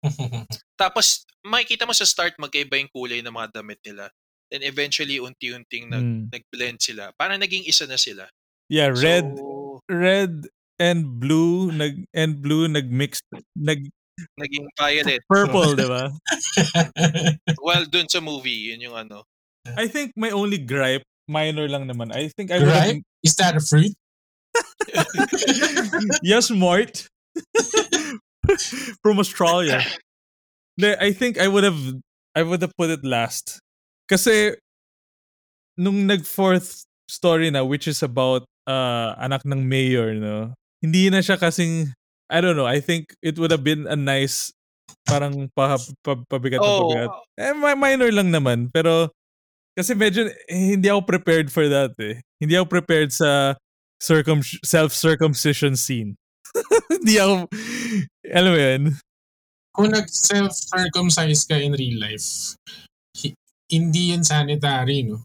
Tapos 0.83 1.27
makikita 1.43 1.87
mo 1.87 1.95
sa 1.95 2.07
start 2.07 2.35
magkaiba 2.39 2.79
yung 2.79 2.91
kulay 2.93 3.21
ng 3.23 3.35
mga 3.35 3.63
damit 3.63 3.81
nila. 3.83 4.11
Then 4.49 4.65
eventually 4.65 5.21
unti-unting 5.21 5.93
nag, 5.93 6.05
Mm. 6.05 6.23
nag-blend 6.33 6.79
sila. 6.81 7.13
Parang 7.21 7.37
naging 7.37 7.69
isa 7.69 7.85
na 7.85 8.01
sila. 8.01 8.25
Yeah, 8.69 8.93
red 8.93 9.25
So, 9.37 9.81
red 9.89 10.49
and 10.79 11.19
blue 11.19 11.73
nag 11.73 12.05
and 12.13 12.41
blue 12.45 12.69
nag-mix 12.69 13.21
nag 13.57 13.89
naging 14.39 14.67
violet. 14.77 15.21
purple, 15.29 15.73
'di 15.77 15.89
ba? 15.89 16.11
Well, 17.65 17.85
dun 17.89 18.09
sa 18.09 18.21
movie, 18.21 18.73
yun 18.73 18.89
yung 18.91 18.97
ano. 18.97 19.25
I 19.77 19.89
think 19.89 20.17
my 20.17 20.33
only 20.33 20.57
gripe 20.59 21.05
minor 21.29 21.69
lang 21.69 21.89
naman. 21.89 22.09
I 22.13 22.33
think 22.33 22.49
I 22.49 22.61
right? 22.65 23.01
Is 23.21 23.37
that 23.37 23.57
a 23.57 23.63
fruit? 23.63 23.93
yes, 26.25 26.49
Mort. 26.51 27.05
From 29.03 29.18
Australia. 29.18 29.82
I 30.78 31.11
think 31.11 31.39
I 31.39 31.49
would 31.49 31.64
have 31.64 31.78
I 32.36 32.43
would 32.43 32.62
have 32.62 32.74
put 32.78 32.91
it 32.91 33.03
last. 33.03 33.59
Kasi 34.07 34.55
nung 35.74 36.07
nag 36.07 36.24
fourth 36.24 36.86
story 37.11 37.51
na 37.51 37.64
which 37.64 37.89
is 37.89 38.03
about 38.03 38.47
uh, 38.70 39.18
anak 39.18 39.43
ng 39.43 39.66
mayor, 39.66 40.14
no. 40.14 40.55
Hindi 40.78 41.11
na 41.11 41.18
siya 41.18 41.34
kasing 41.34 41.91
I 42.28 42.45
don't 42.45 42.57
know, 42.57 42.68
I 42.68 42.78
think 42.78 43.16
it 43.24 43.41
would 43.41 43.51
have 43.51 43.64
been 43.64 43.89
a 43.89 43.97
nice 43.97 44.53
parang 45.09 45.49
pa, 45.57 45.80
pa, 46.05 46.20
pabigat 46.28 46.61
na 46.61 46.68
Oh, 46.68 46.80
pabigat. 46.84 47.11
Eh, 47.41 47.53
mi- 47.57 47.80
minor 47.80 48.11
lang 48.12 48.28
naman. 48.28 48.68
Pero, 48.68 49.09
kasi 49.72 49.97
medyo, 49.97 50.28
eh, 50.28 50.76
hindi 50.76 50.93
ako 50.93 51.09
prepared 51.09 51.49
for 51.49 51.64
that 51.72 51.97
eh. 51.97 52.20
Hindi 52.36 52.55
ako 52.61 52.68
prepared 52.68 53.11
sa 53.11 53.57
circum 53.97 54.45
self-circumcision 54.45 55.74
scene. 55.74 56.14
hindi 56.93 57.16
ako, 57.16 57.49
alam 58.33 58.53
mo 58.53 58.59
yun? 58.59 58.83
Kung 59.74 59.89
nag-self-circumcise 59.95 61.47
ka 61.47 61.57
in 61.57 61.72
real 61.76 62.01
life, 62.03 62.59
hi- 63.14 63.37
hindi 63.70 64.12
yun 64.12 64.24
sanitary, 64.24 65.07
no? 65.07 65.22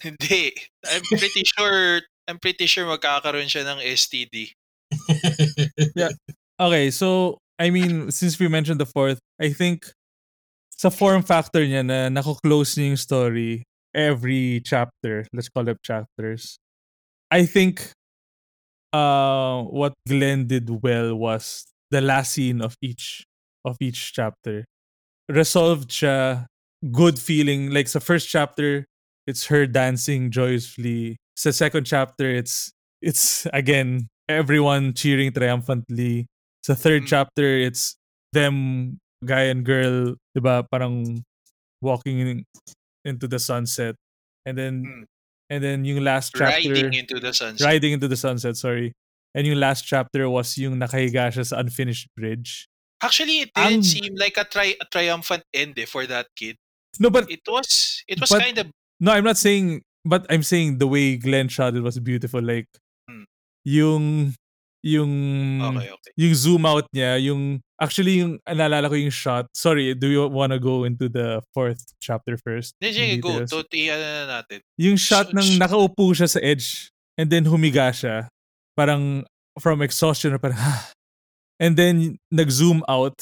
Hindi. 0.00 0.56
I'm 0.88 1.04
pretty 1.04 1.44
sure 1.44 2.00
I'm 2.30 2.38
pretty 2.38 2.64
sure 2.70 2.86
magkakaroon 2.86 3.50
siya 3.50 3.66
ng 3.66 3.78
STD. 3.82 4.54
Okay, 6.60 6.90
so, 6.90 7.38
I 7.58 7.70
mean, 7.72 8.12
since 8.12 8.38
we 8.38 8.46
mentioned 8.46 8.78
the 8.78 8.84
fourth, 8.84 9.18
I 9.40 9.48
think 9.48 9.88
sa 10.76 10.92
form 10.92 11.24
factor 11.24 11.64
niya 11.64 11.80
na 11.80 12.12
nako-close 12.12 12.76
niya 12.76 12.92
yung 12.92 13.00
story 13.00 13.64
every 13.96 14.60
chapter, 14.60 15.24
let's 15.32 15.48
call 15.48 15.64
it 15.72 15.80
chapters, 15.80 16.60
I 17.32 17.48
think 17.48 17.96
uh, 18.92 19.64
what 19.72 19.96
Glenn 20.04 20.52
did 20.52 20.68
well 20.68 21.16
was 21.16 21.64
the 21.90 22.00
last 22.00 22.32
scene 22.34 22.60
of 22.62 22.74
each 22.82 23.24
of 23.64 23.76
each 23.80 24.12
chapter. 24.12 24.64
Resolved 25.28 25.90
siya, 25.90 26.46
good 26.90 27.18
feeling. 27.18 27.70
Like 27.70 27.86
sa 27.88 28.00
first 28.00 28.28
chapter, 28.28 28.86
it's 29.26 29.46
her 29.46 29.66
dancing 29.66 30.30
joyously. 30.30 31.16
Sa 31.36 31.50
second 31.50 31.84
chapter, 31.86 32.26
it's 32.30 32.70
it's 33.02 33.46
again 33.52 34.08
everyone 34.28 34.92
cheering 34.94 35.30
triumphantly. 35.32 36.26
Sa 36.66 36.74
third 36.74 37.06
Mm. 37.06 37.10
chapter, 37.10 37.46
it's 37.58 37.94
them 38.32 38.98
guy 39.24 39.50
and 39.52 39.64
girl, 39.64 40.14
'di 40.34 40.40
ba, 40.42 40.64
parang 40.70 41.22
walking 41.80 42.18
in, 42.20 42.44
into 43.04 43.26
the 43.28 43.38
sunset. 43.38 43.94
And 44.44 44.56
then 44.58 44.74
Mm. 44.84 45.04
and 45.50 45.60
then 45.64 45.78
yung 45.84 46.02
last 46.04 46.34
chapter 46.34 46.70
Riding 46.74 46.94
into 46.94 47.18
the 47.20 47.32
sunset. 47.34 47.64
riding 47.66 47.92
into 47.96 48.08
the 48.08 48.16
sunset, 48.18 48.56
sorry. 48.56 48.92
And 49.34 49.46
yung 49.46 49.58
last 49.62 49.86
chapter 49.86 50.26
was 50.28 50.58
yung 50.58 50.78
nakahiga 50.78 51.30
siya 51.30 51.46
sa 51.46 51.58
unfinished 51.62 52.08
bridge. 52.16 52.66
Actually, 53.00 53.46
it 53.46 53.50
didn't 53.54 53.80
Ang- 53.80 53.82
seem 53.86 54.12
like 54.18 54.36
a, 54.36 54.44
tri- 54.44 54.76
a 54.80 54.86
triumphant 54.90 55.44
end 55.54 55.78
eh, 55.78 55.86
for 55.86 56.04
that 56.06 56.26
kid. 56.36 56.56
No, 56.98 57.08
but 57.08 57.30
It 57.30 57.40
was 57.46 58.02
it 58.08 58.20
was 58.20 58.28
kind 58.28 58.58
of 58.58 58.66
No, 59.00 59.12
I'm 59.12 59.24
not 59.24 59.38
saying, 59.40 59.80
but 60.04 60.26
I'm 60.28 60.42
saying 60.42 60.76
the 60.76 60.86
way 60.86 61.16
Glenn 61.16 61.48
shot 61.48 61.72
it 61.74 61.80
was 61.80 61.96
beautiful. 61.98 62.42
Like, 62.44 62.68
Hmm. 63.08 63.24
yung, 63.64 64.34
yung, 64.84 65.12
okay, 65.62 65.88
okay. 65.88 66.12
yung 66.20 66.34
zoom 66.34 66.66
out 66.66 66.84
niya, 66.92 67.16
yung, 67.24 67.60
actually, 67.80 68.20
yung, 68.20 68.36
naalala 68.44 68.92
ko 68.92 68.94
yung 69.00 69.08
shot. 69.14 69.46
Sorry, 69.56 69.94
do 69.94 70.08
you 70.08 70.28
want 70.28 70.52
to 70.52 70.60
go 70.60 70.84
into 70.84 71.08
the 71.08 71.40
fourth 71.56 71.80
chapter 72.00 72.36
first? 72.36 72.76
Hindi, 72.80 73.16
go. 73.24 73.40
To, 73.40 73.64
na 73.64 74.40
natin. 74.44 74.60
Yung 74.76 75.00
shot 75.00 75.32
Sh- 75.32 75.36
ng 75.38 75.48
nakaupo 75.64 76.12
siya 76.12 76.28
sa 76.28 76.40
edge, 76.44 76.92
and 77.16 77.30
then 77.32 77.48
humiga 77.48 77.88
siya. 77.88 78.28
Parang, 78.80 79.28
from 79.60 79.84
exhaustion, 79.84 80.32
or 80.32 80.40
parang, 80.40 80.56
"Ah." 80.56 80.88
and 81.60 81.76
then, 81.76 82.16
nag-zoom 82.32 82.80
out. 82.88 83.20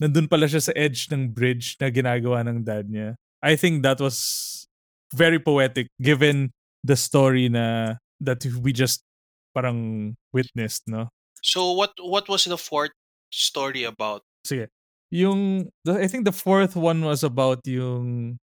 Nandun 0.00 0.24
pala 0.24 0.48
siya 0.48 0.64
sa 0.64 0.72
edge 0.72 1.12
ng 1.12 1.36
bridge 1.36 1.76
na 1.76 1.92
ginagawa 1.92 2.40
ng 2.48 2.64
dad 2.64 2.88
niya. 2.88 3.12
I 3.44 3.60
think 3.60 3.84
that 3.84 4.00
was 4.00 4.64
very 5.12 5.36
poetic 5.36 5.92
given 6.00 6.56
the 6.80 6.96
story 6.96 7.52
na 7.52 7.96
that 8.24 8.40
we 8.64 8.72
just 8.72 9.04
parang 9.52 10.16
witnessed, 10.32 10.88
no? 10.88 11.12
So, 11.44 11.76
what 11.76 11.92
what 12.00 12.24
was 12.32 12.48
the 12.48 12.56
fourth 12.56 12.96
story 13.28 13.84
about? 13.84 14.24
Sige. 14.48 14.72
Yung, 15.12 15.70
the, 15.84 16.00
I 16.00 16.08
think 16.08 16.24
the 16.24 16.34
fourth 16.34 16.74
one 16.74 17.04
was 17.04 17.22
about 17.22 17.62
yung 17.68 18.38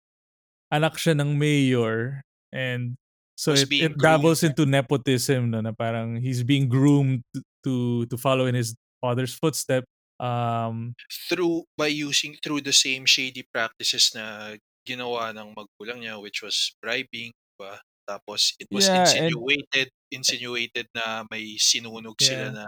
anak 0.72 0.98
siya 0.98 1.14
ng 1.14 1.38
mayor 1.38 2.24
and 2.50 2.96
so 3.38 3.54
it, 3.54 3.70
it 3.70 3.94
dabbles 3.94 4.42
groomed. 4.42 4.58
into 4.58 4.66
nepotism 4.66 5.54
no, 5.54 5.62
na 5.62 5.70
parang 5.70 6.18
he's 6.18 6.42
being 6.42 6.66
groomed 6.66 7.22
to 7.62 8.02
to 8.10 8.16
follow 8.18 8.50
in 8.50 8.58
his 8.58 8.74
father's 8.98 9.30
footstep. 9.32 9.86
Um, 10.18 10.98
Through, 11.30 11.62
by 11.78 11.86
using, 11.94 12.34
through 12.42 12.66
the 12.66 12.74
same 12.74 13.06
shady 13.06 13.46
practices 13.54 14.10
na 14.18 14.58
ginawa 14.82 15.30
ng 15.30 15.54
magulang 15.54 16.02
niya, 16.02 16.18
which 16.18 16.42
was 16.42 16.74
bribing, 16.82 17.30
ba? 17.54 17.78
Tapos, 18.02 18.58
it 18.58 18.66
was 18.74 18.90
Yeah, 18.90 19.06
and- 19.06 19.30
insinuated, 19.30 19.88
insinuated 20.10 20.86
na 20.90 21.22
may 21.30 21.54
sinunog 21.54 22.18
sila 22.18 22.50
Yeah. 22.50 22.50
na, 22.50 22.64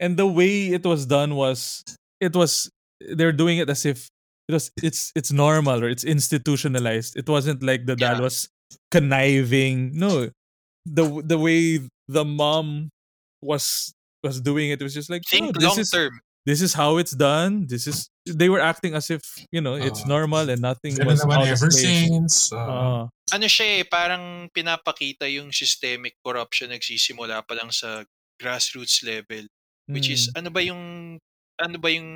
and 0.00 0.16
the 0.16 0.24
way 0.24 0.72
it 0.72 0.86
was 0.88 1.04
done 1.04 1.36
was 1.36 1.84
it 2.24 2.32
was 2.32 2.72
they're 3.02 3.36
doing 3.36 3.58
it 3.60 3.68
as 3.68 3.84
if 3.84 4.08
it 4.48 4.54
was 4.56 4.70
it's 4.80 5.10
it's 5.12 5.28
normal 5.34 5.82
or 5.84 5.90
it's 5.92 6.06
institutionalized 6.08 7.18
it 7.20 7.28
wasn't 7.28 7.60
like 7.60 7.84
the 7.84 7.98
dad 7.98 8.22
Yeah. 8.22 8.24
was 8.30 8.48
conniving 8.90 9.92
no 9.96 10.30
the 10.86 11.04
the 11.24 11.38
way 11.38 11.80
the 12.08 12.24
mom 12.24 12.90
was 13.42 13.92
was 14.24 14.40
doing 14.40 14.70
it 14.70 14.80
was 14.82 14.92
just 14.94 15.08
like 15.10 15.22
think 15.28 15.52
"Oh, 15.56 15.60
this 15.60 15.68
long 15.68 15.78
is 15.80 15.90
term. 15.90 16.12
this 16.44 16.60
is 16.60 16.72
how 16.76 16.96
it's 17.00 17.12
done 17.16 17.66
this 17.68 17.86
is 17.88 18.08
they 18.24 18.48
were 18.48 18.60
acting 18.60 18.92
as 18.96 19.08
if 19.12 19.20
you 19.52 19.60
know 19.60 19.76
it's 19.76 20.04
Ah. 20.04 20.08
normal 20.08 20.48
and 20.48 20.60
nothing 20.64 20.96
was 21.04 21.20
naman 21.24 21.36
out 21.40 21.48
of 21.48 21.56
ever 21.56 21.68
place 21.72 22.08
since. 22.08 22.52
uh, 22.52 22.60
Ah, 22.60 23.02
Ano 23.32 23.48
siya 23.48 23.80
eh, 23.80 23.84
parang 23.88 24.48
pinapakita 24.52 25.24
yung 25.32 25.48
systemic 25.52 26.16
corruption 26.20 26.68
nagsisimula 26.72 27.40
pa 27.48 27.56
lang 27.56 27.72
sa 27.72 28.04
grassroots 28.36 29.00
level. 29.04 29.48
Which 29.88 30.08
is, 30.12 30.28
mm, 30.32 30.38
ano 30.40 30.48
ba 30.52 30.60
yung, 30.64 30.82
ano 31.60 31.76
ba 31.80 31.88
yung 31.92 32.08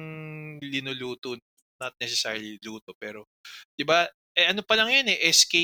linuluto? 0.61 1.37
Not 1.81 1.95
necessarily 2.01 2.57
luto, 2.65 2.93
pero, 2.99 3.25
di 3.77 3.85
ba, 3.85 4.09
eh, 4.39 4.47
ano 4.55 4.63
pa 4.63 4.79
lang 4.79 4.91
yun 4.95 5.09
eh, 5.11 5.19
SK, 5.35 5.55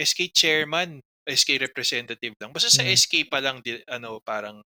SK 0.00 0.20
chairman, 0.32 1.00
SK 1.28 1.60
representative 1.60 2.34
lang. 2.40 2.50
Basta 2.56 2.72
sa 2.72 2.82
Mm. 2.82 2.88
SK 2.88 3.28
pa 3.28 3.38
lang, 3.44 3.60
di, 3.60 3.78
ano, 3.86 4.18
parang, 4.24 4.64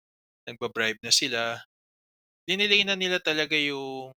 nagbabribe 0.49 0.99
na 1.05 1.13
sila. 1.15 1.61
Dinilay 2.49 2.83
na 2.87 2.97
nila 2.99 3.21
talaga 3.23 3.55
yung, 3.57 4.13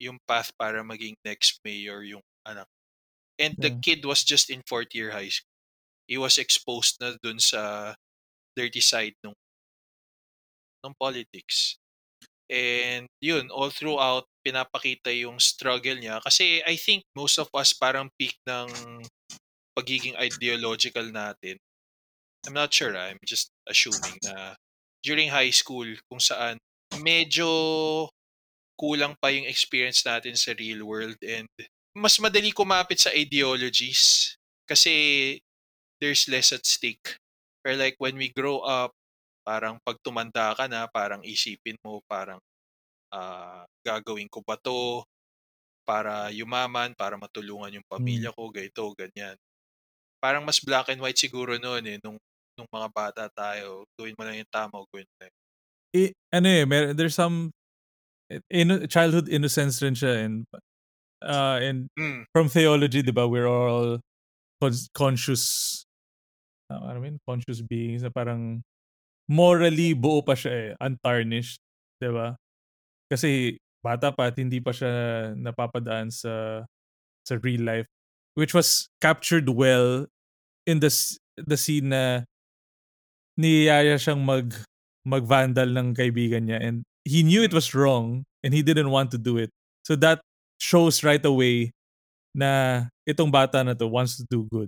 yung 0.00 0.18
path 0.28 0.52
para 0.56 0.82
maging 0.86 1.16
next 1.26 1.60
mayor 1.66 2.02
yung 2.06 2.22
anak. 2.46 2.68
And 3.40 3.56
the 3.60 3.72
Yeah. 3.72 3.80
kid 3.82 4.04
was 4.06 4.24
just 4.24 4.50
in 4.50 4.62
fourth 4.68 4.92
year 4.96 5.12
high 5.12 5.28
school. 5.32 5.50
He 6.08 6.18
was 6.18 6.38
exposed 6.38 6.98
na 7.02 7.16
dun 7.22 7.38
sa 7.40 7.94
dirty 8.56 8.80
side 8.80 9.14
nung 9.24 9.34
ng 10.84 10.94
politics. 11.00 11.78
And 12.50 13.08
yun, 13.20 13.50
all 13.50 13.70
throughout, 13.70 14.26
pinapakita 14.46 15.10
yung 15.10 15.42
struggle 15.42 15.98
niya. 15.98 16.22
Kasi 16.22 16.62
I 16.62 16.78
think 16.78 17.02
most 17.18 17.42
of 17.42 17.50
us 17.50 17.74
parang 17.74 18.06
peak 18.14 18.38
ng 18.46 18.70
pagiging 19.74 20.14
ideological 20.14 21.10
natin. 21.10 21.58
I'm 22.46 22.54
not 22.54 22.70
sure, 22.70 22.94
ah. 22.94 23.10
I'm 23.10 23.18
just 23.26 23.50
assuming 23.66 24.22
na 24.22 24.54
during 25.02 25.34
high 25.34 25.50
school, 25.50 25.90
kung 26.06 26.22
saan 26.22 26.62
medyo 27.02 27.50
kulang 28.78 29.18
pa 29.18 29.34
yung 29.34 29.50
experience 29.50 30.06
natin 30.06 30.38
sa 30.38 30.54
real 30.54 30.86
world 30.86 31.16
and 31.24 31.48
mas 31.96 32.20
madali 32.20 32.52
kumapit 32.52 33.00
sa 33.00 33.10
ideologies 33.10 34.36
kasi 34.68 34.92
there's 35.98 36.28
less 36.28 36.52
at 36.52 36.62
stake. 36.68 37.16
Pero 37.64 37.80
like 37.80 37.96
when 37.98 38.14
we 38.20 38.28
grow 38.30 38.60
up, 38.62 38.92
parang 39.42 39.80
pag 39.80 39.96
tumanda 40.04 40.52
ka 40.52 40.68
na, 40.68 40.84
parang 40.86 41.24
isipin 41.24 41.80
mo, 41.82 42.04
parang 42.04 42.38
ah, 43.16 43.64
gagawin 43.86 44.28
ko 44.28 44.44
ba 44.44 44.56
to 44.60 45.02
para 45.88 46.28
yumaman, 46.34 46.92
para 46.98 47.16
matulungan 47.16 47.78
yung 47.80 47.88
pamilya 47.88 48.30
ko, 48.34 48.50
ganito, 48.50 48.84
ganyan. 48.98 49.36
Parang 50.22 50.44
mas 50.46 50.60
black 50.62 50.88
and 50.92 51.00
white 51.02 51.18
siguro 51.20 51.56
noon 51.60 51.84
eh, 51.86 51.98
nung, 52.04 52.18
nung 52.58 52.70
mga 52.70 52.88
bata 52.92 53.24
tayo. 53.32 53.86
Gawin 53.98 54.16
mo 54.18 54.24
lang 54.26 54.38
yung 54.42 54.52
tama, 54.52 54.76
o 54.82 54.86
gawin 54.92 55.06
mo 55.08 55.16
lang. 55.22 55.34
eh, 55.94 56.12
ano 56.32 56.48
eh, 56.48 56.64
mer- 56.64 56.94
there's 56.94 57.14
some 57.14 57.50
in, 58.50 58.88
childhood 58.88 59.28
innocence 59.28 59.82
rin 59.82 59.94
siya 59.94 60.24
and 60.26 60.44
uh, 61.22 61.58
and 61.62 61.88
Mm, 61.98 62.26
from 62.34 62.48
theology, 62.48 63.02
di 63.02 63.12
ba, 63.12 63.28
we're 63.28 63.48
all 63.48 64.00
con- 64.62 64.86
conscious, 64.94 65.84
uh, 66.70 66.80
I 66.84 66.98
mean, 67.00 67.18
conscious 67.28 67.62
beings 67.62 68.02
na 68.02 68.10
parang 68.10 68.62
morally 69.28 69.94
buo 69.94 70.22
pa 70.22 70.34
siya 70.34 70.52
eh, 70.52 70.70
untarnished, 70.80 71.60
di 72.02 72.10
ba? 72.12 72.36
Kasi 73.10 73.58
bata 73.84 74.10
pa 74.10 74.28
at 74.32 74.36
hindi 74.38 74.58
pa 74.58 74.74
siya 74.74 75.30
napapadaan 75.38 76.10
sa 76.10 76.66
sa 77.22 77.34
real 77.42 77.62
life 77.62 77.86
which 78.34 78.50
was 78.50 78.90
captured 78.98 79.46
well 79.46 80.06
in 80.66 80.82
the 80.82 80.90
the 81.46 81.54
scene 81.54 81.94
na 81.94 82.26
niyaya 83.38 83.94
siyang 83.94 84.26
mag 84.26 84.50
mag-vandal 85.06 85.70
ng 85.70 85.94
kaibigan 85.94 86.50
niya 86.50 86.58
and 86.58 86.82
he 87.06 87.22
knew 87.22 87.46
it 87.46 87.54
was 87.54 87.70
wrong 87.78 88.26
and 88.42 88.50
he 88.50 88.62
didn't 88.62 88.90
want 88.90 89.14
to 89.14 89.18
do 89.18 89.38
it. 89.38 89.54
So 89.86 89.94
that 90.02 90.18
shows 90.58 91.06
right 91.06 91.22
away 91.22 91.70
na 92.34 92.82
itong 93.06 93.30
bata 93.30 93.62
na 93.62 93.78
to 93.78 93.86
wants 93.86 94.18
to 94.18 94.26
do 94.26 94.50
good. 94.50 94.66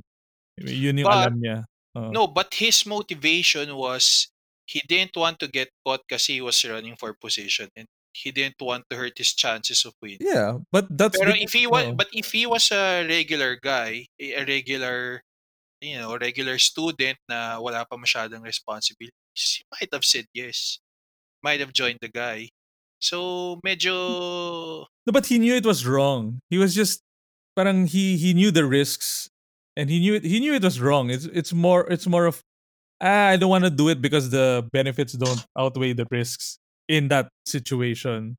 Yun 0.63 1.03
yung 1.03 1.11
But- 1.11 1.19
alam 1.27 1.37
niya. 1.43 1.57
Oo. 1.99 2.11
No, 2.15 2.23
but 2.31 2.55
his 2.55 2.87
motivation 2.87 3.75
was 3.75 4.31
he 4.71 4.79
didn't 4.87 5.17
want 5.19 5.43
to 5.43 5.51
get 5.51 5.75
caught 5.83 6.07
kasi 6.07 6.39
he 6.39 6.43
was 6.45 6.63
running 6.63 6.95
for 6.95 7.11
position 7.19 7.67
and 7.75 7.91
he 8.23 8.35
didn't 8.35 8.59
want 8.61 8.85
to 8.91 8.97
hurt 8.99 9.17
his 9.17 9.35
chances 9.35 9.85
of 9.87 9.95
winning. 10.03 10.19
Yeah, 10.21 10.59
but 10.73 10.91
that's 10.91 11.19
Pero 11.19 11.33
if 11.39 11.53
he 11.55 11.67
was 11.67 11.87
oo. 11.87 11.95
but 11.95 12.11
if 12.13 12.35
he 12.35 12.47
was 12.47 12.71
a 12.75 13.07
regular 13.07 13.57
guy, 13.63 14.11
a 14.19 14.43
a 14.43 14.45
regular 14.45 15.23
you 15.81 15.99
know, 15.99 16.17
regular 16.19 16.59
student 16.59 17.19
na 17.29 17.61
wala 17.61 17.87
pa 17.87 17.95
masyadong 17.95 18.43
responsibilities, 18.43 19.63
he 19.63 19.63
might 19.71 19.91
have 19.93 20.05
said 20.05 20.27
yes. 20.35 20.79
Might 21.43 21.61
have 21.63 21.73
joined 21.73 22.03
the 22.03 22.11
guy. 22.11 22.51
So 22.99 23.61
medyo 23.63 24.87
No, 25.07 25.13
but 25.15 25.27
he 25.27 25.39
knew 25.39 25.55
it 25.55 25.67
was 25.67 25.87
wrong. 25.87 26.43
He 26.51 26.59
was 26.59 26.75
just 26.75 27.03
parang 27.55 27.87
he 27.87 28.19
he 28.19 28.35
knew 28.35 28.51
the 28.51 28.67
risks 28.67 29.31
and 29.79 29.87
he 29.87 30.03
knew 30.03 30.19
it 30.19 30.27
he 30.27 30.43
knew 30.43 30.55
it 30.55 30.67
was 30.67 30.83
wrong. 30.83 31.11
It's 31.11 31.31
it's 31.31 31.55
more 31.55 31.87
it's 31.87 32.11
more 32.11 32.27
of 32.27 32.43
ah, 32.99 33.31
I 33.31 33.37
don't 33.39 33.51
want 33.51 33.65
to 33.65 33.71
do 33.71 33.89
it 33.89 34.03
because 34.03 34.31
the 34.35 34.67
benefits 34.75 35.15
don't 35.15 35.47
outweigh 35.55 35.95
the 35.95 36.07
risks 36.11 36.59
in 36.89 37.09
that 37.13 37.29
situation. 37.47 38.35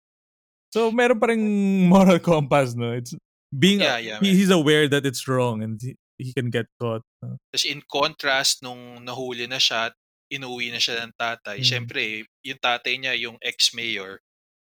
So 0.73 0.89
meron 0.91 1.17
pa 1.21 1.31
ring 1.33 1.45
moral 1.89 2.19
compass 2.31 2.73
no. 2.75 2.91
It's 2.93 3.13
being 3.49 3.81
Yeah, 3.81 3.97
yeah, 3.97 4.19
he, 4.21 4.35
he's 4.35 4.49
aware 4.53 4.85
that 4.89 5.05
it's 5.05 5.25
wrong 5.25 5.63
and 5.63 5.79
he, 5.81 5.97
he 6.17 6.33
can 6.33 6.49
get 6.49 6.65
caught. 6.77 7.01
no? 7.23 7.37
tas 7.49 7.65
in 7.65 7.81
contrast 7.89 8.61
nung 8.61 9.01
nahuli 9.01 9.49
na 9.49 9.57
siya, 9.57 9.89
inuwi 10.29 10.69
na 10.69 10.77
siya 10.77 11.05
ng 11.09 11.13
tatay. 11.17 11.61
Mm. 11.61 11.65
Syempre, 11.65 12.01
yung 12.45 12.61
tatay 12.61 12.93
niya 13.01 13.13
yung 13.17 13.37
ex-mayor. 13.41 14.21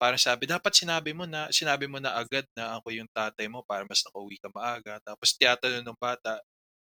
Parang 0.02 0.18
sabi, 0.18 0.50
dapat 0.50 0.74
sinabi 0.74 1.14
mo 1.14 1.30
na, 1.30 1.54
sinabi 1.54 1.86
mo 1.86 2.02
na 2.02 2.18
agad 2.18 2.44
na 2.58 2.82
ako 2.82 2.90
yung 2.98 3.10
tatay 3.14 3.46
mo 3.46 3.62
para 3.62 3.86
mas 3.86 4.02
nakauwi 4.02 4.42
ka 4.42 4.50
maaga. 4.50 4.98
Tapos 5.06 5.38
tiyatanong 5.38 5.86
ng 5.86 6.00
bata, 6.02 6.42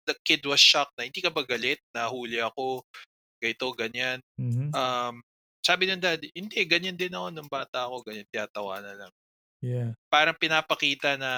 the 0.07 0.15
kid 0.27 0.43
was 0.43 0.59
shocked 0.59 0.95
na 0.99 1.03
hindi 1.07 1.19
ka 1.19 1.27
ba 1.27 1.43
galit 1.43 1.79
nahuli 1.91 2.39
ako 2.39 2.79
ganito 3.43 3.67
ganyan 3.75 4.23
Mhm. 4.39 4.71
um 4.71 5.19
sabi 5.67 5.83
ng 5.91 5.99
dad 5.99 6.23
hindi 6.31 6.63
ganyan 6.63 6.95
din 6.95 7.11
ako 7.11 7.27
nung 7.35 7.51
bata 7.51 7.83
ako 7.83 8.07
ganyan 8.07 8.27
tiyatawa 8.31 8.79
na 8.79 8.93
lang 8.95 9.11
Yeah. 9.57 9.97
parang 10.13 10.37
pinapakita 10.37 11.17
na 11.17 11.31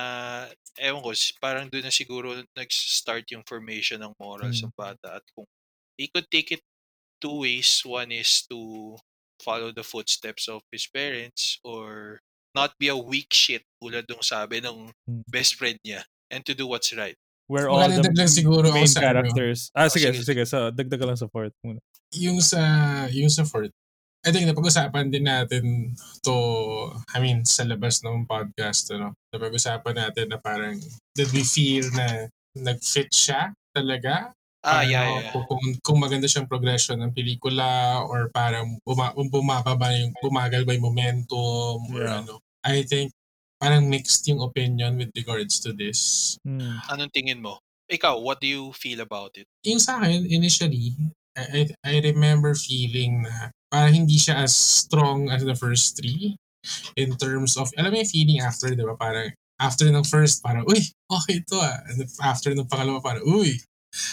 ewan 0.75 0.99
ko 0.99 1.15
parang 1.39 1.71
doon 1.71 1.87
na 1.87 1.93
siguro 1.93 2.35
nag-start 2.51 3.23
yung 3.31 3.47
formation 3.47 3.95
ng 3.95 4.11
morals 4.19 4.59
Mm. 4.59 4.67
ng 4.67 4.75
bata 4.75 5.07
at 5.17 5.25
kung 5.31 5.47
he 5.95 6.11
could 6.11 6.27
take 6.27 6.51
it 6.51 6.59
two 7.23 7.47
ways 7.47 7.79
one 7.87 8.11
is 8.11 8.43
to 8.43 8.59
follow 9.39 9.71
the 9.71 9.87
footsteps 9.87 10.51
of 10.51 10.59
his 10.67 10.83
parents 10.91 11.63
or 11.63 12.19
not 12.51 12.75
be 12.75 12.91
a 12.91 12.99
weak 12.99 13.31
shit 13.31 13.63
tulad 13.79 14.03
nung 14.11 14.19
sabi 14.19 14.59
ng 14.59 14.91
Mm. 15.07 15.23
best 15.31 15.55
friend 15.55 15.79
niya 15.87 16.03
and 16.27 16.43
to 16.43 16.51
do 16.51 16.67
what's 16.67 16.91
right 16.91 17.15
Where 17.47 17.65
all 17.71 17.81
the 17.81 18.03
Magdadagdag 18.03 18.19
lang 18.19 18.29
siguro 18.29 18.67
main 18.69 18.85
sa 18.85 18.99
ano, 18.99 19.25
characters. 19.25 19.71
Ah, 19.73 19.87
Oh, 19.87 19.89
sige, 19.89 20.11
sige, 20.13 20.21
sige. 20.21 20.43
So, 20.45 20.69
dagdag 20.69 21.01
lang 21.01 21.17
sa 21.17 21.25
fourth 21.31 21.55
muna. 21.65 21.79
yung 22.13 22.43
sa 22.45 22.59
yung 23.09 23.31
sa 23.31 23.41
Fort, 23.41 23.71
I 24.19 24.35
think 24.35 24.51
napag-usapan 24.51 25.07
din 25.15 25.31
natin 25.31 25.95
to, 26.27 26.35
I 27.15 27.23
mean, 27.23 27.47
sa 27.47 27.63
labas 27.63 28.03
ng 28.03 28.27
podcast, 28.27 28.91
ano, 28.91 29.15
napag-usapan 29.31 29.95
natin 29.95 30.27
na 30.27 30.35
parang, 30.35 30.75
did 31.15 31.31
we 31.31 31.47
feel 31.47 31.87
na 31.95 32.27
nag-fit 32.51 33.07
siya 33.15 33.55
talaga? 33.71 34.35
ah 34.59 34.83
Parang, 34.83 34.91
yeah, 34.91 35.05
yeah, 35.07 35.21
yeah. 35.31 35.45
Kung, 35.47 35.63
kung 35.79 35.97
maganda 36.03 36.27
siyang 36.27 36.51
progression 36.51 36.99
ng 36.99 37.15
pelikula 37.15 38.03
or 38.03 38.27
parang 38.35 38.75
buma, 38.83 39.15
bumababa 39.15 39.95
yung, 39.95 40.11
bumagal 40.19 40.67
ba 40.67 40.75
yung 40.75 40.83
momentum 40.91 41.79
or 41.95 42.03
Yeah. 42.03 42.19
ano. 42.19 42.43
I 42.59 42.83
think 42.83 43.15
parang 43.55 43.87
mixed 43.87 44.27
yung 44.27 44.43
opinion 44.43 44.99
with 44.99 45.15
regards 45.15 45.63
to 45.63 45.71
this. 45.71 46.35
Hmm. 46.43 46.75
anong 46.91 47.11
tingin 47.15 47.39
mo 47.39 47.59
ikaw 47.87 48.19
what 48.19 48.39
do 48.39 48.47
you 48.47 48.71
feel 48.75 48.99
about 49.03 49.31
it 49.35 49.47
yung 49.67 49.79
sa 49.79 49.99
akin, 49.99 50.27
initially, 50.27 50.91
I, 51.39 51.45
I, 51.55 51.61
I 51.87 51.93
remember 52.03 52.53
feeling 52.55 53.23
na 53.23 53.49
parang 53.71 54.03
hindi 54.05 54.19
siya 54.19 54.43
as 54.43 54.51
strong 54.55 55.31
as 55.31 55.45
the 55.45 55.55
first 55.55 55.95
three 55.95 56.35
in 56.99 57.15
terms 57.15 57.55
of, 57.55 57.71
alam 57.79 57.95
mo 57.95 58.03
yung 58.03 58.11
feeling 58.11 58.39
after, 58.43 58.73
di 58.75 58.83
ba? 58.83 58.99
Parang 58.99 59.31
after 59.59 59.87
ng 59.87 60.03
first, 60.07 60.43
parang, 60.43 60.67
uy, 60.67 60.83
okay 61.07 61.39
ito 61.39 61.55
ah. 61.59 61.79
And 61.87 62.03
after 62.19 62.51
ng 62.51 62.67
pangalawa, 62.67 62.99
parang, 62.99 63.25
uy, 63.25 63.59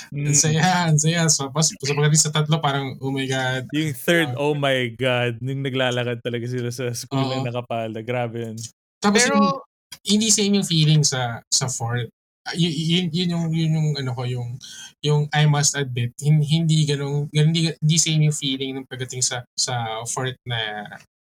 Mm. 0.09 0.33
ang 0.33 0.37
saya, 0.41 0.89
ang 0.89 0.97
saya. 0.97 1.29
So, 1.29 1.53
pas, 1.53 1.68
sa 1.68 1.93
pagdating 1.93 2.24
sa 2.24 2.33
tatlo, 2.33 2.57
parang, 2.64 2.97
oh 2.97 3.12
my 3.12 3.29
God. 3.29 3.68
Yung 3.77 3.93
third, 3.93 4.33
oh 4.41 4.57
my 4.57 4.89
God, 4.97 5.37
yung 5.45 5.61
naglalakad 5.61 6.24
talaga 6.24 6.49
sila 6.49 6.72
sa 6.72 6.97
school 6.97 7.20
Oo. 7.20 7.45
na 7.45 7.53
nakapala. 7.53 8.01
Grabe 8.01 8.41
yun. 8.41 8.57
Tapos 9.05 9.20
pero 9.20 9.37
yung, 9.37 9.53
hindi 10.09 10.33
same 10.33 10.57
yung 10.57 10.64
feeling 10.64 11.05
sa 11.05 11.45
sa 11.53 11.68
fourth. 11.68 12.09
Y- 12.55 12.71
yun, 12.71 13.07
yun 13.11 13.29
yung 13.35 13.45
yun 13.51 13.73
yung 13.75 13.89
ano 13.99 14.11
ko 14.15 14.23
yung 14.23 14.55
yung 15.03 15.27
I 15.35 15.51
must 15.51 15.75
admit 15.75 16.15
hin- 16.23 16.47
hindi 16.47 16.87
ganun 16.87 17.27
hindi 17.35 17.75
hindi 17.75 17.97
same 17.99 18.31
yung 18.31 18.37
feeling 18.37 18.71
ng 18.79 18.87
pagdating 18.87 19.23
sa 19.27 19.43
sa 19.59 20.07
fourth 20.07 20.39
na 20.47 20.87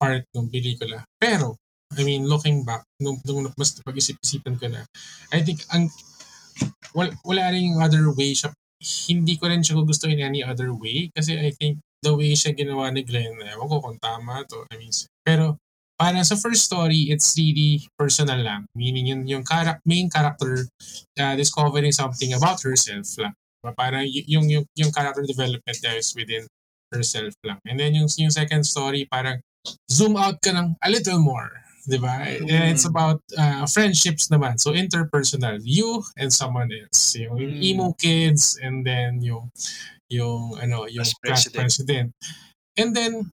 part 0.03 0.27
ng 0.35 0.51
pelikula. 0.51 1.07
Pero 1.23 1.55
I 1.95 2.03
mean 2.03 2.27
looking 2.27 2.67
back 2.67 2.83
nung, 2.99 3.23
nung 3.23 3.47
mas 3.55 3.79
pag-isip-isipan 3.79 4.59
ko 4.59 4.67
na 4.67 4.83
I 5.31 5.47
think 5.47 5.63
ang 5.71 5.87
wala, 6.97 7.15
wala 7.23 7.55
rin 7.55 7.79
other 7.79 8.11
way 8.11 8.35
siya 8.35 8.51
hindi 9.09 9.39
ko 9.39 9.49
rin 9.49 9.63
siya 9.65 9.79
gugustuhin 9.79 10.21
any 10.21 10.43
other 10.43 10.75
way 10.75 11.09
kasi 11.15 11.39
I 11.39 11.55
think 11.55 11.81
the 12.05 12.13
way 12.13 12.37
siya 12.37 12.53
ginawa 12.53 12.93
ni 12.93 13.03
Glenn, 13.03 13.41
ewan 13.41 13.67
ko 13.67 13.81
kung 13.81 13.99
tama 13.99 14.45
to, 14.47 14.63
I 14.69 14.79
mean, 14.79 14.93
pero 15.25 15.57
para 15.97 16.21
sa 16.25 16.37
first 16.37 16.65
story, 16.69 17.09
it's 17.09 17.33
really 17.37 17.85
personal 17.99 18.37
lang. 18.39 18.69
Meaning 18.77 19.07
yung, 19.09 19.23
yung 19.27 19.43
charac- 19.45 19.81
main 19.85 20.09
character 20.13 20.69
uh, 21.19 21.35
discovering 21.37 21.93
something 21.93 22.33
about 22.37 22.61
herself 22.63 23.09
lang. 23.17 23.33
Diba? 23.65 23.73
Parang 23.75 24.05
y- 24.05 24.29
yung, 24.29 24.47
yung, 24.49 24.65
yung 24.77 24.93
character 24.93 25.25
development 25.25 25.79
niya 25.81 25.97
is 25.97 26.13
within 26.13 26.45
herself 26.93 27.33
lang. 27.43 27.59
And 27.65 27.81
then 27.81 27.97
yung, 27.97 28.09
yung 28.21 28.31
second 28.31 28.65
story, 28.69 29.09
parang 29.11 29.41
zoom 29.91 30.17
out 30.17 30.39
ka 30.45 30.53
ng 30.53 30.77
a 30.85 30.89
little 30.93 31.19
more. 31.19 31.51
And 31.87 32.51
it's 32.75 32.83
Mm. 32.83 32.91
about 32.91 33.23
uh, 33.39 33.63
friendships 33.71 34.27
naman. 34.27 34.59
So 34.59 34.75
interpersonal. 34.75 35.63
You 35.63 36.03
and 36.19 36.35
someone 36.35 36.67
else. 36.75 37.15
Yung, 37.15 37.39
yung 37.39 37.55
Mm. 37.57 37.63
emo 37.63 37.87
kids 37.95 38.59
and 38.59 38.83
then 38.83 39.23
yung 39.23 39.55
yung 40.11 40.59
ano 40.59 40.91
yung 40.91 41.07
Class 41.23 41.47
class 41.47 41.47
president. 41.47 42.11
And 42.75 42.91
then 42.91 43.31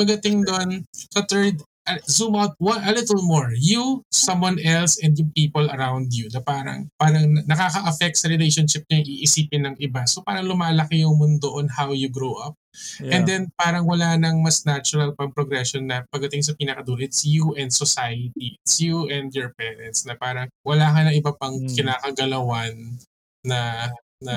pagdating 0.00 0.48
doon 0.48 0.88
sa 1.12 1.28
third 1.28 1.60
uh, 1.90 1.98
zoom 2.06 2.38
out 2.38 2.54
one, 2.62 2.78
a 2.86 2.94
little 2.94 3.22
more. 3.26 3.50
You, 3.58 4.06
someone 4.14 4.62
else, 4.62 5.02
and 5.02 5.18
yung 5.18 5.34
people 5.34 5.66
around 5.70 6.14
you 6.14 6.30
na 6.30 6.38
parang, 6.38 6.86
parang 6.94 7.42
nakaka-affect 7.50 8.16
sa 8.22 8.30
relationship 8.30 8.86
niya 8.86 9.02
yung 9.02 9.10
iisipin 9.10 9.62
ng 9.66 9.76
iba. 9.82 10.06
So 10.06 10.22
parang 10.22 10.46
lumalaki 10.46 11.02
yung 11.02 11.18
mundo 11.18 11.58
on 11.58 11.66
how 11.68 11.90
you 11.90 12.06
grow 12.08 12.38
up. 12.38 12.54
Yeah. 13.02 13.18
And 13.18 13.22
then 13.26 13.42
parang 13.58 13.82
wala 13.90 14.14
nang 14.14 14.46
mas 14.46 14.62
natural 14.62 15.10
pang 15.18 15.34
progression 15.34 15.90
na 15.90 16.06
pagdating 16.14 16.46
sa 16.46 16.54
pinakadulo, 16.54 17.02
it's 17.02 17.26
you 17.26 17.58
and 17.58 17.74
society. 17.74 18.54
It's 18.62 18.78
you 18.78 19.10
and 19.10 19.34
your 19.34 19.50
parents 19.58 20.06
na 20.06 20.14
parang 20.14 20.46
wala 20.62 20.86
ka 20.94 21.00
na 21.02 21.12
iba 21.12 21.34
pang 21.34 21.58
Hmm. 21.58 21.66
kinakagalawan 21.74 22.72
na 23.42 23.90
na 24.22 24.36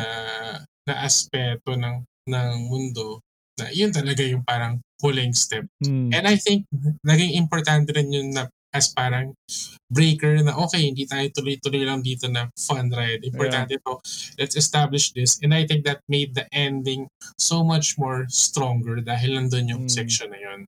na 0.87 0.93
aspeto 1.05 1.75
ng 1.77 2.03
ng 2.27 2.51
mundo 2.71 3.19
na 3.59 3.69
yun 3.69 3.91
talaga 3.93 4.21
yung 4.25 4.41
parang 4.45 4.81
huling 5.03 5.35
step 5.35 5.67
Hmm. 5.83 6.09
And 6.15 6.25
I 6.27 6.39
think 6.39 6.65
naging 7.03 7.35
importante 7.35 7.91
rin 7.93 8.09
yun 8.11 8.31
na 8.33 8.47
as 8.73 8.89
parang 8.89 9.37
breaker 9.93 10.41
na 10.41 10.57
okay, 10.57 10.89
hindi 10.89 11.05
tayo 11.05 11.29
tuloy-tuloy 11.29 11.85
lang 11.85 12.01
dito 12.01 12.25
na 12.25 12.49
fun 12.57 12.89
ride. 12.89 13.21
Importante 13.21 13.77
to, 13.85 14.01
let's 14.41 14.57
establish 14.57 15.13
this. 15.13 15.37
And 15.45 15.53
I 15.53 15.69
think 15.69 15.85
that 15.85 16.01
made 16.09 16.33
the 16.33 16.49
ending 16.49 17.05
so 17.37 17.61
much 17.61 18.01
more 18.01 18.25
stronger 18.33 18.97
dahil 19.05 19.37
nandun 19.37 19.69
yung 19.69 19.85
Mm. 19.85 19.93
section 19.93 20.33
na 20.33 20.41
yun. 20.41 20.59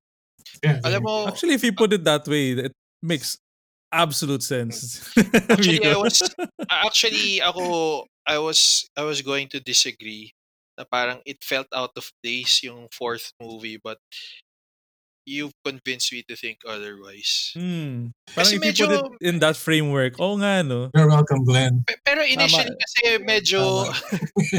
Yeah, 0.62 0.78
alam 0.86 1.02
mo 1.02 1.26
Actually, 1.26 1.58
if 1.58 1.66
you 1.66 1.74
put 1.74 1.98
it 1.98 2.06
that 2.06 2.30
way, 2.30 2.70
it 2.70 2.74
makes 3.02 3.42
absolute 3.90 4.46
sense. 4.46 5.02
Actually, 5.50 5.82
I 5.90 5.98
was 5.98 6.22
actually 6.70 7.42
ako 7.42 8.06
I 8.30 8.38
was 8.38 8.86
I 8.94 9.02
was 9.02 9.26
going 9.26 9.50
to 9.58 9.60
disagree 9.60 10.30
na 10.76 10.84
parang 10.84 11.20
it 11.26 11.40
felt 11.42 11.68
out 11.72 11.96
of 11.96 12.12
place 12.22 12.64
yung 12.64 12.88
fourth 12.92 13.32
movie 13.40 13.80
but 13.80 13.98
you've 15.26 15.58
convinced 15.66 16.14
me 16.14 16.22
to 16.22 16.36
think 16.38 16.62
otherwise. 16.70 17.50
Hmm. 17.58 18.14
Parang 18.30 18.46
Kasi 18.46 18.56
if 18.56 18.62
you 18.62 18.86
put 18.86 18.94
medyo- 18.94 18.94
it 18.94 19.26
in 19.26 19.36
that 19.42 19.58
framework, 19.58 20.22
oo 20.22 20.38
nga, 20.38 20.62
no? 20.62 20.94
You're 20.94 21.10
welcome, 21.10 21.42
Glenn. 21.42 21.82
Pe- 21.82 21.98
Pero 22.06 22.22
initially 22.22 22.70
kasi 22.78 23.18
medyo 23.26 23.90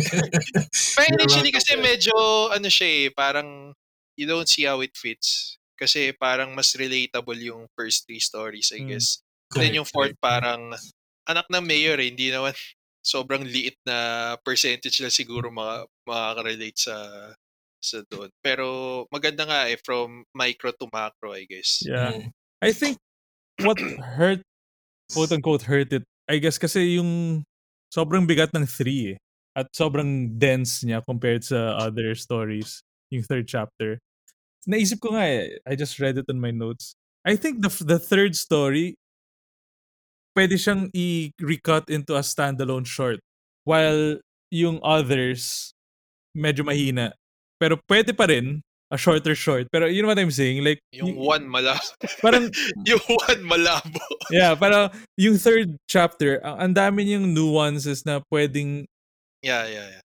pero 0.98 1.06
initially 1.14 1.54
welcome, 1.54 1.58
kasi 1.62 1.72
medyo 1.78 2.14
ano 2.50 2.66
siya 2.66 2.88
eh, 2.88 3.06
parang 3.14 3.72
you 4.18 4.26
don't 4.26 4.48
see 4.50 4.66
how 4.66 4.80
it 4.82 4.96
fits. 4.98 5.54
Kasi 5.78 6.10
parang 6.16 6.56
mas 6.56 6.72
relatable 6.74 7.36
yung 7.38 7.68
first 7.78 8.08
three 8.08 8.18
stories, 8.18 8.72
I 8.74 8.82
Hmm. 8.82 8.90
guess. 8.90 9.22
And 9.54 9.62
then 9.62 9.78
yung 9.78 9.86
fourth 9.86 10.18
parang 10.18 10.74
anak 11.30 11.46
ng 11.46 11.62
mayor 11.62 12.00
eh, 12.02 12.10
hindi 12.10 12.34
naman 12.34 12.56
sobrang 13.06 13.46
liit 13.46 13.78
na 13.86 14.34
percentage 14.42 14.98
lang 14.98 15.14
siguro 15.14 15.46
maka, 15.54 15.86
makaka-relate 16.02 16.74
sa 16.90 16.96
sa 17.78 18.02
doon. 18.10 18.26
Pero 18.42 18.66
maganda 19.14 19.46
nga 19.46 19.70
eh 19.70 19.78
from 19.78 20.26
micro 20.34 20.74
to 20.74 20.90
macro 20.90 21.30
I 21.38 21.46
guess. 21.46 21.86
Yeah. 21.86 22.18
Mm. 22.18 22.34
I 22.58 22.70
think 22.74 22.98
what 23.62 23.78
hurt, 23.78 24.42
quote 25.14 25.30
unquote, 25.30 25.62
hurt 25.70 25.94
it, 25.94 26.02
I 26.26 26.42
guess 26.42 26.58
kasi 26.58 26.98
yung 26.98 27.44
sobrang 27.94 28.26
bigat 28.26 28.50
ng 28.50 28.66
three 28.66 29.14
eh. 29.14 29.18
At 29.56 29.72
sobrang 29.72 30.36
dense 30.36 30.84
niya 30.84 31.00
compared 31.06 31.40
sa 31.40 31.80
other 31.80 32.12
stories, 32.12 32.84
yung 33.08 33.24
third 33.24 33.48
chapter. 33.48 33.96
Naisip 34.68 35.00
ko 35.00 35.16
nga 35.16 35.24
eh, 35.24 35.62
I 35.64 35.78
just 35.78 35.96
read 35.96 36.18
it 36.18 36.28
in 36.28 36.42
my 36.42 36.50
notes. 36.52 36.92
I 37.24 37.40
think 37.40 37.64
the 37.64 37.72
the 37.86 37.96
third 37.96 38.36
story, 38.36 39.00
pwede 40.36 40.60
siyang 40.60 40.92
i-recut 40.92 41.88
into 41.88 42.12
a 42.14 42.20
standalone 42.20 42.84
short. 42.84 43.18
While 43.64 44.20
yung 44.52 44.78
others, 44.84 45.72
medyo 46.36 46.62
mahina. 46.62 47.16
Pero 47.56 47.80
pwede 47.88 48.12
pa 48.12 48.28
rin, 48.28 48.60
a 48.86 48.94
shorter 48.94 49.34
short. 49.34 49.66
Pero 49.72 49.90
you 49.90 49.98
know 49.98 50.06
what 50.12 50.20
I'm 50.20 50.30
saying? 50.30 50.62
Like, 50.62 50.78
Yung 50.94 51.16
one 51.18 51.48
malabo. 51.50 51.82
parang 52.22 52.46
yung 52.86 53.02
one 53.02 53.42
malabo. 53.42 53.98
yeah, 54.30 54.54
pero 54.54 54.92
yung 55.18 55.34
third 55.40 55.74
chapter, 55.90 56.38
ang, 56.46 56.70
ang 56.70 56.72
dami 56.76 57.02
niyang 57.02 57.26
nuances 57.34 58.06
na 58.06 58.22
pwedeng 58.30 58.86
yeah, 59.42 59.66
yeah, 59.66 59.98
yeah. 59.98 60.04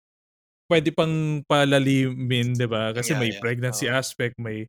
pwede 0.69 0.93
pang 0.93 1.41
palalimin, 1.49 2.53
'di 2.53 2.69
ba? 2.69 2.93
Kasi 2.93 3.15
Yeah, 3.17 3.21
may 3.23 3.31
yeah. 3.33 3.41
pregnancy 3.41 3.87
Oo. 3.89 3.97
aspect, 3.97 4.37
may 4.37 4.67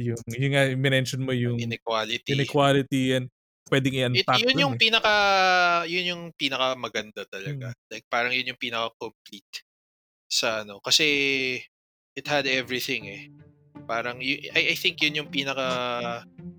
yung 0.00 0.16
yung 0.32 0.52
nga 0.56 0.72
mention 0.72 1.20
mo 1.20 1.36
yung 1.36 1.60
Inequality. 1.60 2.32
inequality 2.32 3.04
and 3.12 3.26
pwedeng 3.70 3.94
It, 3.94 4.00
i-unpack 4.02 4.38
yun 4.42 4.48
dun 4.54 4.62
yung 4.64 4.74
eh. 4.76 4.80
pinaka 4.80 5.14
yun 5.86 6.04
yung 6.08 6.22
pinaka 6.34 6.74
maganda 6.74 7.22
talaga. 7.28 7.70
Hmm. 7.70 7.86
Like 7.92 8.06
parang 8.10 8.32
yun 8.34 8.50
yung 8.54 8.60
pinaka 8.60 8.90
complete 8.98 9.62
sa 10.26 10.64
ano 10.64 10.80
kasi 10.80 11.06
it 12.16 12.26
had 12.26 12.48
everything 12.48 13.08
eh. 13.08 13.22
Parang 13.84 14.18
y- 14.22 14.48
I, 14.52 14.72
I 14.72 14.76
think 14.76 15.00
yun 15.02 15.24
yung 15.24 15.30
pinaka 15.30 15.66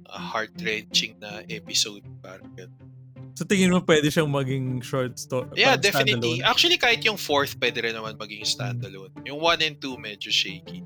uh, 0.10 0.24
heart-wrenching 0.34 1.18
na 1.18 1.42
episode 1.50 2.04
parang 2.22 2.52
ganun. 2.54 2.94
So 3.34 3.50
tingin 3.50 3.74
mo 3.74 3.82
pwede 3.82 4.14
siyang 4.14 4.30
maging 4.30 4.86
short 4.86 5.18
story? 5.18 5.58
Yeah, 5.58 5.74
definitely. 5.74 6.46
Actually, 6.46 6.78
kahit 6.78 7.02
yung 7.02 7.18
fourth 7.18 7.58
pwede 7.58 7.82
rin 7.82 7.98
naman 7.98 8.14
maging 8.14 8.46
standalone. 8.46 9.10
Yung 9.26 9.42
one 9.42 9.58
and 9.66 9.82
two 9.82 9.98
medyo 9.98 10.30
shaky. 10.30 10.86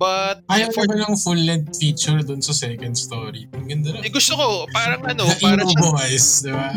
But, 0.00 0.40
Ayaw 0.48 0.72
for, 0.72 0.88
ko 0.88 0.96
ba 0.96 1.12
ng 1.12 1.12
full-length 1.12 1.76
feature 1.76 2.24
dun 2.24 2.40
sa 2.40 2.56
second 2.56 2.96
story? 2.96 3.52
Ang 3.52 3.68
ganda 3.68 3.92
eh, 3.92 4.08
lang. 4.08 4.16
gusto 4.16 4.32
ko, 4.32 4.64
parang 4.72 5.04
ano, 5.04 5.28
The 5.28 5.36
parang 5.44 5.68
Emo 5.68 5.92
Boys, 5.92 6.40
di 6.40 6.52
ba? 6.56 6.72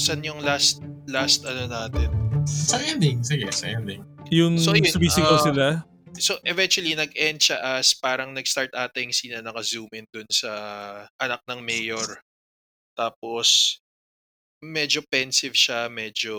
saan 0.00 0.22
yung 0.22 0.40
last, 0.46 0.86
last 1.10 1.42
ano 1.42 1.66
natin. 1.66 2.10
Sa 2.46 2.78
ending, 2.78 3.26
sige, 3.26 3.50
sa 3.50 3.66
ending. 3.66 4.06
Yung 4.30 4.62
So, 4.62 4.78
yun, 4.78 4.86
sumisigaw 4.86 5.38
ah, 5.38 5.42
sila? 5.42 5.66
So, 6.18 6.40
eventually, 6.42 6.96
nag-end 6.98 7.38
siya 7.38 7.58
as 7.78 7.94
parang 7.94 8.34
nag-start 8.34 8.74
ata 8.74 8.98
yung 8.98 9.14
scene 9.14 9.38
na 9.38 9.46
naka-zoom 9.46 9.88
in 9.94 10.06
dun 10.10 10.26
sa 10.32 10.50
anak 11.20 11.44
ng 11.46 11.60
mayor. 11.62 12.18
Tapos, 12.98 13.78
medyo 14.60 15.00
pensive 15.08 15.56
siya, 15.56 15.88
medyo 15.88 16.36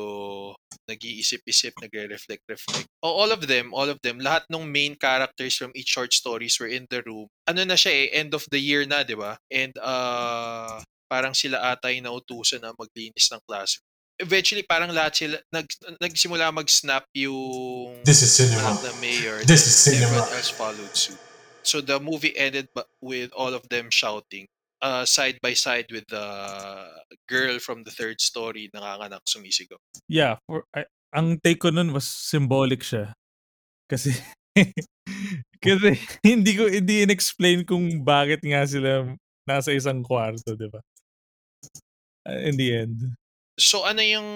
nag-iisip-isip, 0.85 1.73
nagre-reflect-reflect. 1.81 2.87
Oh, 3.01 3.17
all 3.17 3.31
of 3.33 3.49
them, 3.49 3.73
all 3.73 3.89
of 3.89 3.97
them, 4.05 4.21
lahat 4.21 4.45
ng 4.51 4.69
main 4.69 4.93
characters 4.93 5.57
from 5.57 5.73
each 5.73 5.89
short 5.89 6.13
stories 6.13 6.59
were 6.61 6.69
in 6.69 6.85
the 6.93 7.01
room. 7.01 7.25
Ano 7.49 7.65
na 7.65 7.73
siya 7.73 7.91
eh, 7.91 8.05
end 8.13 8.37
of 8.37 8.45
the 8.53 8.61
year 8.61 8.85
na, 8.85 9.01
di 9.01 9.17
ba? 9.17 9.41
And 9.49 9.73
uh, 9.81 10.85
parang 11.09 11.33
sila 11.33 11.73
ata 11.73 11.89
yung 11.89 12.07
nautusan 12.07 12.61
na 12.61 12.77
maglinis 12.77 13.27
ng 13.33 13.41
classroom. 13.49 13.90
Eventually, 14.21 14.63
parang 14.63 14.93
lahat 14.93 15.13
sila, 15.17 15.37
nag, 15.49 15.67
nagsimula 15.97 16.53
mag-snap 16.53 17.09
yung 17.17 17.97
This 18.05 18.21
is 18.21 18.31
cinema. 18.31 18.77
ng 18.77 18.97
mayor. 19.01 19.41
This 19.43 19.65
is 19.65 19.75
cinema. 19.75 20.21
Everyone 20.21 20.37
else 20.37 20.51
followed 20.53 20.93
suit. 20.93 21.19
So 21.61 21.81
the 21.81 21.99
movie 22.01 22.33
ended 22.37 22.69
with 23.01 23.29
all 23.33 23.53
of 23.53 23.69
them 23.69 23.89
shouting 23.93 24.49
uh, 24.81 25.05
side 25.05 25.37
by 25.41 25.53
side 25.53 25.85
with 25.93 26.09
the 26.09 26.25
girl 27.29 27.61
from 27.61 27.85
the 27.85 27.93
third 27.93 28.19
story 28.19 28.69
nanganganak 28.73 29.21
sumisigaw. 29.29 29.77
Yeah, 30.09 30.41
for, 30.49 30.65
I, 30.73 30.89
ang 31.13 31.37
take 31.39 31.61
ko 31.61 31.69
nun 31.69 31.93
was 31.93 32.09
symbolic 32.09 32.81
siya. 32.81 33.13
Kasi 33.85 34.11
kasi 35.65 36.01
hindi 36.25 36.57
ko 36.57 36.65
hindi 36.67 37.05
in-explain 37.05 37.63
kung 37.63 38.01
bakit 38.01 38.41
nga 38.41 38.65
sila 38.65 39.13
nasa 39.45 39.71
isang 39.71 40.01
kwarto, 40.01 40.57
'di 40.57 40.67
ba? 40.73 40.81
Uh, 42.25 42.41
in 42.49 42.57
the 42.57 42.69
end. 42.73 42.97
So 43.61 43.85
ano 43.85 44.01
yung 44.01 44.29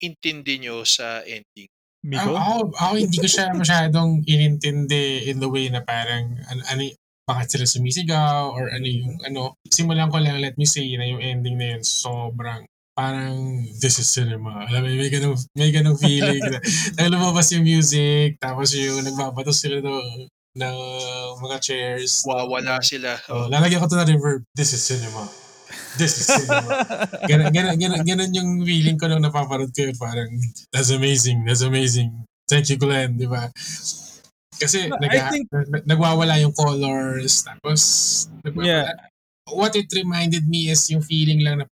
intindi 0.00 0.64
nyo 0.64 0.80
sa 0.88 1.20
ending? 1.28 1.68
Miko? 2.04 2.32
Ako, 2.32 2.32
ako, 2.36 2.54
ako 2.76 2.92
hindi 2.96 3.18
ko 3.20 3.28
siya 3.28 3.52
masyadong 3.52 4.24
inintindi 4.24 5.28
in 5.28 5.40
the 5.40 5.48
way 5.48 5.68
na 5.68 5.84
parang 5.84 6.36
ano, 6.48 6.60
ano 6.68 6.82
bakit 7.24 7.56
sila 7.56 7.64
sumisigaw 7.64 8.52
or 8.52 8.68
ano 8.68 8.84
yung 8.84 9.16
ano. 9.24 9.56
Simulan 9.68 10.12
ko 10.12 10.20
lang, 10.20 10.40
let 10.40 10.56
me 10.60 10.68
say 10.68 10.84
na 10.96 11.08
yung 11.08 11.24
ending 11.24 11.56
na 11.56 11.76
yun 11.76 11.82
sobrang 11.84 12.68
parang 12.94 13.64
this 13.80 13.98
is 13.98 14.08
cinema. 14.08 14.68
Alam 14.70 14.86
mo, 14.86 14.88
may 14.92 15.10
ganong, 15.10 15.38
may 15.58 15.70
ganong 15.74 15.98
feeling. 15.98 16.40
na, 16.40 16.60
na 16.96 17.10
lumabas 17.10 17.50
yung 17.50 17.66
music, 17.66 18.38
tapos 18.38 18.70
yung 18.76 19.02
nagbabato 19.02 19.50
sila 19.50 19.82
ng, 19.82 20.30
ng 20.54 20.76
mga 21.42 21.56
chairs. 21.58 22.22
Wawala 22.22 22.78
sila. 22.80 23.18
Oh, 23.26 23.50
lalagyan 23.50 23.82
ko 23.82 23.90
to 23.90 23.98
na 23.98 24.06
reverb. 24.06 24.46
This 24.54 24.78
is 24.78 24.84
cinema. 24.86 25.26
This 25.94 26.18
is 26.20 26.26
cinema. 26.26 26.84
Ganon, 27.30 27.50
ganon, 27.54 27.76
ganon, 27.78 28.02
ganon 28.02 28.30
yung 28.34 28.50
feeling 28.66 28.98
ko 28.98 29.06
nung 29.06 29.22
napaparod 29.22 29.70
ko 29.70 29.86
yun. 29.86 29.96
Parang, 29.96 30.30
that's 30.74 30.90
amazing, 30.90 31.46
that's 31.46 31.62
amazing. 31.62 32.10
Thank 32.50 32.68
you, 32.68 32.76
Glenn, 32.76 33.16
di 33.16 33.24
ba? 33.30 33.48
Kasi 34.54 34.86
No, 34.90 34.98
nag, 34.98 35.10
think- 35.30 35.50
nag- 35.50 35.86
nagwawala 35.86 36.38
yung 36.42 36.54
colors, 36.54 37.42
tapos 37.42 37.80
nagwawala. 38.42 38.66
Yeah. 38.66 38.90
What 39.50 39.76
it 39.76 39.90
reminded 39.92 40.48
me 40.48 40.72
is 40.72 40.82
yung 40.90 41.04
feeling 41.04 41.44
lang 41.44 41.62
na, 41.62 41.66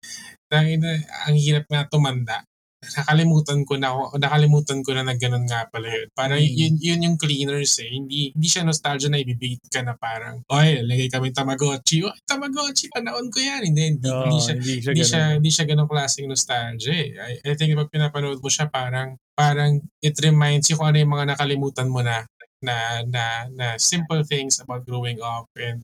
na 0.51 0.90
ang 1.28 1.36
hirap 1.36 1.64
na 1.68 1.84
tumanda. 1.84 2.42
Nakalimutan 2.78 3.66
ko 3.66 3.74
na 3.74 3.90
ako- 3.90 4.22
nakalimutan 4.22 4.78
ko 4.86 4.94
na 4.94 5.02
na 5.02 5.18
ganun 5.18 5.42
nga 5.44 5.66
pala 5.66 5.90
yun. 5.90 6.06
Parang 6.14 6.38
Mm. 6.38 6.54
yun, 6.54 6.74
yun 6.78 7.00
yung 7.10 7.16
cleaners 7.18 7.74
eh. 7.82 7.90
Hindi, 7.90 8.30
hindi 8.30 8.46
siya 8.46 8.62
nostalgia 8.62 9.10
na 9.10 9.18
ibibigit 9.18 9.66
ka 9.66 9.82
na 9.82 9.98
parang, 9.98 10.46
oy, 10.46 10.86
lagay 10.86 11.10
kami 11.10 11.34
Tamagotchi. 11.34 12.06
Oy, 12.06 12.14
Tamagotchi, 12.22 12.86
panahon 12.88 13.26
ko 13.34 13.38
yan. 13.42 13.66
Hindi, 13.66 13.82
hindi, 13.98 14.06
Oo, 14.06 14.30
hindi 14.30 14.38
siya, 14.38 14.54
hindi 14.54 14.74
siya 14.78 14.90
hindi 14.94 15.02
ganun. 15.02 15.10
siya 15.10 15.22
hindi 15.34 15.50
siya 15.50 15.66
ganong 15.66 15.90
klaseng 15.90 16.28
nostalgia 16.30 16.94
eh. 16.94 17.08
I, 17.18 17.32
I 17.42 17.54
think 17.58 17.74
pag 17.74 17.90
pinapanood 17.90 18.38
mo 18.38 18.46
siya 18.48 18.70
parang 18.70 19.18
parang 19.34 19.82
it 19.98 20.14
reminds 20.22 20.70
you 20.70 20.78
kung 20.78 20.90
ano 20.90 20.98
yung 20.98 21.12
mga 21.12 21.34
nakalimutan 21.34 21.90
mo 21.90 21.98
na 22.00 22.22
na 22.58 23.02
na, 23.06 23.24
na 23.48 23.66
simple 23.76 24.22
things 24.22 24.58
about 24.58 24.82
growing 24.82 25.18
up 25.18 25.46
and 25.54 25.78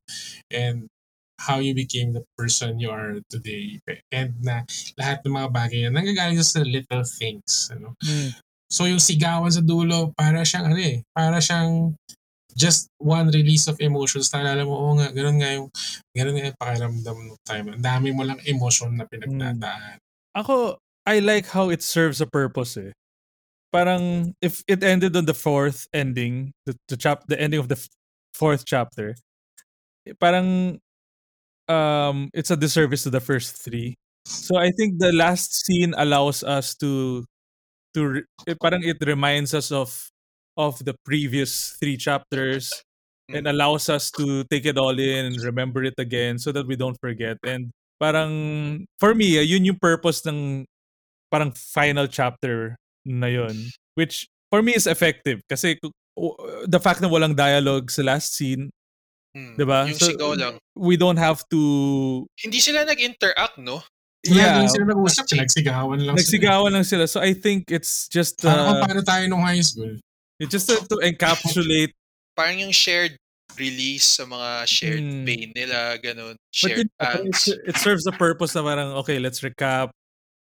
and 0.50 0.86
how 1.40 1.58
you 1.58 1.74
became 1.74 2.14
the 2.14 2.22
person 2.38 2.78
you 2.78 2.90
are 2.90 3.18
today. 3.30 3.80
And 4.12 4.38
na 4.42 4.62
lahat 4.98 5.24
ng 5.24 5.34
mga 5.34 5.48
bagay 5.50 5.80
na 5.86 5.94
nanggagaling 5.94 6.40
sa 6.42 6.62
little 6.62 7.04
things 7.04 7.70
ano? 7.74 7.94
Mm. 8.02 8.30
so 8.70 8.86
yung 8.86 9.02
sigawan 9.02 9.50
sa 9.50 9.62
dulo 9.62 10.10
para 10.14 10.42
siyang 10.42 10.72
ano 10.72 10.78
eh 10.78 11.02
para 11.14 11.38
siyang 11.38 11.94
just 12.54 12.86
one 13.02 13.34
release 13.34 13.66
of 13.66 13.78
emotions. 13.82 14.30
Naalala 14.30 14.62
mo 14.62 14.78
oo 14.78 14.94
nga 14.98 15.10
ganun 15.10 15.38
nga 15.42 15.50
yung 15.50 15.68
ganun 16.14 16.34
nga 16.38 16.46
yung 16.48 16.58
pakiramdam 16.58 17.18
ng 17.18 17.40
time. 17.42 17.66
Ang 17.74 17.82
dami 17.82 18.08
mo 18.14 18.22
lang 18.22 18.38
emotion 18.46 18.94
na 18.94 19.04
pinagdadaan 19.10 19.98
Ako, 20.34 20.82
I 21.06 21.22
like 21.22 21.46
how 21.46 21.70
it 21.70 21.82
serves 21.82 22.20
a 22.20 22.26
purpose 22.26 22.76
eh. 22.76 22.90
Parang 23.70 24.34
if 24.42 24.62
it 24.66 24.82
ended 24.82 25.14
on 25.16 25.26
the 25.26 25.34
fourth 25.34 25.86
ending, 25.94 26.50
the, 26.66 26.74
the 26.88 26.96
chap 26.98 27.26
the 27.26 27.38
ending 27.38 27.58
of 27.58 27.70
the 27.70 27.78
f- 27.78 27.90
fourth 28.34 28.66
chapter, 28.66 29.14
eh, 30.06 30.14
parang 30.18 30.78
um 31.68 32.30
it's 32.34 32.50
a 32.50 32.56
disservice 32.56 33.02
to 33.04 33.10
the 33.10 33.20
first 33.20 33.56
three. 33.62 33.94
So 34.26 34.56
I 34.56 34.70
think 34.72 34.98
the 34.98 35.12
last 35.12 35.66
scene 35.66 35.94
allows 35.96 36.42
us 36.42 36.74
to 36.80 37.24
to 37.94 38.22
eh, 38.48 38.56
parang 38.60 38.82
it 38.82 38.98
reminds 39.04 39.54
us 39.54 39.70
of 39.70 40.08
of 40.56 40.78
the 40.84 40.94
previous 41.04 41.76
three 41.80 41.96
chapters 41.96 42.70
and 43.28 43.48
allows 43.48 43.88
us 43.88 44.10
to 44.12 44.44
take 44.52 44.66
it 44.66 44.76
all 44.76 44.96
in 44.98 45.26
and 45.26 45.36
remember 45.40 45.82
it 45.82 45.96
again 45.98 46.38
so 46.38 46.52
that 46.52 46.66
we 46.66 46.76
don't 46.76 46.98
forget. 47.00 47.38
And 47.42 47.72
parang 47.98 48.86
for 49.00 49.14
me, 49.14 49.38
ah, 49.38 49.46
yun 49.46 49.64
yung 49.64 49.80
purpose 49.80 50.22
ng 50.26 50.66
parang 51.32 51.52
final 51.56 52.06
chapter 52.06 52.76
na 53.04 53.26
yun. 53.26 53.70
Which 53.94 54.28
for 54.50 54.62
me 54.62 54.74
is 54.74 54.86
effective 54.86 55.40
kasi 55.48 55.78
the 56.68 56.80
fact 56.80 57.00
na 57.02 57.10
walang 57.10 57.34
dialogue 57.34 57.90
sa 57.90 58.02
last 58.02 58.34
scene, 58.36 58.70
Hmm. 59.34 59.58
'di 59.58 59.64
ba? 59.66 59.90
Yung 59.90 59.98
So, 59.98 60.08
sigaw 60.14 60.32
lang. 60.38 60.54
We 60.78 60.94
don't 60.94 61.18
have 61.18 61.42
to 61.50 61.60
Hindi 62.38 62.58
sila 62.62 62.86
nag-interact, 62.86 63.58
no? 63.58 63.82
Wala 64.24 64.40
yeah, 64.40 64.64
sila 64.70 64.88
nag-usap, 64.88 65.24
nagsigawan 65.36 66.00
lang 66.00 66.14
nagsigawan 66.16 66.72
lang 66.72 66.86
sila. 66.86 67.04
So 67.04 67.20
I 67.20 67.34
think 67.36 67.68
it's 67.68 68.08
just 68.08 68.40
sila. 68.40 68.56
Parang 68.56 68.64
kung 68.64 68.78
uh, 68.78 68.84
paano 68.88 69.02
tayo 69.04 69.24
nung 69.28 69.44
high 69.44 69.60
school. 69.60 70.00
it's 70.40 70.50
just 70.50 70.66
to, 70.70 70.80
to 70.88 70.96
encapsulate 71.04 71.92
Parang 72.34 72.58
yung 72.58 72.74
shared 72.74 73.14
release 73.54 74.18
sa 74.18 74.26
mga 74.26 74.50
shared 74.66 75.04
Hmm. 75.06 75.22
pain 75.22 75.50
nila, 75.54 75.94
ganun. 76.02 76.34
But 76.34 76.50
Shared 76.50 76.88
angst. 76.98 77.46
it, 77.54 77.74
it 77.74 77.76
serves 77.78 78.02
the 78.02 78.10
purpose 78.10 78.54
na 78.58 78.66
parang, 78.66 78.90
okay, 79.02 79.22
let's 79.22 79.38
recap. 79.38 79.94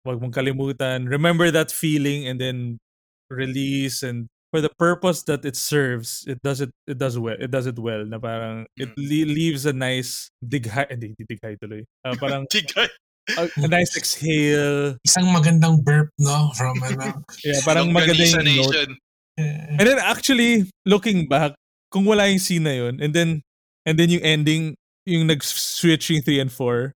Huwag 0.08 0.24
mong 0.24 0.32
kalimutan. 0.32 1.08
Remember 1.12 1.52
that 1.52 1.72
feeling 1.72 2.28
and 2.28 2.40
then 2.40 2.80
release 3.28 4.04
and 4.04 4.28
for 4.54 4.62
the 4.62 4.70
purpose 4.78 5.26
that 5.26 5.42
it 5.42 5.58
serves, 5.58 6.22
it 6.30 6.38
does 6.46 6.62
it 6.62 6.70
it 6.86 7.02
does 7.02 7.18
well. 7.18 7.34
It 7.42 7.50
does 7.50 7.66
it 7.66 7.82
well 7.82 8.06
na 8.06 8.22
parang 8.22 8.70
it 8.78 8.94
Mm. 8.94 9.02
le- 9.02 9.32
leaves 9.34 9.66
a 9.66 9.74
nice 9.74 10.30
dighay, 10.46 10.86
hindi 10.94 11.18
hindi 11.18 11.26
dighay 11.26 11.58
tuloy. 11.58 11.82
Ah, 12.06 12.14
parang 12.14 12.46
Tigay. 12.54 12.86
a, 13.34 13.50
a 13.50 13.68
nice 13.72 13.98
exhale. 13.98 14.94
Isang 15.02 15.34
magandang 15.34 15.82
burp, 15.82 16.14
no? 16.22 16.54
From 16.54 16.78
ano. 16.86 17.26
Yeah, 17.42 17.66
parang 17.66 17.90
maganda 17.90 18.22
Longganisa 18.22 18.46
yung 18.46 18.62
note. 18.62 18.94
Eh, 19.42 19.80
And 19.82 19.86
then 19.90 19.98
actually, 19.98 20.70
looking 20.86 21.26
back, 21.26 21.58
kung 21.90 22.06
wala 22.06 22.30
yung 22.30 22.38
scene 22.38 22.62
na 22.70 22.78
yun, 22.78 23.02
and 23.02 23.16
then, 23.16 23.42
and 23.90 23.98
then 23.98 24.14
yung 24.14 24.22
ending, 24.22 24.76
yung 25.10 25.26
nag-switch 25.26 26.14
yung 26.14 26.22
3 26.22 26.46
and 26.46 26.52
4, 26.54 26.94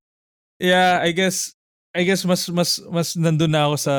yeah, 0.61 1.01
I 1.01 1.17
guess, 1.17 1.55
I 1.97 2.05
guess 2.05 2.27
mas, 2.29 2.45
mas, 2.53 2.77
mas 2.93 3.17
nandun 3.17 3.57
na 3.57 3.71
ako 3.73 3.77
sa, 3.81 3.95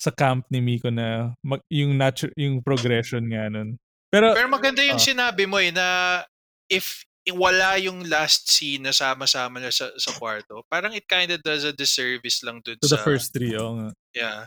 sa 0.00 0.08
camp 0.08 0.48
ni 0.48 0.64
Miko 0.64 0.88
na 0.88 1.36
mag, 1.44 1.60
yung 1.68 1.92
natu- 1.92 2.32
yung 2.40 2.64
progression 2.64 3.20
nga 3.28 3.52
nun. 3.52 3.76
Pero, 4.08 4.32
Pero 4.32 4.48
maganda 4.48 4.80
yung 4.80 4.96
Ah. 4.98 5.06
sinabi 5.12 5.44
mo 5.44 5.60
eh, 5.60 5.70
na 5.70 6.24
if 6.72 7.04
wala 7.28 7.76
yung 7.76 8.08
last 8.08 8.48
scene 8.48 8.80
na 8.80 8.96
sama-sama 8.96 9.60
na 9.60 9.68
sa, 9.68 9.92
sa 10.00 10.10
kwarto, 10.16 10.64
parang 10.72 10.96
it 10.96 11.04
kind 11.04 11.28
of 11.30 11.38
does 11.44 11.62
a 11.68 11.70
disservice 11.70 12.40
lang 12.40 12.64
dun 12.64 12.80
to 12.80 12.88
sa... 12.88 12.96
the 12.96 13.04
first 13.04 13.30
three, 13.30 13.52
oo 13.54 13.76
nga. 13.76 13.88
Yeah. 14.16 14.40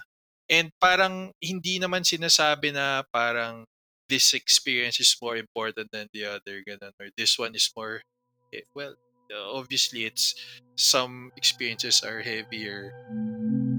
And 0.50 0.74
parang 0.82 1.32
hindi 1.40 1.78
naman 1.80 2.04
sinasabi 2.04 2.74
na 2.74 3.06
parang 3.14 3.64
this 4.10 4.34
experience 4.36 5.00
is 5.00 5.16
more 5.22 5.38
important 5.38 5.88
than 5.94 6.10
the 6.12 6.28
other, 6.28 6.60
ganun, 6.66 6.92
or 7.00 7.08
this 7.16 7.38
one 7.40 7.56
is 7.56 7.70
more, 7.78 8.02
eh, 8.52 8.66
well, 8.76 8.98
uh, 9.34 9.58
obviously 9.58 10.06
it's 10.06 10.36
some 10.78 11.32
experiences 11.36 12.02
are 12.06 12.22
heavier. 12.22 12.94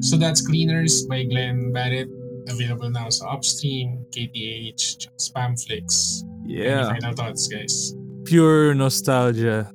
so 0.02 0.18
that's 0.18 0.42
Cleaners 0.44 1.06
by 1.06 1.22
Glenn 1.24 1.72
Barrett. 1.72 2.10
available 2.44 2.92
now 2.92 3.08
sa 3.08 3.32
Upstream, 3.32 4.04
KTH, 4.12 5.08
Spamflix. 5.16 6.20
Yeah. 6.44 6.92
Any 6.92 7.00
final 7.00 7.16
thoughts, 7.16 7.48
guys? 7.48 7.96
Pure 8.28 8.76
nostalgia. 8.76 9.72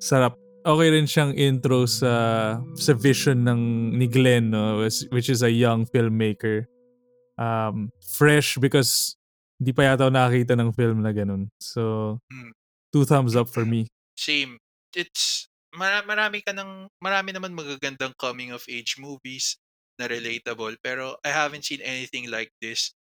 Sarap. 0.00 0.40
Okay 0.64 0.88
rin 0.88 1.04
siyang 1.04 1.36
intro 1.36 1.84
sa 1.84 2.56
sa 2.80 2.96
vision 2.96 3.44
ng 3.44 3.60
ni 3.92 4.08
Glenn, 4.08 4.48
no? 4.56 4.80
which- 4.80 5.04
which 5.12 5.28
is 5.28 5.44
a 5.44 5.52
young 5.52 5.84
filmmaker. 5.84 6.64
Um, 7.36 7.92
fresh 8.16 8.56
because 8.56 9.20
di 9.60 9.76
pa 9.76 9.92
yata 9.92 10.08
ako 10.08 10.16
nakakita 10.16 10.56
ng 10.56 10.72
film 10.72 11.04
na 11.04 11.12
ganun. 11.12 11.52
So, 11.60 12.16
Hmm. 12.32 12.56
two 12.88 13.04
thumbs 13.04 13.36
up 13.36 13.52
for 13.52 13.68
me. 13.68 13.84
Same. 14.16 14.56
It's 14.96 15.48
mara- 15.74 16.04
marami 16.04 16.44
ka 16.44 16.52
ng 16.52 16.88
marami 17.02 17.32
naman 17.32 17.56
magagandang 17.56 18.12
coming 18.20 18.52
of 18.52 18.64
age 18.68 18.96
movies 19.00 19.56
na 20.00 20.08
relatable 20.08 20.76
pero 20.80 21.16
I 21.24 21.30
haven't 21.32 21.64
seen 21.68 21.80
anything 21.84 22.28
like 22.32 22.52
this. 22.60 22.92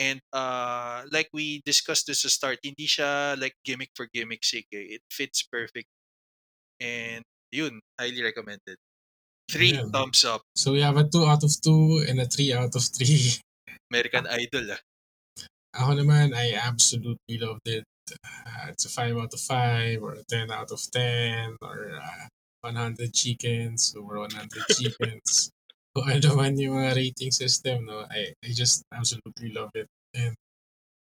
And 0.00 0.22
uh 0.32 1.04
like 1.12 1.28
we 1.34 1.60
discussed 1.66 2.06
this 2.08 2.22
to 2.24 2.30
start, 2.32 2.62
hindi 2.64 2.86
siya 2.88 3.36
like 3.36 3.54
gimmick 3.66 3.90
for 3.94 4.08
gimmick 4.10 4.42
sake. 4.46 4.70
eh. 4.72 4.96
It 4.96 5.02
fits 5.12 5.44
perfect. 5.44 5.90
And 6.80 7.22
yun, 7.52 7.80
highly 7.98 8.22
recommended. 8.22 8.78
Three 9.50 9.74
Ayan. 9.74 9.90
thumbs 9.92 10.24
up. 10.24 10.42
So 10.54 10.72
we 10.72 10.80
have 10.80 10.96
a 10.96 11.04
2 11.04 11.26
out 11.26 11.42
of 11.42 11.50
2 11.60 12.06
and 12.08 12.20
a 12.22 12.26
3 12.26 12.54
out 12.54 12.72
of 12.74 12.84
3. 12.86 13.42
American 13.90 14.26
Idol 14.40 14.78
ah. 14.78 14.80
Ako 15.74 15.98
naman, 15.98 16.34
I 16.34 16.54
absolutely 16.54 17.38
loved 17.38 17.66
it. 17.66 17.84
Uh, 18.22 18.70
it's 18.70 18.84
a 18.84 18.90
5 18.90 19.16
out 19.16 19.34
of 19.34 19.40
5 19.40 20.02
or 20.02 20.12
a 20.14 20.24
10 20.28 20.50
out 20.50 20.70
of 20.70 20.80
10 20.92 21.56
or 21.62 21.98
uh, 21.98 22.26
100 22.62 23.12
chickens 23.14 23.94
over 23.96 24.18
100 24.20 24.48
chickens. 24.78 25.50
Kung 25.96 26.06
ano 26.06 26.28
man 26.38 26.54
yung 26.58 26.78
mga 26.78 26.94
rating 26.94 27.32
system, 27.34 27.86
no, 27.86 28.06
I, 28.06 28.30
I 28.44 28.48
just 28.54 28.82
absolutely 28.94 29.50
love 29.50 29.74
it. 29.74 29.88
And 30.14 30.34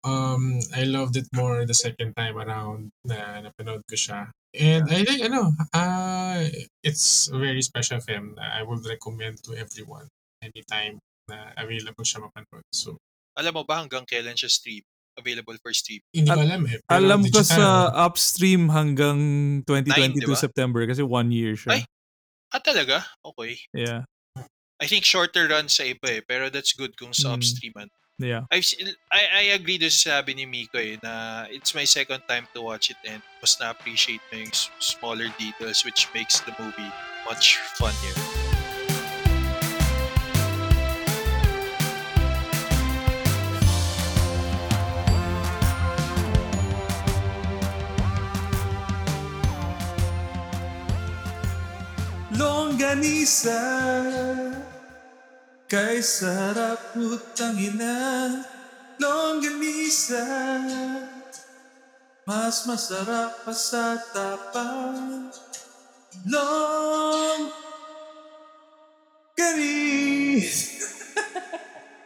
um, 0.04 0.58
I 0.74 0.84
loved 0.84 1.16
it 1.16 1.28
more 1.32 1.64
the 1.64 1.74
second 1.74 2.14
time 2.16 2.36
around 2.38 2.90
na 3.06 3.46
napanood 3.46 3.86
ko 3.86 3.94
siya. 3.94 4.30
And 4.52 4.84
I 4.90 5.06
think, 5.06 5.22
ano, 5.24 5.54
uh, 5.72 6.44
it's 6.82 7.30
a 7.32 7.38
very 7.38 7.62
special 7.62 8.00
film 8.02 8.34
na 8.36 8.58
I 8.58 8.62
would 8.66 8.84
recommend 8.84 9.40
to 9.48 9.56
everyone 9.56 10.10
anytime 10.42 10.98
na 11.30 11.54
available 11.56 12.04
siya 12.04 12.26
mapanood. 12.26 12.66
So, 12.74 12.98
Alam 13.32 13.56
mo 13.56 13.62
ba 13.64 13.80
hanggang 13.80 14.04
kailan 14.04 14.36
siya 14.36 14.52
stream? 14.52 14.84
Available 15.12 15.56
for 15.60 15.72
stream. 15.76 16.00
hindi 16.08 16.24
ko 16.28 16.40
Al- 16.40 16.46
alam 16.48 16.62
eh. 16.66 16.80
pero 16.80 16.88
Alam 16.88 17.20
ko 17.28 17.40
sa 17.44 17.92
upstream 18.08 18.72
hanggang 18.72 19.18
2022 19.68 20.24
di 20.24 20.26
ba? 20.26 20.36
September 20.40 20.82
kasi 20.88 21.04
one 21.04 21.28
year 21.28 21.52
siya. 21.52 21.76
Ay! 21.76 21.82
Ah, 22.52 22.60
talaga? 22.60 23.04
Okay. 23.24 23.60
Yeah. 23.72 24.04
I 24.80 24.86
think 24.88 25.04
shorter 25.04 25.46
run 25.48 25.68
sa 25.68 25.84
iba 25.84 26.08
eh, 26.08 26.22
pero 26.24 26.48
that's 26.48 26.72
good 26.72 26.96
kung 26.96 27.12
sa 27.12 27.32
Mm. 27.32 27.34
upstreaman. 27.38 27.88
Yeah. 28.20 28.44
I've 28.52 28.64
seen, 28.64 28.88
I, 29.12 29.22
I 29.30 29.44
agree 29.56 29.78
doon 29.78 29.90
sa 29.92 30.20
sabi 30.20 30.32
ni 30.36 30.44
Miko 30.48 30.76
eh, 30.78 30.96
na 31.02 31.44
it's 31.48 31.74
my 31.74 31.84
second 31.84 32.22
time 32.28 32.46
to 32.54 32.60
watch 32.62 32.88
it 32.92 33.00
and 33.04 33.20
mas 33.40 33.56
na-appreciate 33.58 34.20
mo 34.32 34.40
yung 34.42 34.52
smaller 34.80 35.28
details 35.40 35.82
which 35.84 36.06
makes 36.14 36.40
the 36.44 36.52
movie 36.60 36.92
much 37.28 37.56
funnier. 37.76 38.16
Longganisa 52.92 53.64
Kay 55.64 56.04
sarap 56.04 56.92
utang 56.92 57.56
ina 57.56 58.28
Longganisa 59.00 60.28
Mas 62.28 62.68
masarap 62.68 63.48
pa 63.48 63.52
sa 63.56 63.96
tapang 64.12 65.32
Long 66.28 67.48
Ganisa 69.40 70.84